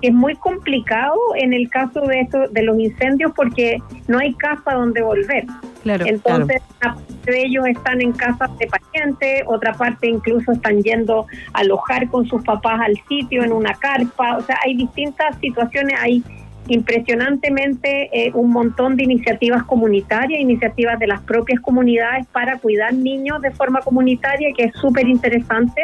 que 0.00 0.08
es 0.08 0.14
muy 0.14 0.34
complicado 0.36 1.18
en 1.36 1.52
el 1.52 1.70
caso 1.70 2.02
de 2.02 2.20
esto, 2.20 2.48
de 2.48 2.62
los 2.62 2.78
incendios 2.78 3.32
porque 3.34 3.78
no 4.06 4.18
hay 4.18 4.34
casa 4.34 4.74
donde 4.74 5.02
volver. 5.02 5.44
Claro. 5.82 6.04
Entonces, 6.06 6.62
una 6.82 6.94
parte 6.94 7.30
de 7.30 7.42
ellos 7.42 7.66
están 7.66 8.00
en 8.00 8.12
casas 8.12 8.50
de 8.58 8.66
pacientes, 8.66 9.42
otra 9.46 9.72
parte 9.72 10.08
incluso 10.08 10.52
están 10.52 10.82
yendo 10.82 11.26
a 11.52 11.60
alojar 11.60 12.08
con 12.08 12.26
sus 12.26 12.42
papás 12.42 12.80
al 12.80 12.96
sitio 13.08 13.44
en 13.44 13.52
una 13.52 13.74
carpa. 13.74 14.36
O 14.36 14.42
sea, 14.42 14.58
hay 14.64 14.76
distintas 14.76 15.38
situaciones, 15.40 15.98
hay 16.00 16.22
impresionantemente 16.68 18.08
eh, 18.12 18.30
un 18.34 18.50
montón 18.50 18.96
de 18.96 19.04
iniciativas 19.04 19.64
comunitarias, 19.64 20.40
iniciativas 20.40 20.98
de 20.98 21.06
las 21.06 21.20
propias 21.22 21.60
comunidades 21.60 22.26
para 22.26 22.58
cuidar 22.58 22.94
niños 22.94 23.42
de 23.42 23.50
forma 23.50 23.80
comunitaria, 23.80 24.52
que 24.56 24.64
es 24.64 24.72
súper 24.74 25.06
interesante. 25.08 25.82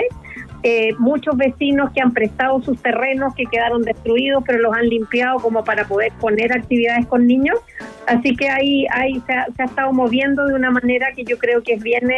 Eh, 0.62 0.94
muchos 0.98 1.36
vecinos 1.38 1.90
que 1.92 2.02
han 2.02 2.12
prestado 2.12 2.60
sus 2.62 2.80
terrenos 2.82 3.34
que 3.34 3.44
quedaron 3.44 3.82
destruidos, 3.82 4.44
pero 4.46 4.58
los 4.58 4.76
han 4.76 4.88
limpiado 4.88 5.38
como 5.38 5.64
para 5.64 5.84
poder 5.86 6.12
poner 6.20 6.52
actividades 6.52 7.06
con 7.06 7.26
niños. 7.26 7.58
Así 8.06 8.36
que 8.36 8.48
ahí, 8.48 8.86
ahí 8.90 9.22
se, 9.26 9.32
ha, 9.32 9.46
se 9.56 9.62
ha 9.62 9.66
estado 9.66 9.92
moviendo 9.92 10.46
de 10.46 10.54
una 10.54 10.70
manera 10.70 11.12
que 11.14 11.24
yo 11.24 11.38
creo 11.38 11.62
que 11.62 11.76
viene 11.76 12.14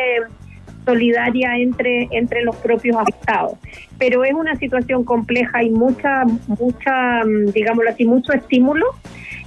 solidaria 0.85 1.57
entre, 1.57 2.09
entre 2.11 2.43
los 2.43 2.57
propios 2.57 2.97
afectados. 2.97 3.55
Pero 3.99 4.25
es 4.25 4.33
una 4.35 4.57
situación 4.57 5.05
compleja 5.05 5.63
y 5.63 5.71
mucha, 5.71 6.25
mucha, 6.49 7.25
mm, 7.25 7.53
digámoslo 7.53 7.91
así, 7.91 8.05
mucho 8.05 8.33
estímulo, 8.33 8.87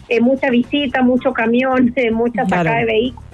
eh, 0.10 0.22
mucha 0.22 0.50
visita, 0.50 1.02
mucho 1.02 1.34
camión, 1.34 1.92
eh, 1.98 2.12
mucha 2.12 2.46
Claro. 2.46 2.64
sacada 2.64 2.80
de 2.80 2.86
vehículos 2.86 3.26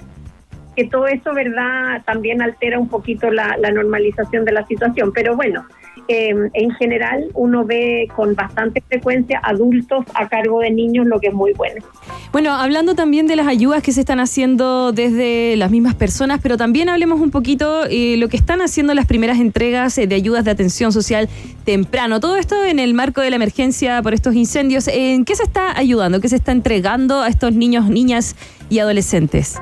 que 0.74 0.84
todo 0.84 1.06
eso, 1.06 1.34
¿verdad?, 1.34 2.02
también 2.06 2.40
altera 2.40 2.78
un 2.78 2.88
poquito 2.88 3.30
la, 3.30 3.58
la 3.58 3.70
normalización 3.70 4.46
de 4.46 4.52
la 4.52 4.66
situación. 4.66 5.12
Pero 5.12 5.36
bueno, 5.36 5.66
eh, 6.08 6.34
en 6.54 6.70
general 6.72 7.28
uno 7.34 7.64
ve 7.64 8.08
con 8.14 8.34
bastante 8.34 8.82
frecuencia 8.88 9.40
adultos 9.42 10.04
a 10.14 10.28
cargo 10.28 10.60
de 10.60 10.70
niños, 10.70 11.06
lo 11.06 11.20
que 11.20 11.28
es 11.28 11.34
muy 11.34 11.52
bueno. 11.52 11.84
Bueno, 12.32 12.54
hablando 12.54 12.94
también 12.94 13.26
de 13.26 13.36
las 13.36 13.46
ayudas 13.46 13.82
que 13.82 13.92
se 13.92 14.00
están 14.00 14.20
haciendo 14.20 14.92
desde 14.92 15.56
las 15.56 15.70
mismas 15.70 15.94
personas, 15.94 16.40
pero 16.42 16.56
también 16.56 16.88
hablemos 16.88 17.20
un 17.20 17.30
poquito 17.30 17.84
eh, 17.90 18.16
lo 18.16 18.28
que 18.28 18.36
están 18.36 18.60
haciendo 18.60 18.94
las 18.94 19.06
primeras 19.06 19.38
entregas 19.38 19.96
eh, 19.98 20.06
de 20.06 20.14
ayudas 20.14 20.44
de 20.44 20.50
atención 20.50 20.92
social 20.92 21.28
temprano. 21.64 22.20
Todo 22.20 22.36
esto 22.36 22.64
en 22.64 22.78
el 22.78 22.94
marco 22.94 23.20
de 23.20 23.30
la 23.30 23.36
emergencia 23.36 24.02
por 24.02 24.14
estos 24.14 24.34
incendios. 24.34 24.88
¿En 24.88 25.24
qué 25.24 25.36
se 25.36 25.44
está 25.44 25.76
ayudando? 25.76 26.20
¿Qué 26.20 26.28
se 26.28 26.36
está 26.36 26.52
entregando 26.52 27.20
a 27.20 27.28
estos 27.28 27.52
niños, 27.52 27.88
niñas 27.88 28.36
y 28.70 28.78
adolescentes? 28.78 29.60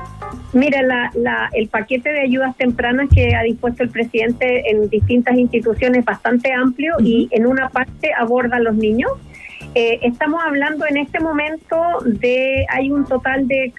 Mira, 0.53 0.81
la, 0.81 1.11
la, 1.15 1.49
el 1.53 1.69
paquete 1.69 2.11
de 2.11 2.21
ayudas 2.21 2.55
tempranas 2.57 3.07
que 3.09 3.33
ha 3.35 3.43
dispuesto 3.43 3.83
el 3.83 3.89
presidente 3.89 4.69
en 4.69 4.89
distintas 4.89 5.37
instituciones 5.37 5.99
es 5.99 6.05
bastante 6.05 6.51
amplio 6.51 6.95
y 6.99 7.29
en 7.31 7.45
una 7.45 7.69
parte 7.69 8.11
aborda 8.13 8.57
a 8.57 8.59
los 8.59 8.75
niños. 8.75 9.11
Eh, 9.73 9.99
estamos 10.01 10.41
hablando 10.43 10.85
en 10.85 10.97
este 10.97 11.21
momento 11.21 11.77
de, 12.05 12.65
hay 12.69 12.91
un 12.91 13.05
total 13.05 13.47
de 13.47 13.71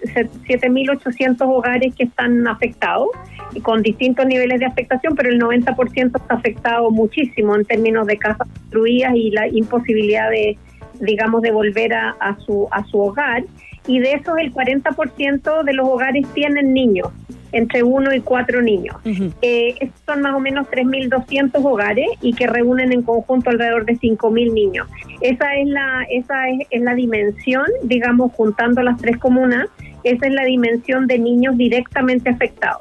7.800 0.49 1.37
hogares 1.41 1.95
que 1.95 2.05
están 2.05 2.47
afectados 2.49 3.11
y 3.53 3.61
con 3.61 3.83
distintos 3.83 4.25
niveles 4.25 4.61
de 4.61 4.67
afectación, 4.67 5.15
pero 5.15 5.29
el 5.29 5.39
90% 5.39 6.23
está 6.23 6.35
afectado 6.35 6.91
muchísimo 6.91 7.55
en 7.55 7.67
términos 7.67 8.07
de 8.07 8.17
casas 8.17 8.49
destruidas 8.55 9.15
y 9.15 9.31
la 9.33 9.47
imposibilidad 9.49 10.31
de, 10.31 10.57
digamos, 11.01 11.43
de 11.43 11.51
volver 11.51 11.93
a, 11.93 12.17
a 12.19 12.39
su, 12.39 12.67
a 12.71 12.83
su 12.85 12.99
hogar. 12.99 13.45
Y 13.87 13.99
de 13.99 14.13
esos 14.13 14.39
el 14.39 14.53
40% 14.53 15.65
de 15.65 15.73
los 15.73 15.89
hogares 15.89 16.27
tienen 16.35 16.73
niños. 16.73 17.09
entre 17.53 17.83
uno 17.83 18.15
y 18.15 18.21
cuatro 18.21 18.63
niños. 18.63 18.97
Eh, 19.43 19.75
estos 19.79 20.01
son 20.07 20.23
más 20.23 20.35
o 20.35 20.41
menos 20.41 20.67
3.200 20.69 21.63
hogares 21.63 22.07
y 22.23 22.33
que 22.33 22.47
reúnen 22.47 22.93
en 22.93 23.03
conjunto 23.03 23.51
alrededor 23.51 23.85
de 23.85 23.99
5.000 23.99 24.55
niños. 24.55 24.89
Esa 25.21 25.55
es 25.57 25.69
la, 25.69 26.07
esa 26.11 26.49
es, 26.49 26.67
es 26.71 26.81
la 26.81 26.95
dimensión, 26.95 27.67
digamos, 27.83 28.33
juntando 28.33 28.83
las 28.83 28.97
tres 28.97 29.19
comunas, 29.19 29.69
esa 30.03 30.27
es 30.27 30.33
la 30.33 30.45
dimensión 30.45 31.07
de 31.07 31.19
niños 31.19 31.57
directamente 31.59 32.31
afectados. 32.31 32.81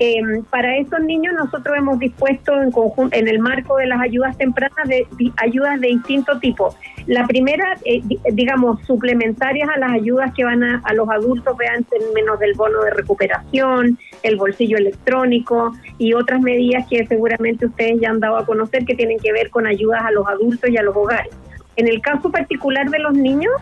Eh, 0.00 0.20
para 0.50 0.76
esos 0.76 1.00
niños 1.00 1.34
nosotros 1.34 1.76
hemos 1.76 1.98
dispuesto 1.98 2.62
en 2.62 2.70
conjunto, 2.70 3.16
en 3.16 3.26
el 3.26 3.40
marco 3.40 3.76
de 3.78 3.86
las 3.86 4.00
ayudas 4.00 4.36
tempranas, 4.38 4.86
de, 4.86 5.06
ayudas 5.38 5.80
de 5.80 5.88
distinto 5.88 6.38
tipo. 6.38 6.74
La 7.06 7.26
primera, 7.26 7.76
eh, 7.84 8.00
di- 8.04 8.18
digamos, 8.32 8.80
suplementarias 8.86 9.68
a 9.68 9.78
las 9.78 9.90
ayudas 9.92 10.32
que 10.36 10.44
van 10.44 10.62
a, 10.62 10.80
a 10.84 10.94
los 10.94 11.08
adultos, 11.08 11.56
vean, 11.56 11.84
en 11.90 12.14
menos 12.14 12.38
del 12.38 12.54
bono 12.54 12.82
de 12.82 12.90
recuperación, 12.92 13.98
el 14.22 14.36
bolsillo 14.36 14.76
electrónico 14.78 15.72
y 15.98 16.12
otras 16.14 16.40
medidas 16.42 16.86
que 16.88 17.04
seguramente 17.06 17.66
ustedes 17.66 18.00
ya 18.00 18.10
han 18.10 18.20
dado 18.20 18.36
a 18.36 18.46
conocer 18.46 18.84
que 18.84 18.94
tienen 18.94 19.18
que 19.18 19.32
ver 19.32 19.50
con 19.50 19.66
ayudas 19.66 20.02
a 20.04 20.10
los 20.12 20.26
adultos 20.28 20.70
y 20.70 20.76
a 20.76 20.82
los 20.82 20.94
hogares. 20.94 21.32
En 21.76 21.88
el 21.88 22.00
caso 22.02 22.30
particular 22.30 22.88
de 22.90 22.98
los 23.00 23.14
niños, 23.14 23.52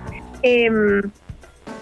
em, 0.43 1.03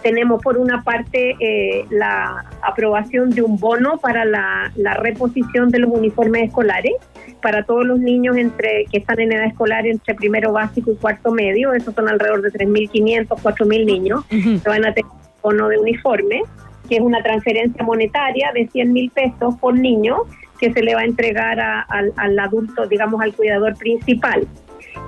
tenemos 0.03 0.43
por 0.43 0.59
una 0.59 0.83
parte 0.83 1.37
eh, 1.41 1.85
la 1.91 2.45
aprobación 2.63 3.31
de 3.31 3.43
un 3.43 3.59
bono 3.59 3.99
para 3.99 4.25
la, 4.25 4.71
la 4.77 4.95
reposición 4.95 5.71
de 5.71 5.79
los 5.79 5.91
uniformes 5.91 6.45
escolares 6.49 6.93
para 7.41 7.65
todos 7.65 7.85
los 7.87 7.99
niños 7.99 8.37
entre 8.37 8.87
que 8.91 8.99
están 8.99 9.21
en 9.21 9.33
edad 9.33 9.47
escolar 9.47 9.87
entre 9.87 10.15
primero 10.15 10.53
básico 10.53 10.93
y 10.93 10.97
cuarto 10.97 11.31
medio, 11.31 11.73
esos 11.75 11.95
son 11.95 12.09
alrededor 12.09 12.41
de 12.43 12.51
3.500, 12.53 13.27
4.000 13.29 13.85
niños 13.87 14.25
que 14.29 14.61
van 14.69 14.85
a 14.87 14.93
tener 14.95 15.11
un 15.11 15.21
bono 15.43 15.69
de 15.69 15.79
uniforme, 15.79 16.41
que 16.89 16.97
es 16.97 17.01
una 17.03 17.23
transferencia 17.23 17.83
monetaria 17.85 18.51
de 18.55 18.69
100.000 18.69 19.11
pesos 19.13 19.55
por 19.61 19.75
niño 19.79 20.17
que 20.59 20.73
se 20.73 20.83
le 20.83 20.95
va 20.95 21.03
a 21.03 21.05
entregar 21.05 21.61
a- 21.61 21.87
al 22.17 22.39
adulto, 22.39 22.87
digamos, 22.87 23.21
al 23.21 23.35
cuidador 23.35 23.77
principal. 23.77 24.47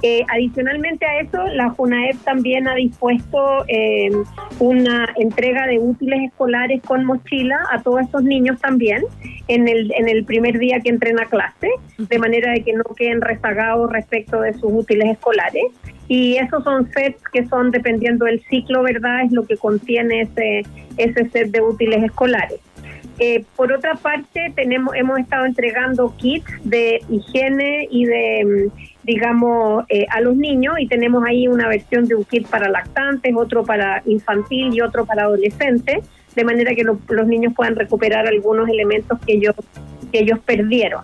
Eh, 0.03 0.23
adicionalmente 0.29 1.07
a 1.07 1.21
eso, 1.21 1.47
la 1.49 1.71
JUNAEP 1.71 2.17
también 2.25 2.69
ha 2.69 2.75
dispuesto 2.75 3.65
eh, 3.69 4.11
una 4.59 5.09
entrega 5.17 5.67
de 5.67 5.79
útiles 5.79 6.21
escolares 6.25 6.83
con 6.83 7.05
mochila 7.05 7.59
a 7.71 7.83
todos 7.83 8.03
estos 8.03 8.23
niños 8.23 8.61
también 8.61 9.05
en 9.49 9.69
el, 9.69 9.93
en 9.95 10.09
el 10.09 10.25
primer 10.25 10.59
día 10.59 10.81
que 10.81 10.91
entren 10.91 11.19
a 11.19 11.27
clase, 11.27 11.69
de 11.99 12.19
manera 12.19 12.53
de 12.53 12.63
que 12.63 12.73
no 12.73 12.85
queden 12.97 13.21
rezagados 13.21 13.91
respecto 13.91 14.41
de 14.41 14.53
sus 14.55 14.73
útiles 14.73 15.11
escolares. 15.11 15.65
Y 16.09 16.37
esos 16.37 16.63
son 16.63 16.89
sets 16.93 17.21
que 17.33 17.47
son, 17.47 17.71
dependiendo 17.71 18.27
del 18.27 18.41
ciclo, 18.45 18.83
¿verdad? 18.83 19.25
Es 19.25 19.33
lo 19.33 19.45
que 19.45 19.57
contiene 19.57 20.23
ese, 20.23 20.63
ese 20.97 21.29
set 21.31 21.51
de 21.51 21.61
útiles 21.61 22.05
escolares. 22.05 22.61
Eh, 23.19 23.45
por 23.57 23.73
otra 23.73 23.95
parte, 23.95 24.53
tenemos, 24.55 24.95
hemos 24.95 25.19
estado 25.19 25.47
entregando 25.47 26.15
kits 26.17 26.51
de 26.65 27.01
higiene 27.09 27.89
y 27.91 28.05
de, 28.05 28.45
mm, 28.45 28.96
digamos, 29.07 29.85
eh, 29.89 30.05
a 30.11 30.21
los 30.21 30.37
niños 30.37 30.75
y 30.81 30.87
tenemos 30.89 31.25
ahí 31.25 31.47
una 31.47 31.69
versión 31.69 32.07
de 32.07 32.17
un 32.17 32.25
kit 32.25 32.47
para 32.49 32.69
lactantes, 32.69 33.33
otro 33.37 33.65
para 33.65 34.03
infantil 34.05 34.75
y 34.75 34.81
otro 34.81 35.07
para 35.07 35.23
adolescentes, 35.23 35.99
de 36.35 36.45
manera 36.45 36.75
que 36.75 36.83
lo- 36.83 36.99
los 37.09 37.27
niños 37.27 37.53
puedan 37.55 37.77
recuperar 37.77 38.27
algunos 38.27 38.69
elementos 38.69 39.19
que 39.25 39.35
ellos, 39.35 39.55
que 40.13 40.19
ellos 40.21 40.41
perdieron. 40.41 41.03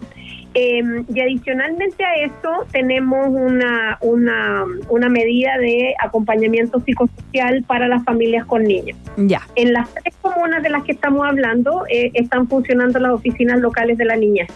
Eh, 0.55 0.83
y 1.15 1.21
adicionalmente 1.21 2.05
a 2.05 2.15
eso 2.17 2.67
tenemos 2.73 3.29
una, 3.31 3.97
una, 4.03 4.65
una 4.91 5.09
medida 5.09 5.57
de 5.57 5.95
acompañamiento 5.99 6.79
psicosocial 6.81 7.63
para 7.67 7.89
las 7.89 8.05
familias 8.05 8.45
con 8.45 8.65
niños. 8.65 8.99
Ya. 9.17 9.41
En 9.55 9.73
las 9.73 9.89
tres 9.95 10.15
comunas 10.21 10.63
de 10.63 10.69
las 10.69 10.83
que 10.85 10.93
estamos 10.93 11.27
hablando 11.27 11.85
eh, 11.89 12.11
están 12.13 12.49
funcionando 12.49 12.99
las 12.99 13.13
oficinas 13.13 13.61
locales 13.61 13.97
de 13.97 14.05
la 14.05 14.17
niñez. 14.17 14.49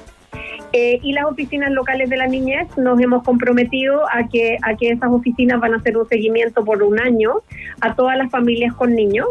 Eh, 0.72 0.98
y 1.02 1.12
las 1.12 1.24
oficinas 1.24 1.70
locales 1.70 2.10
de 2.10 2.16
la 2.16 2.26
niñez 2.26 2.66
nos 2.76 3.00
hemos 3.00 3.22
comprometido 3.22 4.02
a 4.12 4.28
que, 4.28 4.58
a 4.62 4.76
que 4.76 4.90
esas 4.90 5.10
oficinas 5.10 5.60
van 5.60 5.74
a 5.74 5.76
hacer 5.78 5.96
un 5.96 6.08
seguimiento 6.08 6.64
por 6.64 6.82
un 6.82 6.98
año 6.98 7.34
a 7.80 7.94
todas 7.94 8.16
las 8.16 8.30
familias 8.30 8.74
con 8.74 8.94
niños 8.94 9.26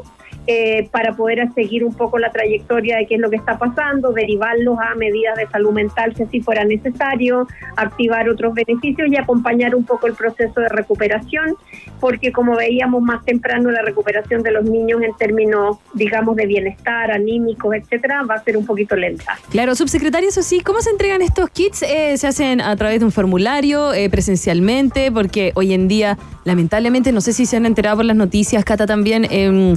eh, 0.47 0.87
para 0.91 1.13
poder 1.13 1.47
seguir 1.53 1.83
un 1.83 1.93
poco 1.93 2.19
la 2.19 2.31
trayectoria 2.31 2.97
de 2.97 3.07
qué 3.07 3.15
es 3.15 3.21
lo 3.21 3.29
que 3.29 3.35
está 3.35 3.57
pasando, 3.57 4.11
derivarlos 4.11 4.77
a 4.79 4.95
medidas 4.95 5.35
de 5.37 5.47
salud 5.47 5.71
mental 5.71 6.15
si 6.15 6.23
así 6.23 6.41
fuera 6.41 6.63
necesario, 6.63 7.47
activar 7.75 8.29
otros 8.29 8.53
beneficios 8.53 9.09
y 9.11 9.17
acompañar 9.17 9.75
un 9.75 9.83
poco 9.83 10.07
el 10.07 10.13
proceso 10.13 10.61
de 10.61 10.69
recuperación, 10.69 11.55
porque 11.99 12.31
como 12.31 12.55
veíamos 12.55 13.01
más 13.01 13.23
temprano, 13.25 13.71
la 13.71 13.81
recuperación 13.81 14.43
de 14.43 14.51
los 14.51 14.65
niños 14.65 15.01
en 15.01 15.15
términos, 15.17 15.77
digamos, 15.93 16.35
de 16.35 16.45
bienestar, 16.45 17.11
anímicos, 17.11 17.75
etcétera, 17.75 18.23
va 18.23 18.35
a 18.35 18.43
ser 18.43 18.57
un 18.57 18.65
poquito 18.65 18.95
lenta. 18.95 19.37
Claro, 19.49 19.75
subsecretario, 19.75 20.29
eso 20.29 20.43
sí, 20.43 20.61
¿cómo 20.61 20.81
se 20.81 20.89
entregan 20.89 21.21
estos 21.21 21.49
kits? 21.49 21.83
Eh, 21.83 22.17
¿Se 22.17 22.27
hacen 22.27 22.61
a 22.61 22.75
través 22.75 22.99
de 22.99 23.05
un 23.05 23.11
formulario, 23.11 23.93
eh, 23.93 24.09
presencialmente? 24.09 25.11
Porque 25.11 25.51
hoy 25.55 25.73
en 25.73 25.87
día, 25.87 26.17
lamentablemente, 26.43 27.11
no 27.11 27.21
sé 27.21 27.33
si 27.33 27.45
se 27.45 27.57
han 27.57 27.65
enterado 27.65 27.97
por 27.97 28.05
las 28.05 28.15
noticias, 28.15 28.63
Cata 28.63 28.85
también, 28.85 29.25
eh, 29.29 29.73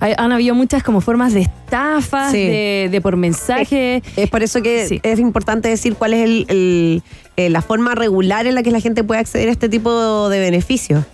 hay- 0.00 0.14
han 0.16 0.32
habido 0.32 0.54
muchas 0.54 0.82
como 0.82 1.00
formas 1.00 1.32
de 1.34 1.42
estafas, 1.42 2.32
Sí. 2.32 2.38
de, 2.38 2.88
de 2.90 3.00
por 3.00 3.16
mensaje. 3.16 4.02
Es 4.16 4.28
por 4.30 4.42
eso 4.42 4.60
que 4.62 4.86
Sí. 4.88 5.00
es 5.02 5.18
importante 5.20 5.68
decir 5.68 5.94
cuál 5.94 6.14
es 6.14 6.24
el, 6.24 6.46
el- 6.48 7.02
eh, 7.36 7.48
la 7.50 7.62
forma 7.62 7.94
regular 7.94 8.46
en 8.46 8.54
la 8.54 8.62
que 8.62 8.70
la 8.70 8.80
gente 8.80 9.04
puede 9.04 9.20
acceder 9.20 9.48
a 9.48 9.52
este 9.52 9.68
tipo 9.68 10.28
de 10.28 10.38
beneficios. 10.40 11.04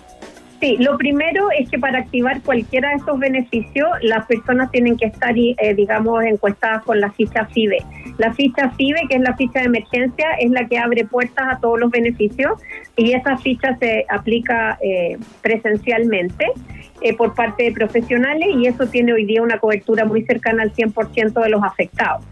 Sí, 0.61 0.77
lo 0.79 0.97
primero 0.97 1.49
es 1.59 1.69
que 1.69 1.79
para 1.79 1.99
activar 1.99 2.41
cualquiera 2.41 2.89
de 2.91 2.97
estos 2.97 3.19
beneficios, 3.19 3.89
las 4.01 4.25
personas 4.27 4.71
tienen 4.71 4.97
que 4.97 5.07
estar, 5.07 5.35
eh, 5.37 5.75
digamos, 5.75 6.25
encuestadas 6.25 6.83
con 6.83 6.99
la 6.99 7.11
ficha 7.11 7.45
FIBE. 7.47 7.79
La 8.17 8.33
ficha 8.33 8.71
FIBE, 8.71 9.03
que 9.09 9.17
es 9.17 9.21
la 9.21 9.37
ficha 9.37 9.61
de 9.61 9.67
emergencia, 9.67 10.31
es 10.41 10.51
la 10.51 10.67
que 10.67 10.79
abre 10.79 11.05
puertas 11.05 11.47
a 11.47 11.61
todos 11.61 11.79
los 11.79 11.91
beneficios 11.91 12.53
y 12.97 13.13
esa 13.13 13.37
ficha 13.37 13.77
se 13.77 14.07
aplica 14.09 14.79
eh, 14.81 15.19
presencialmente 15.43 16.47
eh, 17.03 17.15
por 17.15 17.35
parte 17.35 17.65
de 17.65 17.73
profesionales 17.73 18.49
y 18.57 18.67
eso 18.67 18.87
tiene 18.87 19.13
hoy 19.13 19.27
día 19.27 19.43
una 19.43 19.59
cobertura 19.59 20.07
muy 20.07 20.25
cercana 20.25 20.63
al 20.63 20.73
100% 20.73 21.43
de 21.43 21.51
los 21.51 21.63
afectados. 21.63 22.25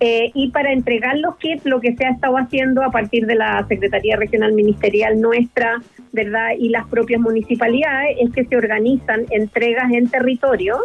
Eh, 0.00 0.30
y 0.34 0.50
para 0.50 0.72
entregar 0.72 1.16
los 1.18 1.36
kits, 1.36 1.64
lo 1.64 1.80
que 1.80 1.94
se 1.94 2.04
ha 2.04 2.10
estado 2.10 2.36
haciendo 2.36 2.82
a 2.82 2.90
partir 2.90 3.26
de 3.26 3.36
la 3.36 3.64
Secretaría 3.68 4.16
Regional 4.16 4.52
Ministerial 4.52 5.20
nuestra, 5.20 5.80
¿verdad? 6.12 6.50
Y 6.58 6.70
las 6.70 6.86
propias 6.88 7.20
municipalidades, 7.20 8.16
es 8.20 8.32
que 8.32 8.44
se 8.44 8.56
organizan 8.56 9.26
entregas 9.30 9.92
en 9.92 10.08
territorio 10.08 10.78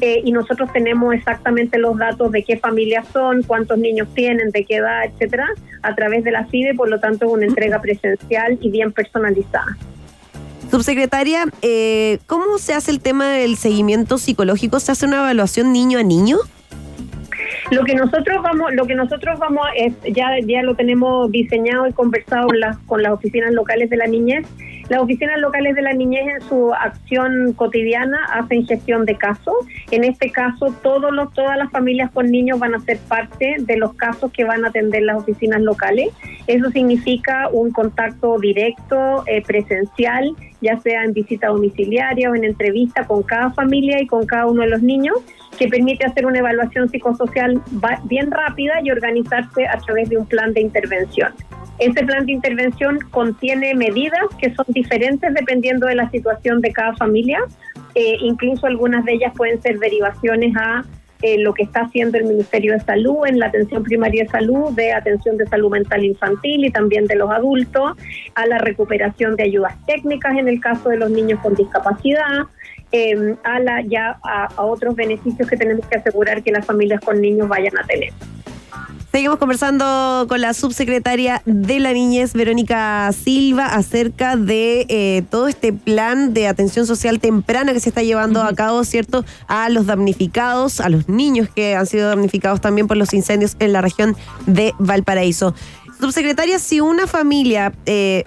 eh, 0.00 0.22
y 0.24 0.32
nosotros 0.32 0.72
tenemos 0.72 1.14
exactamente 1.14 1.78
los 1.78 1.96
datos 1.96 2.32
de 2.32 2.42
qué 2.42 2.56
familias 2.56 3.06
son, 3.12 3.42
cuántos 3.44 3.78
niños 3.78 4.08
tienen, 4.14 4.50
de 4.50 4.64
qué 4.64 4.76
edad, 4.76 5.04
etcétera, 5.04 5.48
a 5.82 5.94
través 5.94 6.24
de 6.24 6.32
la 6.32 6.46
FIDE, 6.46 6.74
por 6.74 6.90
lo 6.90 6.98
tanto 6.98 7.28
una 7.28 7.46
entrega 7.46 7.80
presencial 7.80 8.58
y 8.60 8.70
bien 8.70 8.92
personalizada. 8.92 9.76
Subsecretaria, 10.70 11.44
eh, 11.62 12.18
¿cómo 12.26 12.58
se 12.58 12.74
hace 12.74 12.90
el 12.90 13.00
tema 13.00 13.30
del 13.30 13.56
seguimiento 13.56 14.18
psicológico? 14.18 14.80
¿Se 14.80 14.90
hace 14.90 15.06
una 15.06 15.18
evaluación 15.18 15.72
niño 15.72 16.00
a 16.00 16.02
niño? 16.02 16.38
Lo 17.70 17.84
que 17.84 17.94
nosotros 17.94 18.42
vamos, 18.42 18.72
lo 18.74 18.86
que 18.86 18.94
nosotros 18.94 19.38
vamos 19.38 19.66
es 19.76 19.94
ya 20.12 20.30
lo 20.62 20.74
tenemos 20.74 21.30
diseñado 21.30 21.86
y 21.86 21.92
conversado 21.92 22.48
con 22.48 22.60
las 22.60 22.78
con 22.78 23.02
las 23.02 23.12
oficinas 23.12 23.52
locales 23.52 23.90
de 23.90 23.96
la 23.96 24.06
niñez. 24.06 24.46
Las 24.88 25.00
oficinas 25.00 25.38
locales 25.38 25.74
de 25.76 25.82
la 25.82 25.94
niñez 25.94 26.26
en 26.26 26.40
su 26.42 26.74
acción 26.74 27.54
cotidiana 27.54 28.18
hacen 28.34 28.66
gestión 28.66 29.06
de 29.06 29.16
casos. 29.16 29.54
En 29.90 30.04
este 30.04 30.30
caso, 30.30 30.74
todos 30.82 31.10
los 31.10 31.32
todas 31.32 31.56
las 31.56 31.70
familias 31.70 32.10
con 32.10 32.30
niños 32.30 32.58
van 32.58 32.74
a 32.74 32.80
ser 32.80 32.98
parte 32.98 33.56
de 33.60 33.76
los 33.78 33.94
casos 33.94 34.30
que 34.30 34.44
van 34.44 34.64
a 34.64 34.68
atender 34.68 35.02
las 35.02 35.16
oficinas 35.16 35.62
locales. 35.62 36.10
Eso 36.46 36.70
significa 36.70 37.48
un 37.50 37.70
contacto 37.70 38.38
directo, 38.38 39.24
eh, 39.26 39.42
presencial, 39.42 40.34
ya 40.60 40.78
sea 40.80 41.04
en 41.04 41.14
visita 41.14 41.48
domiciliaria 41.48 42.30
o 42.30 42.34
en 42.34 42.44
entrevista 42.44 43.06
con 43.06 43.22
cada 43.22 43.50
familia 43.52 44.02
y 44.02 44.06
con 44.06 44.26
cada 44.26 44.46
uno 44.46 44.62
de 44.62 44.68
los 44.68 44.82
niños 44.82 45.16
que 45.56 45.68
permite 45.68 46.06
hacer 46.06 46.26
una 46.26 46.38
evaluación 46.38 46.88
psicosocial 46.88 47.60
bien 48.04 48.30
rápida 48.30 48.74
y 48.82 48.90
organizarse 48.90 49.66
a 49.66 49.78
través 49.78 50.08
de 50.08 50.18
un 50.18 50.26
plan 50.26 50.52
de 50.52 50.60
intervención. 50.60 51.32
Ese 51.78 52.04
plan 52.04 52.24
de 52.26 52.32
intervención 52.32 52.98
contiene 53.10 53.74
medidas 53.74 54.22
que 54.38 54.54
son 54.54 54.66
diferentes 54.68 55.34
dependiendo 55.34 55.86
de 55.86 55.96
la 55.96 56.08
situación 56.10 56.60
de 56.60 56.72
cada 56.72 56.94
familia. 56.94 57.40
Eh, 57.94 58.16
incluso 58.20 58.66
algunas 58.66 59.04
de 59.04 59.14
ellas 59.14 59.32
pueden 59.36 59.60
ser 59.60 59.78
derivaciones 59.78 60.54
a 60.56 60.84
eh, 61.22 61.38
lo 61.38 61.54
que 61.54 61.62
está 61.62 61.80
haciendo 61.82 62.18
el 62.18 62.24
Ministerio 62.24 62.74
de 62.74 62.80
Salud 62.80 63.26
en 63.26 63.38
la 63.38 63.46
atención 63.46 63.82
primaria 63.82 64.24
de 64.24 64.28
salud, 64.28 64.72
de 64.74 64.92
atención 64.92 65.38
de 65.38 65.46
salud 65.46 65.70
mental 65.70 66.04
infantil 66.04 66.66
y 66.66 66.70
también 66.70 67.06
de 67.06 67.16
los 67.16 67.30
adultos, 67.30 67.92
a 68.34 68.46
la 68.46 68.58
recuperación 68.58 69.34
de 69.34 69.44
ayudas 69.44 69.74
técnicas 69.86 70.36
en 70.36 70.48
el 70.48 70.60
caso 70.60 70.90
de 70.90 70.98
los 70.98 71.10
niños 71.10 71.40
con 71.40 71.54
discapacidad, 71.54 72.44
eh, 72.94 73.36
a 73.42 73.58
la 73.58 73.82
ya 73.82 74.18
a, 74.22 74.44
a 74.56 74.62
otros 74.62 74.94
beneficios 74.94 75.48
que 75.48 75.56
tenemos 75.56 75.84
que 75.86 75.98
asegurar 75.98 76.44
que 76.44 76.52
las 76.52 76.64
familias 76.64 77.00
con 77.00 77.20
niños 77.20 77.48
vayan 77.48 77.76
a 77.76 77.82
tener. 77.82 78.12
Seguimos 79.10 79.38
conversando 79.38 80.26
con 80.28 80.40
la 80.40 80.54
subsecretaria 80.54 81.40
de 81.44 81.78
la 81.78 81.92
niñez, 81.92 82.32
Verónica 82.32 83.12
Silva, 83.12 83.66
acerca 83.66 84.36
de 84.36 84.86
eh, 84.88 85.22
todo 85.30 85.46
este 85.46 85.72
plan 85.72 86.34
de 86.34 86.48
atención 86.48 86.84
social 86.84 87.20
temprana 87.20 87.72
que 87.72 87.78
se 87.78 87.90
está 87.90 88.02
llevando 88.02 88.42
a 88.42 88.52
cabo, 88.54 88.82
¿cierto? 88.82 89.24
A 89.46 89.68
los 89.68 89.86
damnificados, 89.86 90.80
a 90.80 90.88
los 90.88 91.08
niños 91.08 91.48
que 91.48 91.76
han 91.76 91.86
sido 91.86 92.08
damnificados 92.08 92.60
también 92.60 92.88
por 92.88 92.96
los 92.96 93.14
incendios 93.14 93.56
en 93.60 93.72
la 93.72 93.82
región 93.82 94.16
de 94.46 94.72
Valparaíso. 94.80 95.54
Subsecretaria, 96.00 96.58
si 96.58 96.80
una 96.80 97.06
familia 97.06 97.72
eh, 97.86 98.24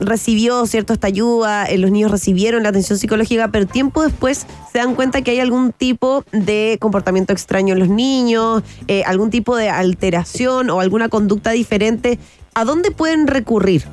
recibió 0.00 0.66
cierto 0.66 0.92
esta 0.92 1.06
ayuda, 1.06 1.66
eh, 1.66 1.78
los 1.78 1.90
niños 1.90 2.10
recibieron 2.10 2.62
la 2.62 2.70
atención 2.70 2.98
psicológica, 2.98 3.48
pero 3.48 3.66
tiempo 3.66 4.02
después 4.02 4.46
se 4.72 4.78
dan 4.78 4.94
cuenta 4.94 5.22
que 5.22 5.32
hay 5.32 5.40
algún 5.40 5.72
tipo 5.72 6.24
de 6.32 6.78
comportamiento 6.80 7.32
extraño 7.32 7.74
en 7.74 7.80
los 7.80 7.88
niños, 7.88 8.62
eh, 8.88 9.02
algún 9.04 9.30
tipo 9.30 9.56
de 9.56 9.70
alteración 9.70 10.70
o 10.70 10.80
alguna 10.80 11.08
conducta 11.08 11.50
diferente, 11.50 12.18
¿a 12.54 12.64
dónde 12.64 12.90
pueden 12.90 13.26
recurrir? 13.26 13.84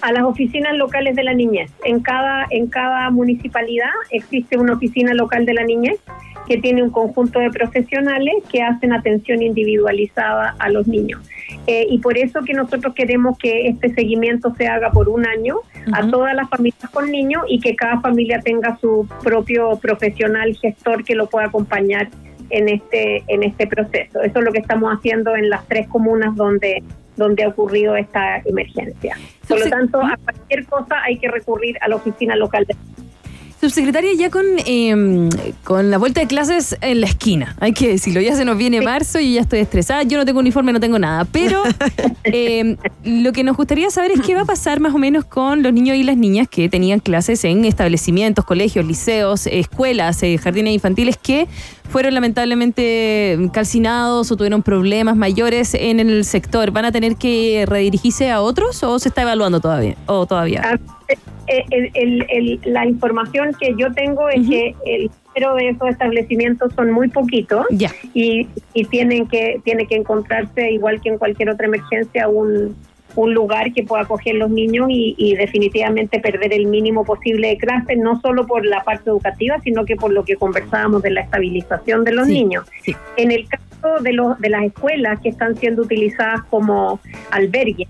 a 0.00 0.12
las 0.12 0.24
oficinas 0.24 0.76
locales 0.76 1.16
de 1.16 1.24
la 1.24 1.32
niñez. 1.32 1.70
En 1.82 2.00
cada, 2.00 2.46
en 2.50 2.66
cada 2.66 3.08
municipalidad 3.08 3.88
existe 4.10 4.58
una 4.58 4.74
oficina 4.74 5.14
local 5.14 5.46
de 5.46 5.54
la 5.54 5.64
niñez 5.64 5.98
que 6.46 6.58
tiene 6.58 6.82
un 6.82 6.90
conjunto 6.90 7.38
de 7.38 7.50
profesionales 7.50 8.34
que 8.50 8.62
hacen 8.62 8.92
atención 8.92 9.42
individualizada 9.42 10.54
a 10.58 10.68
los 10.68 10.86
niños. 10.86 11.20
Eh, 11.66 11.86
y 11.88 11.98
por 11.98 12.18
eso 12.18 12.42
que 12.42 12.54
nosotros 12.54 12.94
queremos 12.94 13.38
que 13.38 13.68
este 13.68 13.92
seguimiento 13.94 14.54
se 14.54 14.66
haga 14.66 14.90
por 14.90 15.08
un 15.08 15.26
año 15.26 15.56
a 15.92 16.06
todas 16.08 16.34
las 16.34 16.48
familias 16.48 16.90
con 16.90 17.10
niños 17.10 17.42
y 17.48 17.60
que 17.60 17.76
cada 17.76 18.00
familia 18.00 18.40
tenga 18.40 18.76
su 18.80 19.08
propio 19.22 19.78
profesional 19.80 20.54
gestor 20.56 21.04
que 21.04 21.14
lo 21.14 21.26
pueda 21.26 21.46
acompañar 21.46 22.08
en 22.50 22.68
este 22.68 23.24
en 23.28 23.42
este 23.42 23.66
proceso. 23.66 24.22
Eso 24.22 24.38
es 24.38 24.44
lo 24.44 24.52
que 24.52 24.58
estamos 24.58 24.92
haciendo 24.92 25.34
en 25.34 25.50
las 25.50 25.66
tres 25.66 25.88
comunas 25.88 26.34
donde 26.36 26.82
donde 27.16 27.44
ha 27.44 27.48
ocurrido 27.48 27.96
esta 27.96 28.38
emergencia. 28.44 29.16
Por 29.48 29.60
lo 29.60 29.70
tanto, 29.70 30.00
a 30.00 30.16
cualquier 30.16 30.66
cosa 30.66 31.02
hay 31.04 31.18
que 31.18 31.30
recurrir 31.30 31.76
a 31.80 31.88
la 31.88 31.96
oficina 31.96 32.34
local 32.36 32.64
de 32.66 32.74
Subsecretaria, 33.64 34.12
ya 34.12 34.28
con, 34.28 34.44
eh, 34.66 35.30
con 35.64 35.90
la 35.90 35.96
vuelta 35.96 36.20
de 36.20 36.26
clases 36.26 36.76
en 36.82 37.00
la 37.00 37.06
esquina, 37.06 37.56
hay 37.60 37.72
que 37.72 37.88
decirlo, 37.88 38.20
ya 38.20 38.36
se 38.36 38.44
nos 38.44 38.58
viene 38.58 38.82
marzo 38.82 39.18
y 39.18 39.34
ya 39.34 39.40
estoy 39.40 39.60
estresada, 39.60 40.02
yo 40.02 40.18
no 40.18 40.26
tengo 40.26 40.40
uniforme, 40.40 40.70
no 40.70 40.80
tengo 40.80 40.98
nada, 40.98 41.24
pero 41.24 41.62
eh, 42.24 42.76
lo 43.04 43.32
que 43.32 43.42
nos 43.42 43.56
gustaría 43.56 43.88
saber 43.88 44.10
es 44.10 44.20
qué 44.20 44.34
va 44.34 44.42
a 44.42 44.44
pasar 44.44 44.80
más 44.80 44.94
o 44.94 44.98
menos 44.98 45.24
con 45.24 45.62
los 45.62 45.72
niños 45.72 45.96
y 45.96 46.02
las 46.02 46.18
niñas 46.18 46.46
que 46.46 46.68
tenían 46.68 47.00
clases 47.00 47.42
en 47.44 47.64
establecimientos, 47.64 48.44
colegios, 48.44 48.84
liceos, 48.84 49.46
escuelas, 49.46 50.22
eh, 50.22 50.36
jardines 50.36 50.74
infantiles 50.74 51.16
que 51.16 51.48
fueron 51.88 52.14
lamentablemente 52.14 53.38
calcinados 53.52 54.30
o 54.32 54.36
tuvieron 54.36 54.62
problemas 54.62 55.16
mayores 55.16 55.74
en 55.74 56.00
el 56.00 56.24
sector. 56.24 56.70
¿Van 56.70 56.84
a 56.84 56.92
tener 56.92 57.16
que 57.16 57.64
redirigirse 57.68 58.30
a 58.30 58.40
otros 58.40 58.82
o 58.82 58.98
se 58.98 59.08
está 59.08 59.22
evaluando 59.22 59.60
todavía? 59.60 59.94
O 60.06 60.26
todavía? 60.26 60.62
Ah, 60.64 60.78
eh, 61.46 61.64
el- 61.70 61.90
el- 61.94 62.26
el- 62.30 62.60
la 62.64 62.86
información 62.86 63.52
que 63.60 63.74
yo 63.78 63.92
tengo 63.92 64.28
es 64.28 64.48
que 64.48 64.74
el 64.86 65.10
número 65.36 65.54
de 65.56 65.68
esos 65.70 65.88
establecimientos 65.90 66.72
son 66.74 66.90
muy 66.90 67.08
poquitos 67.08 67.66
y, 68.14 68.46
y 68.72 68.84
tienen 68.86 69.26
que 69.28 69.60
tiene 69.64 69.86
que 69.86 69.96
encontrarse 69.96 70.70
igual 70.70 71.00
que 71.00 71.10
en 71.10 71.18
cualquier 71.18 71.50
otra 71.50 71.66
emergencia 71.66 72.28
un, 72.28 72.74
un 73.16 73.32
lugar 73.34 73.72
que 73.72 73.82
pueda 73.84 74.02
acoger 74.02 74.34
los 74.36 74.50
niños 74.50 74.86
y, 74.90 75.14
y 75.18 75.34
definitivamente 75.36 76.20
perder 76.20 76.52
el 76.52 76.66
mínimo 76.66 77.04
posible 77.04 77.48
de 77.48 77.58
clases 77.58 77.98
no 77.98 78.20
solo 78.20 78.46
por 78.46 78.64
la 78.66 78.82
parte 78.82 79.10
educativa 79.10 79.58
sino 79.60 79.84
que 79.84 79.96
por 79.96 80.12
lo 80.12 80.24
que 80.24 80.36
conversábamos 80.36 81.02
de 81.02 81.10
la 81.10 81.20
estabilización 81.22 82.04
de 82.04 82.12
los 82.12 82.26
Sí, 82.26 82.32
niños 82.34 82.64
sí. 82.82 82.94
en 83.16 83.30
el 83.30 83.46
caso 83.48 84.02
de 84.02 84.12
los 84.12 84.38
de 84.40 84.48
las 84.50 84.64
escuelas 84.64 85.20
que 85.20 85.28
están 85.28 85.56
siendo 85.56 85.82
utilizadas 85.82 86.42
como 86.50 86.98
albergues 87.30 87.88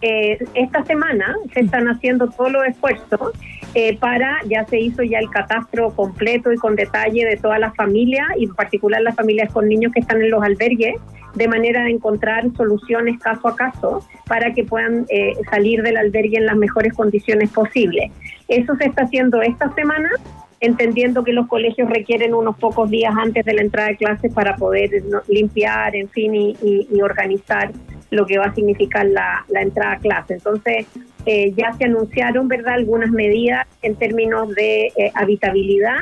eh, 0.00 0.38
esta 0.54 0.84
semana 0.84 1.36
se 1.52 1.60
están 1.60 1.88
haciendo 1.88 2.28
todos 2.28 2.52
los 2.52 2.64
esfuerzos 2.66 3.32
eh, 3.74 3.96
para, 3.98 4.38
ya 4.48 4.64
se 4.66 4.80
hizo 4.80 5.02
ya 5.02 5.18
el 5.18 5.28
catastro 5.30 5.90
completo 5.90 6.52
y 6.52 6.56
con 6.56 6.74
detalle 6.74 7.24
de 7.24 7.36
todas 7.36 7.60
las 7.60 7.74
familias 7.76 8.26
y 8.38 8.44
en 8.44 8.54
particular 8.54 9.02
las 9.02 9.14
familias 9.14 9.52
con 9.52 9.68
niños 9.68 9.92
que 9.92 10.00
están 10.00 10.22
en 10.22 10.30
los 10.30 10.42
albergues, 10.42 10.96
de 11.34 11.48
manera 11.48 11.84
de 11.84 11.90
encontrar 11.90 12.44
soluciones 12.56 13.18
caso 13.18 13.48
a 13.48 13.56
caso 13.56 14.06
para 14.26 14.54
que 14.54 14.64
puedan 14.64 15.04
eh, 15.10 15.34
salir 15.50 15.82
del 15.82 15.98
albergue 15.98 16.38
en 16.38 16.46
las 16.46 16.56
mejores 16.56 16.94
condiciones 16.94 17.50
posibles. 17.50 18.10
Eso 18.48 18.74
se 18.76 18.86
está 18.86 19.04
haciendo 19.04 19.42
esta 19.42 19.72
semana 19.74 20.10
entendiendo 20.60 21.22
que 21.22 21.32
los 21.32 21.46
colegios 21.46 21.88
requieren 21.88 22.34
unos 22.34 22.56
pocos 22.56 22.90
días 22.90 23.14
antes 23.16 23.44
de 23.44 23.54
la 23.54 23.60
entrada 23.60 23.90
de 23.90 23.96
clases 23.96 24.32
para 24.34 24.56
poder 24.56 24.90
limpiar, 25.28 25.94
en 25.94 26.08
fin, 26.08 26.34
y 26.34 27.00
organizar 27.00 27.70
lo 28.10 28.26
que 28.26 28.38
va 28.38 28.46
a 28.46 28.54
significar 28.54 29.06
la, 29.06 29.44
la 29.48 29.62
entrada 29.62 29.92
a 29.92 29.98
clase. 29.98 30.34
Entonces, 30.34 30.86
eh, 31.26 31.52
ya 31.56 31.72
se 31.74 31.84
anunciaron, 31.84 32.48
¿verdad?, 32.48 32.74
algunas 32.74 33.10
medidas 33.10 33.66
en 33.82 33.96
términos 33.96 34.54
de 34.54 34.86
eh, 34.96 35.10
habitabilidad, 35.14 35.98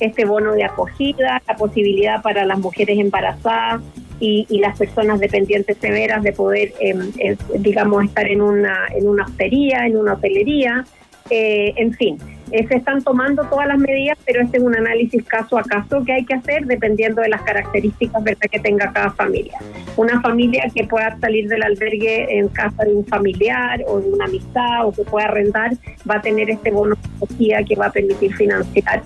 este 0.00 0.26
bono 0.26 0.52
de 0.52 0.64
acogida, 0.64 1.40
la 1.48 1.56
posibilidad 1.56 2.20
para 2.22 2.44
las 2.44 2.58
mujeres 2.58 2.98
embarazadas 2.98 3.80
y, 4.20 4.46
y 4.50 4.58
las 4.58 4.78
personas 4.78 5.18
dependientes 5.20 5.78
severas 5.78 6.22
de 6.22 6.32
poder, 6.32 6.72
eh, 6.80 7.36
digamos, 7.58 8.04
estar 8.04 8.26
en 8.26 8.42
una, 8.42 8.88
en 8.94 9.08
una 9.08 9.24
hostería, 9.24 9.86
en 9.86 9.96
una 9.96 10.14
hotelería, 10.14 10.84
eh, 11.30 11.72
en 11.76 11.92
fin. 11.94 12.18
Eh, 12.52 12.66
se 12.68 12.76
están 12.76 13.02
tomando 13.02 13.44
todas 13.44 13.66
las 13.66 13.78
medidas, 13.78 14.16
pero 14.24 14.42
este 14.42 14.58
es 14.58 14.62
un 14.62 14.76
análisis 14.76 15.24
caso 15.24 15.58
a 15.58 15.62
caso 15.62 16.04
que 16.04 16.12
hay 16.12 16.24
que 16.24 16.34
hacer 16.34 16.64
dependiendo 16.66 17.20
de 17.22 17.28
las 17.28 17.42
características 17.42 18.22
¿verdad? 18.22 18.46
que 18.50 18.60
tenga 18.60 18.92
cada 18.92 19.10
familia. 19.10 19.58
Una 19.96 20.20
familia 20.20 20.70
que 20.72 20.84
pueda 20.84 21.18
salir 21.18 21.48
del 21.48 21.62
albergue 21.62 22.38
en 22.38 22.48
casa 22.48 22.84
de 22.84 22.94
un 22.94 23.04
familiar 23.06 23.82
o 23.88 24.00
de 24.00 24.10
una 24.10 24.26
amistad 24.26 24.86
o 24.86 24.92
que 24.92 25.02
pueda 25.02 25.26
arrendar 25.26 25.72
va 26.08 26.16
a 26.16 26.20
tener 26.20 26.48
este 26.48 26.70
bono 26.70 26.94
de 26.94 27.16
acogida 27.16 27.64
que 27.64 27.74
va 27.74 27.86
a 27.86 27.92
permitir 27.92 28.34
financiar, 28.34 29.02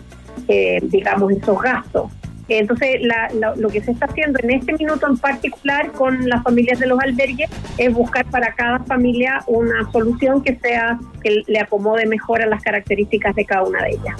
eh, 0.48 0.78
digamos, 0.82 1.32
esos 1.32 1.62
gastos. 1.62 2.12
Entonces, 2.58 3.00
la- 3.02 3.28
la- 3.34 3.54
lo 3.56 3.68
que 3.68 3.80
se 3.80 3.92
está 3.92 4.06
haciendo 4.06 4.38
en 4.42 4.50
este 4.50 4.72
minuto 4.74 5.06
en 5.06 5.16
particular 5.16 5.92
con 5.92 6.28
las 6.28 6.42
familias 6.42 6.78
de 6.80 6.86
los 6.86 6.98
albergues 7.00 7.48
es 7.78 7.92
buscar 7.94 8.24
para 8.26 8.52
cada 8.54 8.80
familia 8.80 9.42
una 9.46 9.90
solución 9.92 10.42
que 10.42 10.56
sea 10.56 10.98
que 11.22 11.42
le 11.46 11.60
acomode 11.60 12.06
mejor 12.06 12.42
a 12.42 12.46
las 12.46 12.62
características 12.62 13.34
de 13.34 13.44
cada 13.44 13.62
una 13.62 13.82
de 13.84 13.90
ellas. 13.90 14.16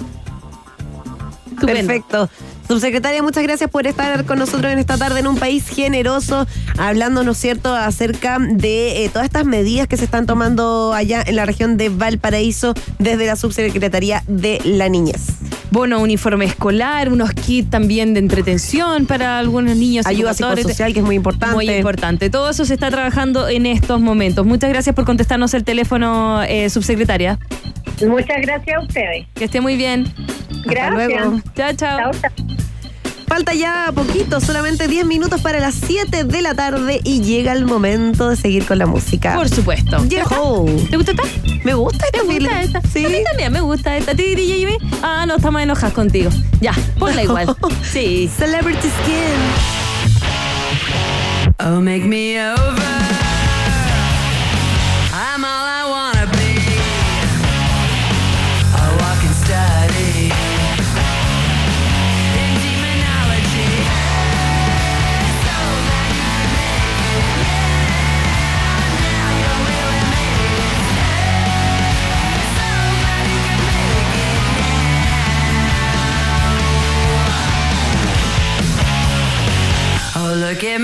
Perfecto. 1.65 2.29
Subsecretaria, 2.71 3.21
muchas 3.21 3.43
gracias 3.43 3.69
por 3.69 3.85
estar 3.85 4.23
con 4.23 4.39
nosotros 4.39 4.71
en 4.71 4.79
esta 4.79 4.97
tarde 4.97 5.19
en 5.19 5.27
un 5.27 5.35
país 5.35 5.67
generoso, 5.67 6.47
hablando, 6.77 7.21
¿no 7.21 7.33
es 7.33 7.37
cierto?, 7.37 7.75
acerca 7.75 8.37
de 8.39 9.03
eh, 9.03 9.09
todas 9.09 9.25
estas 9.25 9.43
medidas 9.43 9.89
que 9.89 9.97
se 9.97 10.05
están 10.05 10.25
tomando 10.25 10.93
allá 10.93 11.21
en 11.27 11.35
la 11.35 11.45
región 11.45 11.75
de 11.75 11.89
Valparaíso 11.89 12.73
desde 12.97 13.25
la 13.25 13.35
Subsecretaría 13.35 14.23
de 14.25 14.61
la 14.63 14.87
Niñez. 14.87 15.21
Bono, 15.71 15.99
uniforme 15.99 16.45
escolar, 16.45 17.11
unos 17.11 17.33
kits 17.33 17.69
también 17.69 18.13
de 18.13 18.21
entretención 18.21 19.05
para 19.05 19.37
algunos 19.37 19.75
niños. 19.75 20.05
Ayuda 20.05 20.33
psicosocial, 20.33 20.93
que 20.93 20.99
es 20.99 21.05
muy 21.05 21.15
importante. 21.15 21.53
Muy 21.53 21.69
importante. 21.69 22.29
Todo 22.29 22.51
eso 22.51 22.63
se 22.63 22.73
está 22.73 22.89
trabajando 22.89 23.49
en 23.49 23.65
estos 23.65 23.99
momentos. 23.99 24.45
Muchas 24.45 24.69
gracias 24.69 24.95
por 24.95 25.03
contestarnos 25.03 25.53
el 25.53 25.65
teléfono, 25.65 26.41
eh, 26.43 26.69
subsecretaria. 26.69 27.37
Muchas 28.07 28.41
gracias 28.41 28.77
a 28.77 28.79
ustedes. 28.79 29.27
Que 29.35 29.43
esté 29.43 29.59
muy 29.59 29.75
bien. 29.75 30.05
Gracias. 30.63 30.93
luego. 30.93 31.41
Chao, 31.53 31.73
chao. 31.75 31.99
Chao, 31.99 32.11
chao. 32.13 32.60
Falta 33.31 33.53
ya 33.53 33.89
poquito, 33.95 34.41
solamente 34.41 34.89
10 34.89 35.05
minutos 35.05 35.39
para 35.39 35.61
las 35.61 35.75
7 35.75 36.25
de 36.25 36.41
la 36.41 36.53
tarde 36.53 36.99
y 37.01 37.21
llega 37.21 37.53
el 37.53 37.63
momento 37.63 38.27
de 38.27 38.35
seguir 38.35 38.65
con 38.65 38.77
la 38.77 38.87
música. 38.87 39.35
Por 39.35 39.47
supuesto. 39.47 40.05
Yeho. 40.05 40.65
¿Te 40.89 40.97
gusta 40.97 41.11
esta? 41.13 41.23
Me 41.63 41.73
gusta 41.73 42.05
esta 42.07 42.19
¿Te 42.19 42.25
gusta 42.25 42.61
esta? 42.61 42.81
Sí. 42.81 43.05
A 43.05 43.07
mí 43.07 43.23
también 43.23 43.53
me 43.53 43.61
gusta 43.61 43.95
esta. 43.95 44.11
Ah, 45.01 45.25
no, 45.25 45.37
estamos 45.37 45.61
enojadas 45.61 45.93
contigo. 45.93 46.29
Ya, 46.59 46.73
ponla 46.99 47.23
igual. 47.23 47.55
Sí. 47.89 48.29
Celebrity 48.37 48.89
Skin. 48.89 49.39
Oh, 51.65 51.79
make 51.79 52.03
me 52.03 52.37
over. 52.51 53.20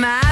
Yeah. 0.02 0.22
Oh, 0.22 0.27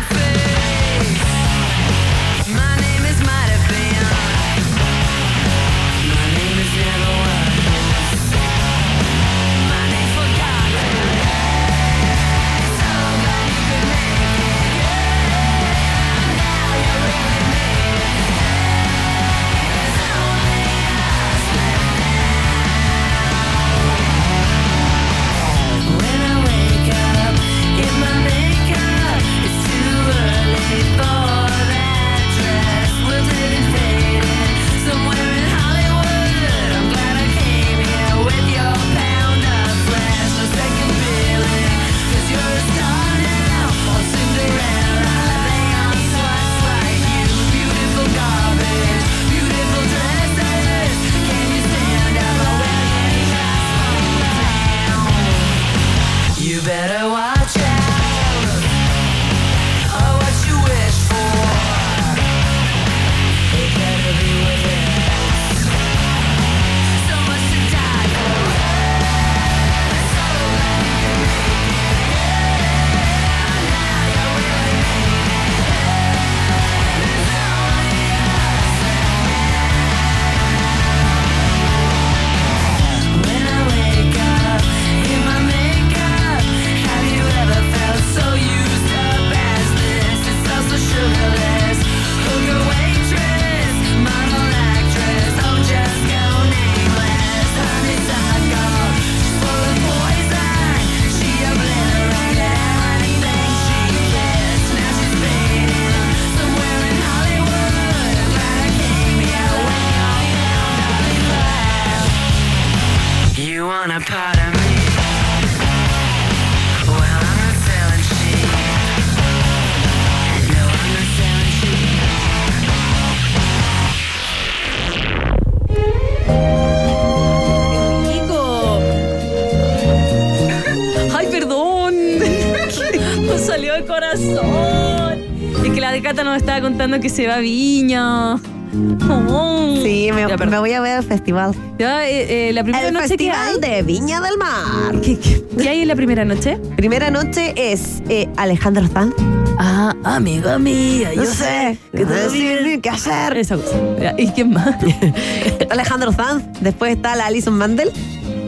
contando 136.86 137.02
que 137.02 137.10
se 137.10 137.26
va 137.28 137.36
a 137.36 137.40
Viña. 137.40 138.36
Oh. 138.36 139.76
Sí, 139.82 140.10
me, 140.14 140.28
Ya, 140.28 140.38
me 140.38 140.60
voy 140.60 140.72
a 140.74 140.82
ver 140.82 141.00
el 141.00 141.04
festival. 141.04 141.56
Ya, 141.80 142.08
eh, 142.08 142.50
eh, 142.50 142.54
la 142.54 142.64
primera 142.64 142.88
El 142.88 142.94
noche 142.94 143.18
que 143.18 143.32
hay. 143.32 143.54
festival 143.54 143.62
de 143.62 143.82
Viña 143.82 144.22
del 144.22 144.38
Mar. 144.38 145.02
¿Qué, 145.02 145.18
qué- 145.20 145.44
qué 145.62 145.70
hay 145.70 145.82
en 145.82 145.88
la 145.88 145.96
primera 145.96 146.26
noche? 146.26 146.58
Primera 146.76 147.10
noche 147.10 147.54
es 147.58 148.04
eh, 148.10 148.28
Alejandro 148.38 148.86
Sanz. 148.88 149.16
Ah, 149.58 149.96
amiga 150.04 150.60
mía, 150.60 151.12
No 151.16 151.26
sé, 151.26 151.78
no 151.94 152.32
bien. 152.32 152.82
qué 152.82 152.90
hacer. 152.90 153.36
Esa 153.38 153.56
cosa. 153.56 154.14
¿Y 154.18 154.28
quién 154.30 154.52
más? 154.52 154.76
Está 154.84 155.66
Alejandro 155.74 156.12
Sanz. 156.12 156.44
Después 156.60 156.96
está 156.96 157.16
la 157.16 157.26
Alison 157.28 157.58
Mandel. 157.58 157.92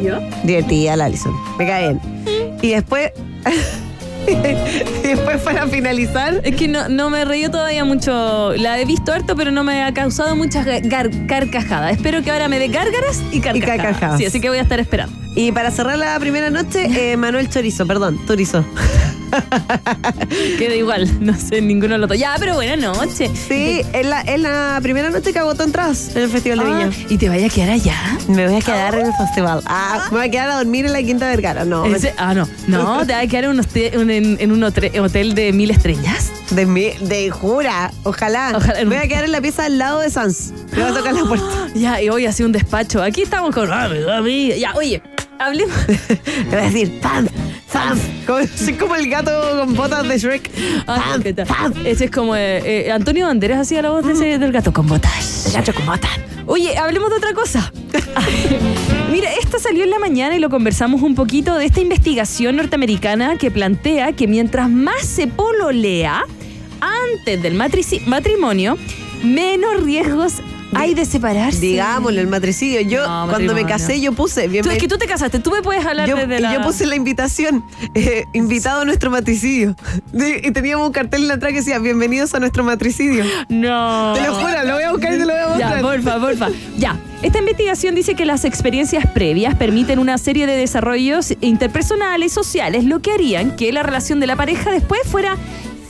¿Yo? 0.04 0.20
Divertida 0.44 0.96
la 0.96 1.06
Alison. 1.06 1.34
Me 1.58 1.66
cae 1.66 1.94
bien. 1.94 2.58
Y 2.62 2.70
después. 2.70 3.12
y 4.28 4.36
después 5.08 5.42
para 5.42 5.68
finalizar. 5.68 6.42
Es 6.44 6.56
que 6.56 6.68
no, 6.68 6.90
no 6.90 7.10
me 7.10 7.26
reí 7.26 7.48
todavía 7.50 7.86
mucho. 7.86 8.54
La 8.56 8.80
he 8.80 8.86
visto 8.86 9.12
harto, 9.12 9.36
pero 9.36 9.52
no 9.52 9.64
me 9.64 9.84
ha 9.84 9.94
causado 9.94 10.36
muchas 10.36 10.66
carcajadas. 11.28 11.94
Espero 11.94 12.22
que 12.24 12.32
ahora 12.32 12.48
me 12.48 12.60
dé 12.60 12.68
gárgaras 12.68 13.24
y 13.32 13.40
carcajadas. 13.40 13.78
carcajadas. 13.78 14.18
Sí, 14.18 14.26
así 14.26 14.42
que 14.42 14.50
voy 14.50 14.58
a 14.58 14.62
estar 14.62 14.80
esperando. 14.80 15.16
Y 15.36 15.52
para 15.52 15.72
cerrar 15.72 15.98
la 15.98 16.20
primera 16.20 16.50
noche, 16.50 17.12
eh, 17.12 17.18
Manuel 17.18 17.50
Chorizo, 17.50 17.86
perdón, 17.86 18.20
Turizo. 18.26 18.66
Queda 20.58 20.76
igual, 20.76 21.08
no 21.24 21.34
sé, 21.36 21.62
ninguno 21.62 21.98
dos. 22.00 22.18
Ya, 22.18 22.36
pero 22.40 22.56
buena 22.56 22.76
noche. 22.76 23.30
Sí, 23.48 23.82
es 23.94 24.06
la, 24.06 24.22
es 24.22 24.40
la 24.40 24.80
primera 24.82 25.10
noche 25.10 25.34
que 25.34 25.40
agotó 25.40 25.64
entradas 25.64 26.16
en 26.16 26.24
el 26.24 26.30
Festival 26.30 26.60
de 26.60 26.66
Ah, 26.66 26.68
Viña. 26.90 27.06
¿Y 27.10 27.18
te 27.18 27.30
vaya 27.30 27.48
a 27.48 27.50
quedar 27.50 27.70
allá? 27.72 27.96
Me 28.28 28.48
voy 28.48 28.56
a 28.58 28.62
quedar 28.62 28.96
en 28.96 29.06
el 29.08 29.14
festival. 29.14 29.62
Ah, 29.66 30.08
me 30.12 30.18
voy 30.18 30.28
a 30.28 30.32
quedar 30.32 30.50
a 30.50 30.56
dormir 30.58 30.86
en 30.86 30.94
la 30.94 31.02
Quinta 31.04 31.28
Vergara. 31.28 31.66
No, 31.66 31.86
¿En 31.86 32.00
se- 32.00 32.14
Ah, 32.18 32.34
no. 32.34 32.48
No, 32.68 32.98
te 33.06 33.14
vas 33.14 33.24
a 33.24 33.28
quedar 33.28 33.46
en 33.46 33.52
un, 33.52 33.60
un- 34.02 34.10
en, 34.12 34.38
en 34.40 34.52
un 34.52 34.64
hotel 34.64 35.34
de 35.36 35.54
mil 35.54 35.72
estrellas. 35.72 36.32
de, 36.52 36.66
mi, 36.66 36.90
de 37.02 37.30
jura. 37.30 37.92
Ojalá. 38.04 38.54
Ojalá. 38.56 38.80
Me 38.80 38.96
voy 38.98 39.06
a 39.06 39.08
quedar 39.08 39.26
en 39.26 39.32
la 39.32 39.42
pieza 39.42 39.66
al 39.66 39.78
lado 39.78 40.00
de 40.00 40.10
Sans. 40.10 40.52
Me 40.76 40.82
va 40.84 40.90
a 40.90 40.94
tocar 40.94 41.14
la 41.14 41.24
puerta. 41.28 41.46
Ya, 41.76 42.02
y 42.02 42.10
hoy 42.10 42.26
hace 42.26 42.44
un 42.46 42.52
despacho. 42.52 43.02
Aquí 43.04 43.22
estamos 43.22 43.54
con. 43.54 43.72
Ah. 43.72 43.90
Ya, 44.58 44.74
oye, 44.76 45.02
hablemos. 45.40 45.76
Le 45.88 46.46
voy 46.50 46.60
a 46.60 46.62
decir, 46.64 47.00
Sans, 47.02 47.30
Sans. 47.72 48.00
Como, 48.26 48.40
soy 48.48 48.74
como 48.74 48.96
el 48.96 49.10
gato 49.10 49.32
con 49.60 49.76
botas 49.76 50.08
de 50.08 50.18
Shrek. 50.18 50.50
Ah. 50.88 51.18
Ese 51.86 52.06
es 52.06 52.12
como 52.12 52.36
eh, 52.36 52.88
eh, 52.88 52.92
Antonio 52.92 53.28
Banderas 53.28 53.60
hacía 53.60 53.82
la 53.82 53.90
voz 53.90 54.06
de 54.06 54.14
ese- 54.14 54.38
del 54.40 54.52
gato 54.52 54.72
con 54.72 54.88
botas. 54.88 55.48
El 55.48 55.54
gato 55.54 55.74
con 55.74 55.86
botas. 55.86 56.12
Oye, 56.46 56.78
hablemos 56.78 57.10
de 57.10 57.18
otra 57.18 57.34
cosa. 57.34 57.72
Mira, 59.12 59.30
esta 59.34 59.60
salió 59.60 59.84
en 59.84 59.90
la 59.90 60.00
mañana 60.00 60.36
y 60.36 60.40
lo 60.40 60.50
conversamos 60.50 61.02
un 61.02 61.14
poquito 61.16 61.56
de 61.56 61.66
esta 61.66 61.82
investigación 61.82 62.56
norteamericana 62.56 63.38
que 63.38 63.52
plantea 63.52 64.14
que 64.14 64.28
mientras 64.28 64.70
más 64.70 65.02
se 65.06 65.28
pololea 65.28 66.24
antes 66.80 67.42
del 67.42 67.54
matrimonio, 68.06 68.78
menos 69.24 69.84
riesgos 69.84 70.36
hay 70.74 70.94
de 70.94 71.06
separarse. 71.06 71.60
Digámoslo, 71.60 72.20
el 72.20 72.28
matricidio. 72.28 72.82
Yo, 72.82 73.08
No, 73.08 73.28
cuando 73.30 73.54
me 73.54 73.66
casé, 73.66 74.00
yo 74.02 74.12
puse. 74.14 74.44
Tú, 74.46 74.52
bienven- 74.52 74.72
es 74.72 74.78
que 74.78 74.88
tú 74.88 74.98
te 74.98 75.08
casaste, 75.08 75.40
tú 75.40 75.52
me 75.52 75.62
puedes 75.62 75.86
hablar 75.86 76.08
yo, 76.08 76.16
desde 76.18 76.38
y 76.38 76.42
la... 76.42 76.54
yo 76.54 76.62
puse 76.62 76.86
la 76.86 76.96
invitación, 76.96 77.64
eh, 77.94 78.26
invitado 78.34 78.82
a 78.82 78.86
nuestro 78.86 79.10
matricidio. 79.12 79.76
Y 80.48 80.52
teníamos 80.52 80.88
un 80.88 80.94
cartel 80.94 81.24
en 81.24 81.28
la 81.30 81.34
atrás 81.36 81.52
que 81.52 81.60
decía, 81.60 81.80
bienvenidos 81.80 82.34
a 82.34 82.40
nuestro 82.40 82.64
matricidio. 82.64 83.24
No. 83.50 84.14
Te 84.14 84.22
lo 84.22 84.36
juro, 84.36 84.64
lo 84.66 84.74
voy 84.74 84.84
a 84.84 84.92
buscar 84.92 85.14
y 85.14 85.18
te 85.18 85.26
lo 85.26 85.34
voy 85.34 85.42
a 85.42 85.48
mostrar. 85.48 85.76
Ya, 85.76 85.82
porfa, 85.82 86.20
porfa. 86.20 86.48
Ya. 86.78 87.00
Esta 87.22 87.40
investigación 87.40 87.96
dice 87.96 88.16
que 88.16 88.26
las 88.26 88.46
experiencias 88.46 89.06
previas 89.12 89.56
permiten 89.56 90.00
una 90.00 90.18
serie 90.18 90.46
de 90.46 90.56
desarrollos 90.56 91.34
interpersonales, 91.42 92.32
sociales, 92.32 92.84
lo 92.86 93.00
que 93.02 93.12
harían 93.12 93.56
que 93.56 93.72
la 93.72 93.84
relación 93.84 94.20
de 94.20 94.28
la 94.28 94.36
pareja 94.36 94.72
después 94.72 95.02
fuera 95.06 95.36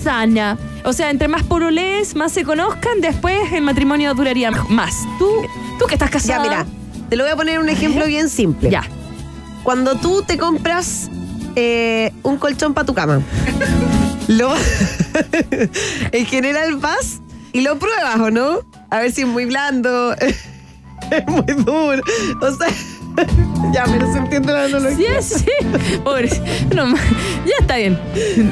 sana. 0.08 0.58
O 0.86 0.94
sea, 0.94 1.10
entre 1.10 1.28
más 1.28 1.44
pololees, 1.44 2.16
más 2.16 2.32
se 2.32 2.46
conozcan, 2.46 3.02
después 3.02 3.52
el 3.52 3.62
matrimonio 3.62 4.14
duraría 4.14 4.52
más. 4.52 4.96
Tú, 5.20 5.28
tú 5.78 5.86
que 5.86 5.96
estás 5.96 6.10
Ya, 6.10 6.14
casada. 6.38 6.44
mira, 6.44 6.66
te 7.10 7.18
lo 7.18 7.26
voy 7.26 7.34
a 7.34 7.36
poner 7.36 7.60
un 7.60 7.68
ejemplo 7.68 8.06
bien 8.06 8.30
simple. 8.30 8.70
Ya. 8.70 8.84
Cuando 9.64 9.96
tú 9.96 10.24
te 10.26 10.38
compras 10.38 11.10
eh, 11.58 12.14
un 12.24 12.38
colchón 12.38 12.74
para 12.74 12.86
tu 12.86 12.94
cama, 12.94 13.20
lo, 14.30 14.54
en 16.14 16.26
general 16.26 16.78
vas 16.78 17.20
y 17.52 17.60
lo 17.60 17.78
pruebas, 17.78 18.18
¿o 18.22 18.32
no? 18.32 18.60
A 18.90 19.00
ver 19.00 19.12
si 19.12 19.24
es 19.24 19.28
muy 19.28 19.44
blando, 19.44 20.14
es 21.12 21.28
muy 21.28 21.54
duro. 21.66 22.02
O 22.42 22.52
sea, 22.56 22.70
ya, 23.74 23.84
pero 23.86 24.12
se 24.12 24.20
entiende 24.20 24.54
la 24.54 24.68
Sí, 24.68 24.74
analogía. 24.76 25.22
sí. 25.22 25.46
Pobre. 26.04 26.30
No, 26.76 26.96
ya 26.96 27.54
está 27.60 27.78
bien. 27.78 27.98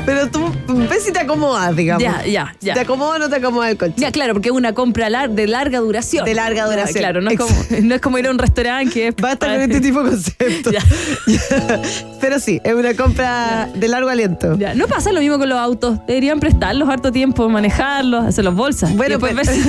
Pero 0.05 0.27
tú 0.29 0.51
ves 0.89 1.03
si 1.03 1.11
te 1.11 1.19
acomodas, 1.19 1.75
digamos. 1.75 2.01
Ya, 2.03 2.25
ya, 2.25 2.55
ya. 2.61 2.73
¿Te 2.73 2.79
acomoda 2.81 3.15
o 3.15 3.19
no 3.19 3.29
te 3.29 3.35
acomoda 3.35 3.69
el 3.69 3.77
colchón? 3.77 3.97
Ya, 3.97 4.11
claro, 4.11 4.33
porque 4.33 4.49
es 4.49 4.55
una 4.55 4.73
compra 4.73 5.09
lar- 5.09 5.29
de 5.29 5.47
larga 5.47 5.79
duración. 5.79 6.25
De 6.25 6.33
larga 6.33 6.65
duración. 6.65 6.97
Claro, 6.99 7.21
no 7.21 7.29
es, 7.29 7.37
como, 7.37 7.51
no 7.83 7.95
es 7.95 8.01
como 8.01 8.17
ir 8.17 8.27
a 8.27 8.31
un 8.31 8.39
restaurante 8.39 8.91
que 8.93 9.07
es 9.09 9.15
Basta 9.21 9.37
para- 9.45 9.53
con 9.53 9.61
este 9.71 9.81
tipo 9.81 10.03
de 10.03 10.09
conceptos. 10.09 10.73
Ya. 10.73 10.81
Ya. 11.27 11.81
Pero 12.19 12.39
sí, 12.39 12.59
es 12.63 12.73
una 12.73 12.93
compra 12.95 13.69
de 13.75 13.87
largo 13.87 14.09
aliento. 14.09 14.57
Ya, 14.57 14.73
no 14.73 14.87
pasa 14.87 15.11
lo 15.11 15.19
mismo 15.19 15.37
con 15.37 15.47
los 15.49 15.59
autos. 15.59 15.99
Deberían 16.07 16.39
prestarlos 16.39 16.89
harto 16.89 17.11
tiempo, 17.11 17.47
manejarlos, 17.49 18.25
hacerlos 18.25 18.55
bolsas. 18.55 18.95
Bueno, 18.95 19.15
y 19.15 19.17
pues- 19.19 19.35
ver 19.35 19.45
si 19.45 19.61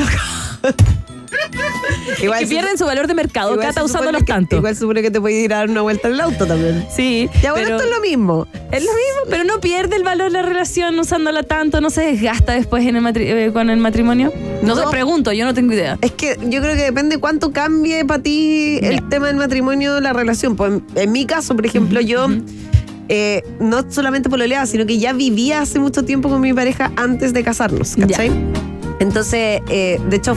Igual 2.23 2.41
que 2.41 2.47
pierden 2.47 2.79
su 2.79 2.85
valor 2.85 3.07
de 3.07 3.15
mercado, 3.15 3.57
Cata 3.59 3.85
usándolos 3.85 4.23
que- 4.23 4.27
tanto. 4.33 4.57
Igual 4.57 4.77
supone 4.77 5.03
que 5.03 5.11
te 5.11 5.21
puedes 5.21 5.45
ir 5.45 5.53
a 5.53 5.59
dar 5.59 5.71
una 5.71 5.83
vuelta 5.83 6.09
en 6.09 6.15
el 6.15 6.21
auto 6.21 6.47
también. 6.47 6.87
Sí, 6.95 7.29
Ya, 7.43 7.53
bueno, 7.53 7.67
pero 7.67 7.77
esto 7.79 7.89
es 7.89 7.95
lo 7.95 8.01
mismo. 8.01 8.47
es 8.73 8.85
lo 8.85 8.91
mismo, 8.91 9.21
pero 9.31 9.45
no 9.45 9.61
pierde 9.61 9.97
el 9.97 10.05
valor 10.05 10.31
la 10.31 10.43
relación 10.43 10.99
usándola 10.99 11.43
tanto, 11.43 11.81
no 11.81 11.91
se 11.91 12.03
desgasta 12.03 12.53
después 12.53 12.87
en 12.87 12.97
el 12.97 13.03
matri- 13.03 13.27
eh, 13.29 13.51
con 13.53 13.71
el 13.71 13.79
matrimonio. 13.79 14.33
No, 14.63 14.75
No. 14.75 14.83
sé, 14.83 14.87
pregunto, 14.91 15.33
yo 15.33 15.45
no 15.45 15.53
tengo 15.55 15.73
idea. 15.73 15.99
Es 16.01 16.13
que 16.13 16.39
yo 16.45 16.61
creo 16.63 16.75
que 16.75 16.83
depende 16.83 17.19
cuánto 17.19 17.53
cambie 17.53 18.05
para 18.05 18.23
ti 18.23 18.79
el 18.83 19.07
tema 19.09 19.27
del 19.27 19.37
matrimonio, 19.37 20.01
la 20.01 20.13
relación. 20.13 20.57
Pues 20.57 20.73
en, 20.75 20.85
en 20.95 21.13
mi 21.13 21.27
caso, 21.27 21.55
por 21.57 21.67
ejemplo, 21.67 22.01
yo 22.01 22.29
eh, 23.09 23.43
no 23.61 23.85
solamente 23.91 24.29
pololeaba, 24.31 24.67
sino 24.67 24.87
que 24.87 24.99
ya 24.99 25.13
vivía 25.13 25.61
hace 25.61 25.79
mucho 25.79 26.05
tiempo 26.05 26.29
con 26.29 26.41
mi 26.41 26.53
pareja 26.55 26.93
antes 26.97 27.33
de 27.33 27.45
casarnos, 27.45 27.95
¿cachai? 27.97 28.31
Entonces, 28.99 29.61
eh, 29.69 30.01
de 30.09 30.17
hecho, 30.17 30.35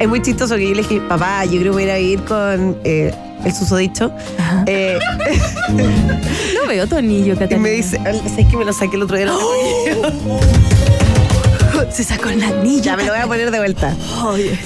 es 0.00 0.08
muy 0.08 0.20
chistoso 0.22 0.56
que 0.56 0.68
yo 0.68 0.74
le 0.74 0.82
dije, 0.82 1.00
papá, 1.08 1.44
yo 1.44 1.52
creo 1.60 1.64
que 1.64 1.70
voy 1.70 1.82
a 1.82 1.86
ir 1.86 1.90
a 1.90 1.96
vivir 1.98 2.20
con 2.24 2.76
eh, 2.84 3.12
el 3.44 3.54
susodicho. 3.54 4.12
Eh, 4.66 4.98
No 6.54 6.66
veo 6.68 6.86
tu 6.86 6.96
anillo, 6.96 7.32
y 7.34 7.36
Catalina. 7.36 7.60
me 7.62 7.70
dice, 7.70 7.96
¿sabes 8.02 8.46
que 8.50 8.56
me 8.56 8.64
lo 8.64 8.72
saqué 8.72 8.96
el 8.96 9.02
otro 9.02 9.16
día? 9.16 9.28
Aquí". 9.30 9.38
Se 11.92 12.02
sacó 12.04 12.28
el 12.28 12.42
anillo. 12.42 12.82
Ya, 12.82 12.96
me 12.96 13.04
lo 13.04 13.12
voy 13.12 13.20
a 13.22 13.26
poner 13.26 13.50
de 13.50 13.58
vuelta. 13.58 13.94
Oye. 14.26 14.58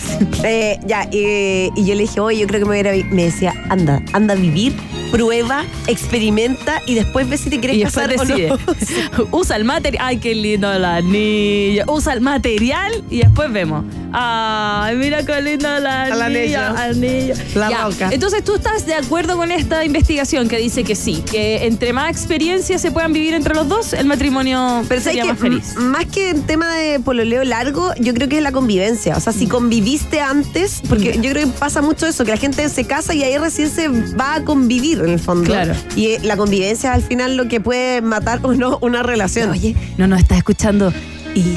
Eh, 0.44 0.78
ya, 0.86 1.06
y, 1.10 1.70
y 1.76 1.84
yo 1.84 1.94
le 1.94 2.02
dije, 2.02 2.20
oye, 2.20 2.38
yo 2.40 2.46
creo 2.46 2.60
que 2.60 2.64
me 2.64 2.70
voy 2.70 2.76
a 2.78 2.80
ir 2.80 2.88
a 2.88 2.92
vi-". 2.92 3.04
Me 3.04 3.24
decía, 3.24 3.54
anda, 3.68 4.00
anda 4.12 4.34
a 4.34 4.36
vivir, 4.36 4.74
prueba, 5.10 5.64
experimenta 5.86 6.80
y 6.86 6.94
después 6.94 7.28
ve 7.28 7.36
si 7.36 7.50
te 7.50 7.60
quieres 7.60 7.76
Y 7.76 7.82
casar 7.82 8.08
decide. 8.08 8.50
o 8.52 8.56
no. 8.56 9.28
Usa 9.38 9.56
el 9.56 9.64
material. 9.64 10.04
Ay, 10.06 10.16
qué 10.18 10.34
lindo 10.34 10.72
el 10.72 10.84
anillo. 10.84 11.84
Usa 11.88 12.14
el 12.14 12.22
material 12.22 13.04
y 13.10 13.18
después 13.18 13.52
vemos. 13.52 13.84
Ay, 14.12 14.96
mira 14.96 15.24
qué 15.24 15.40
lindo 15.40 15.68
el 15.76 15.86
anillo. 15.86 16.22
anillo. 16.22 16.60
anillo. 16.60 17.34
La 17.54 17.70
Ya, 17.70 17.82
roca. 17.84 18.08
Entonces, 18.12 18.44
¿tú 18.44 18.54
estás 18.54 18.84
de 18.86 18.94
acuerdo 18.94 19.36
con 19.36 19.50
esta 19.50 19.84
investigación 19.84 20.48
que 20.48 20.58
dice 20.58 20.84
que 20.84 20.94
sí? 20.94 21.22
Que 21.30 21.66
entre 21.66 21.92
más 21.92 22.10
experiencias 22.10 22.80
se 22.82 22.90
puedan 22.90 23.12
vivir 23.12 23.34
entre 23.34 23.54
los 23.54 23.68
dos, 23.68 23.92
el 23.92 24.06
matrimonio 24.06 24.82
Pero 24.88 25.00
sería 25.00 25.24
¿sabes 25.24 25.40
más 25.40 25.48
feliz. 25.50 25.74
Más 25.76 26.06
que 26.06 26.30
en 26.30 26.42
tema 26.42 26.74
de 26.74 27.00
pololeo 27.00 27.44
largo, 27.44 27.92
yo 27.98 28.12
creo 28.14 28.28
que 28.28 28.36
es 28.38 28.42
la 28.42 28.52
convivencia. 28.52 29.16
O 29.16 29.20
sea, 29.20 29.32
Mm. 29.32 29.38
si 29.38 29.46
conviviste 29.46 30.20
antes, 30.20 30.82
porque 30.88 31.18
yo 31.20 31.30
creo 31.30 31.46
que 31.46 31.52
pasa 31.58 31.80
mucho 31.82 32.06
eso, 32.06 32.24
que 32.24 32.32
la 32.32 32.36
gente 32.36 32.68
se 32.68 32.84
casa 32.84 33.14
y 33.14 33.22
ahí 33.22 33.38
recién 33.38 33.70
se 33.70 33.88
va 33.88 34.34
a 34.34 34.44
convivir 34.44 34.98
en 35.00 35.08
el 35.10 35.18
fondo. 35.20 35.44
Claro. 35.46 35.74
Y 35.96 36.06
eh, 36.08 36.18
la 36.22 36.36
convivencia 36.36 36.90
es 36.90 36.96
al 36.96 37.02
final 37.02 37.36
lo 37.36 37.48
que 37.48 37.60
puede 37.60 38.02
matar 38.02 38.40
o 38.42 38.52
no 38.52 38.78
una 38.82 39.02
relación. 39.02 39.50
Oye, 39.50 39.74
no 39.96 40.06
nos 40.06 40.20
estás 40.20 40.38
escuchando. 40.38 40.92
Y. 41.34 41.56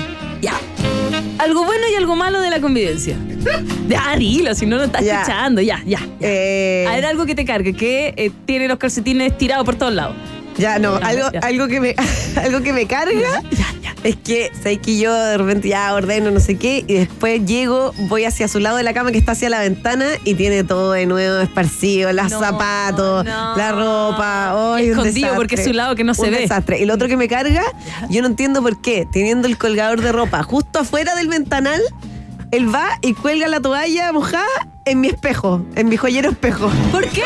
Algo 1.45 1.63
bueno 1.63 1.83
y 1.91 1.95
algo 1.95 2.15
malo 2.15 2.41
de 2.41 2.49
la 2.49 2.59
convivencia. 2.59 3.15
Ya, 3.87 4.15
dilo, 4.17 4.55
si 4.55 4.65
no 4.65 4.77
nos 4.77 4.87
estás 4.87 5.03
Ya. 5.05 5.21
escuchando. 5.21 5.61
Ya, 5.61 5.81
ya. 5.85 5.99
Eh, 6.19 6.85
A 6.89 6.95
ver, 6.95 7.05
algo 7.05 7.25
que 7.25 7.35
te 7.35 7.45
cargue, 7.45 7.73
que 7.73 8.13
eh, 8.17 8.31
tiene 8.45 8.67
los 8.67 8.77
calcetines 8.79 9.37
tirados 9.37 9.63
por 9.65 9.75
todos 9.75 9.93
lados. 9.93 10.15
Ya, 10.57 10.79
no, 10.79 10.99
Ya, 10.99 11.07
algo, 11.07 11.31
ya. 11.31 11.39
algo 11.41 11.67
que 11.67 11.79
me 11.81 11.95
algo 12.43 12.61
que 12.61 12.73
me 12.73 12.87
carga 12.87 13.43
es 14.05 14.15
que 14.15 14.51
sé 14.61 14.77
que 14.77 14.97
yo 14.97 15.13
de 15.13 15.37
repente 15.37 15.67
ya 15.67 15.93
ordeno 15.93 16.29
no 16.31 16.39
sé 16.39 16.57
qué 16.57 16.85
y 16.87 16.93
después 16.93 17.43
llego, 17.45 17.91
voy 18.07 18.23
hacia 18.25 18.47
su 18.47 18.59
lado 18.59 18.77
de 18.77 18.83
la 18.83 18.93
cama 18.93 19.11
que 19.11 19.17
está 19.17 19.31
hacia 19.33 19.49
la 19.49 19.59
ventana 19.59 20.05
y 20.23 20.35
tiene 20.35 20.63
todo 20.63 20.91
de 20.91 21.05
nuevo 21.07 21.39
esparcido, 21.39 22.13
los 22.13 22.31
No, 22.31 22.39
zapatos, 22.39 23.25
no. 23.25 23.57
la 23.57 23.71
ropa, 23.71 24.75
¡ay, 24.75 24.85
un 24.85 24.89
Escondido 24.91 25.13
desastre! 25.13 25.35
porque 25.35 25.55
es 25.55 25.63
su 25.65 25.73
lado 25.73 25.95
que 25.95 26.03
no 26.03 26.13
se 26.13 26.21
Un 26.21 26.31
ve. 26.31 26.37
desastre. 26.41 26.79
Y 26.79 26.85
lo 26.85 26.93
otro 26.93 27.07
que 27.07 27.17
me 27.17 27.27
carga, 27.27 27.63
yo 28.09 28.21
no 28.21 28.27
entiendo 28.27 28.61
por 28.61 28.79
qué, 28.81 29.07
teniendo 29.11 29.47
el 29.47 29.57
colgador 29.57 30.01
de 30.01 30.11
ropa 30.11 30.43
justo 30.43 30.79
afuera 30.79 31.15
del 31.15 31.27
ventanal, 31.27 31.81
él 32.51 32.73
va 32.73 32.87
y 33.01 33.13
cuelga 33.13 33.47
la 33.47 33.59
toalla 33.59 34.11
mojada 34.13 34.45
en 34.85 35.01
mi 35.01 35.07
espejo, 35.07 35.65
en 35.75 35.89
mi 35.89 35.97
joyero 35.97 36.29
espejo. 36.29 36.69
¿Por 36.91 37.07
qué? 37.09 37.23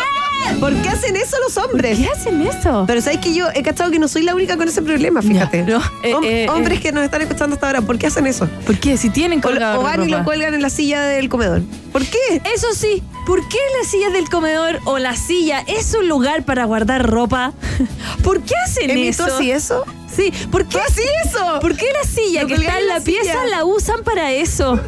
¿Por 0.60 0.74
qué 0.82 0.90
hacen 0.90 1.16
eso 1.16 1.38
los 1.46 1.58
hombres? 1.58 1.98
¿Qué 1.98 2.08
hacen 2.08 2.42
eso? 2.42 2.84
Pero 2.88 3.02
sabes 3.02 3.20
que 3.20 3.34
yo 3.34 3.48
he 3.54 3.62
cachado 3.64 3.92
que 3.92 4.00
no 4.00 4.08
soy 4.08 4.24
la 4.24 4.36
única 4.36 4.58
con 4.58 4.68
ese 4.68 4.82
problema, 4.82 5.22
fíjate. 5.22 5.64
No, 5.64 5.78
eh, 6.04 6.14
Hom- 6.14 6.24
eh, 6.26 6.48
hombres 6.50 6.80
eh. 6.80 6.82
que 6.82 6.92
nos 6.92 7.04
están 7.04 7.22
escuchando 7.22 7.54
hasta 7.56 7.68
ahora, 7.68 7.82
¿por 7.82 7.98
qué 7.98 8.08
hacen 8.08 8.26
eso? 8.28 8.48
¿Por 8.66 8.78
qué? 8.78 8.98
Si 8.98 9.10
tienen 9.10 9.42
colgado 9.42 9.80
o 9.80 9.84
van 9.84 10.08
y 10.08 10.12
lo 10.12 10.24
cuelgan 10.24 10.54
en 10.54 10.62
la 10.62 10.70
silla 10.70 11.02
del 11.02 11.30
comedor. 11.30 11.62
¿Por 11.92 12.04
qué? 12.06 12.42
Eso 12.56 12.68
sí, 12.74 13.02
¿por 13.26 13.48
qué 13.48 13.58
las 13.80 13.90
sillas 13.92 14.12
del 14.14 14.30
comedor 14.30 14.80
o 14.86 14.98
la 15.00 15.16
silla 15.16 15.60
es 15.68 15.94
un 15.94 16.08
lugar 16.08 16.44
para 16.44 16.66
guardar 16.66 17.08
ropa? 17.10 17.54
¿Por 18.24 18.42
qué 18.42 18.54
hacen 18.66 18.90
¿Emi, 18.90 19.08
eso? 19.08 19.26
así 19.26 19.52
eso? 19.52 19.86
Sí, 20.14 20.34
¿por 20.52 20.66
qué 20.68 20.80
así 20.80 21.02
eso? 21.26 21.60
¿Por 21.62 21.76
qué 21.78 21.86
la 22.02 22.10
silla 22.10 22.42
Lo 22.42 22.48
que 22.48 22.56
está 22.56 22.80
en 22.80 22.88
la, 22.88 22.96
la 22.96 23.00
pieza 23.02 23.24
silla. 23.44 23.46
la 23.58 23.64
usan 23.66 24.04
para 24.04 24.32
eso? 24.34 24.80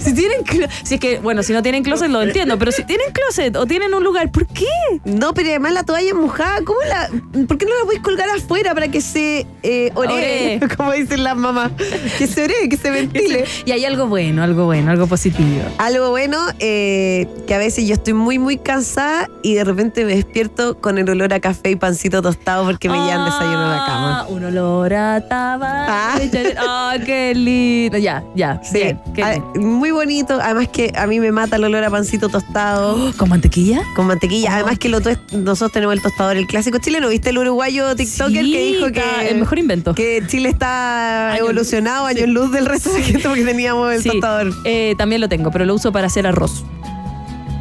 Si 0.10 0.14
tienen 0.14 0.44
si 0.82 0.94
es 0.94 1.00
que, 1.00 1.18
bueno, 1.18 1.42
si 1.42 1.52
no 1.52 1.62
tienen 1.62 1.82
closet 1.82 2.10
lo 2.10 2.22
entiendo, 2.22 2.58
pero 2.58 2.72
si 2.72 2.84
tienen 2.84 3.06
closet 3.12 3.54
o 3.56 3.66
tienen 3.66 3.94
un 3.94 4.02
lugar, 4.02 4.30
¿por 4.30 4.46
qué? 4.46 4.66
No, 5.04 5.34
pero 5.34 5.50
además 5.50 5.72
la 5.72 5.84
toalla 5.84 6.14
mojada, 6.14 6.62
¿cómo 6.64 6.78
la, 6.88 7.08
¿por 7.46 7.58
qué 7.58 7.66
no 7.66 7.78
la 7.78 7.84
puedes 7.84 8.02
colgar 8.02 8.28
afuera 8.30 8.74
para 8.74 8.88
que 8.88 9.00
se 9.00 9.46
eh? 9.62 9.92
Oree. 9.94 10.60
Como 10.76 10.92
dicen 10.92 11.22
las 11.22 11.36
mamás. 11.36 11.72
Que 12.18 12.26
se 12.26 12.44
oree, 12.44 12.68
que 12.70 12.76
se 12.76 12.90
ventile. 12.90 13.44
Y 13.64 13.72
hay 13.72 13.84
algo 13.84 14.06
bueno, 14.06 14.42
algo 14.42 14.64
bueno, 14.64 14.90
algo 14.90 15.06
positivo. 15.06 15.62
Algo 15.78 16.10
bueno, 16.10 16.38
eh, 16.58 17.28
que 17.46 17.54
a 17.54 17.58
veces 17.58 17.86
yo 17.86 17.94
estoy 17.94 18.14
muy, 18.14 18.38
muy 18.38 18.56
cansada 18.56 19.28
y 19.42 19.54
de 19.54 19.64
repente 19.64 20.04
me 20.04 20.14
despierto 20.14 20.78
con 20.78 20.98
el 20.98 21.08
olor 21.08 21.32
a 21.34 21.40
café 21.40 21.70
y 21.70 21.76
pancito 21.76 22.22
tostado 22.22 22.64
porque 22.64 22.88
me 22.88 22.96
llevan 22.96 23.24
desayuno 23.24 23.66
a 23.66 23.76
la 23.76 23.86
cama. 23.86 24.20
Ah, 24.20 24.26
Un 24.28 24.44
olor 24.44 24.94
a 24.94 25.28
tabaco. 25.28 25.90
Ah. 25.92 26.18
Ah, 26.58 26.96
qué 27.04 27.34
lindo. 27.34 27.98
Ya, 27.98 28.24
ya. 28.34 28.60
Sí, 28.62 28.78
bien, 28.78 29.00
qué 29.14 29.22
ah, 29.22 29.32
lindo. 29.34 29.60
muy 29.60 29.89
bonito. 29.90 30.38
Además 30.42 30.68
que 30.68 30.92
a 30.96 31.06
mí 31.06 31.20
me 31.20 31.32
mata 31.32 31.56
el 31.56 31.64
olor 31.64 31.84
a 31.84 31.90
pancito 31.90 32.28
tostado. 32.28 33.12
¿Con 33.16 33.28
mantequilla? 33.28 33.82
Con 33.96 34.06
mantequilla. 34.06 34.50
Oh, 34.50 34.54
Además 34.54 34.78
que 34.78 34.88
lo 34.88 35.00
nosotros 35.32 35.72
tenemos 35.72 35.94
el 35.94 36.02
tostador, 36.02 36.36
el 36.36 36.46
clásico 36.46 36.78
chileno. 36.78 37.08
¿Viste 37.08 37.30
el 37.30 37.38
uruguayo 37.38 37.94
TikToker 37.96 38.44
Sí, 38.44 38.52
que 38.52 38.62
dijo 38.64 38.92
que 38.92 39.28
el 39.30 39.38
mejor 39.38 39.58
invento. 39.58 39.94
que 39.94 40.22
Chile 40.26 40.48
está 40.48 41.36
evolucionado, 41.38 42.06
años 42.06 42.28
luz 42.28 42.50
del 42.52 42.66
resto 42.66 42.92
de 42.92 43.02
gente 43.02 43.28
porque 43.28 43.44
teníamos 43.44 43.92
el 43.92 44.02
Sí, 44.02 44.10
tostador? 44.10 44.52
eh, 44.64 44.94
también 44.98 45.20
lo 45.20 45.28
tengo, 45.28 45.50
pero 45.50 45.64
lo 45.64 45.74
uso 45.74 45.92
para 45.92 46.06
hacer 46.06 46.26
arroz. 46.26 46.64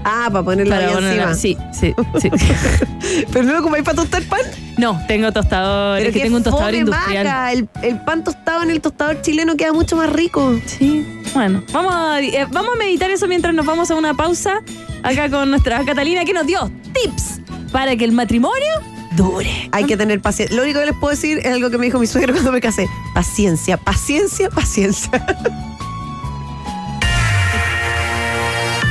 Ah, 0.05 0.29
para 0.31 0.43
ponerlo 0.45 0.73
Para 0.73 0.87
ahí 0.87 0.93
ponerla- 0.95 1.29
encima. 1.31 1.63
Sí, 1.73 1.93
sí, 1.93 1.93
sí. 2.21 2.29
Pero 3.33 3.45
no 3.45 3.53
lo 3.53 3.61
comáis 3.61 3.83
para 3.83 3.97
tostar 3.97 4.23
pan. 4.23 4.39
no, 4.77 4.99
tengo 5.07 5.31
tostador. 5.33 5.97
Pero 5.97 6.09
es 6.09 6.15
que 6.15 6.21
tengo 6.21 6.37
un 6.37 6.43
tostador 6.43 6.73
industrial. 6.73 7.25
maca. 7.25 7.51
El, 7.51 7.69
el 7.83 7.99
pan 8.01 8.23
tostado 8.23 8.63
en 8.63 8.69
el 8.71 8.79
tostador 8.81 9.21
chileno 9.21 9.57
queda 9.57 9.73
mucho 9.73 9.97
más 9.97 10.09
rico. 10.11 10.57
Sí, 10.65 11.05
bueno, 11.33 11.63
vamos 11.71 11.93
a, 11.95 12.21
eh, 12.21 12.47
vamos 12.51 12.71
a 12.75 12.77
meditar 12.77 13.09
eso 13.11 13.27
mientras 13.27 13.53
nos 13.53 13.65
vamos 13.65 13.89
a 13.91 13.95
una 13.95 14.13
pausa 14.13 14.61
acá 15.03 15.29
con 15.29 15.49
nuestra 15.49 15.83
Catalina 15.85 16.25
que 16.25 16.33
nos 16.33 16.45
dio 16.45 16.71
tips 16.93 17.41
para 17.71 17.95
que 17.95 18.05
el 18.05 18.11
matrimonio 18.11 18.73
dure. 19.15 19.69
Hay 19.71 19.85
que 19.85 19.97
tener 19.97 20.21
paciencia. 20.21 20.55
Lo 20.55 20.63
único 20.63 20.79
que 20.79 20.87
les 20.87 20.95
puedo 20.95 21.11
decir 21.11 21.39
es 21.39 21.47
algo 21.47 21.69
que 21.69 21.77
me 21.77 21.85
dijo 21.85 21.99
mi 21.99 22.07
suegro 22.07 22.33
cuando 22.35 22.51
me 22.51 22.61
casé. 22.61 22.87
Paciencia, 23.13 23.77
paciencia, 23.77 24.49
paciencia. 24.49 25.11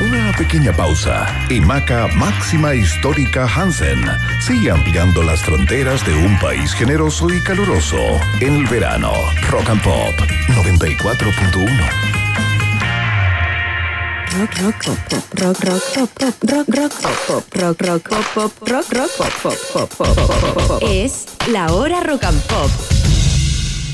Una 0.00 0.32
pequeña 0.36 0.72
pausa. 0.72 1.26
y 1.50 1.60
Maca 1.60 2.06
Máxima 2.14 2.72
Histórica 2.72 3.46
Hansen 3.46 4.00
sigue 4.40 4.70
ampliando 4.70 5.24
las 5.24 5.42
fronteras 5.42 6.06
de 6.06 6.14
un 6.14 6.38
país 6.38 6.72
generoso 6.72 7.28
y 7.34 7.40
caluroso 7.42 7.98
en 8.40 8.54
el 8.54 8.66
verano. 8.66 9.12
Rock 9.50 9.70
and 9.70 9.82
Pop 9.82 10.14
94.1. 10.50 12.17
Rock, 14.36 14.50
rock, 14.60 14.84
pop, 14.84 14.98
pop, 15.08 15.40
rock, 15.40 15.64
rock, 15.64 15.82
pop, 15.94 16.10
pop, 16.18 16.34
rock, 16.50 16.68
rock, 16.68 16.92
pop, 17.00 17.16
pop, 17.26 17.54
rock, 17.54 17.80
rock, 17.80 18.08
pop, 18.08 18.24
pop, 18.34 18.68
rock, 18.68 18.92
rock, 18.92 19.10
pop, 19.16 19.32
pop, 19.42 19.88
pop, 19.96 20.16
pop, 20.16 20.68
pop. 20.68 20.82
Es 20.82 21.26
la 21.50 21.72
hora 21.72 22.00
rock 22.00 22.24
and 22.24 22.40
pop. 22.42 22.70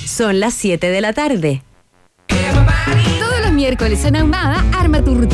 Son 0.06 0.40
las 0.40 0.54
7 0.54 0.90
de 0.90 1.00
la 1.00 1.12
tarde. 1.12 1.62
Todos 2.26 3.40
los 3.42 3.52
miércoles 3.52 4.04
en 4.04 4.16
Ahumada, 4.16 4.64
arma 4.76 5.02
tu 5.04 5.14
rutina. 5.14 5.24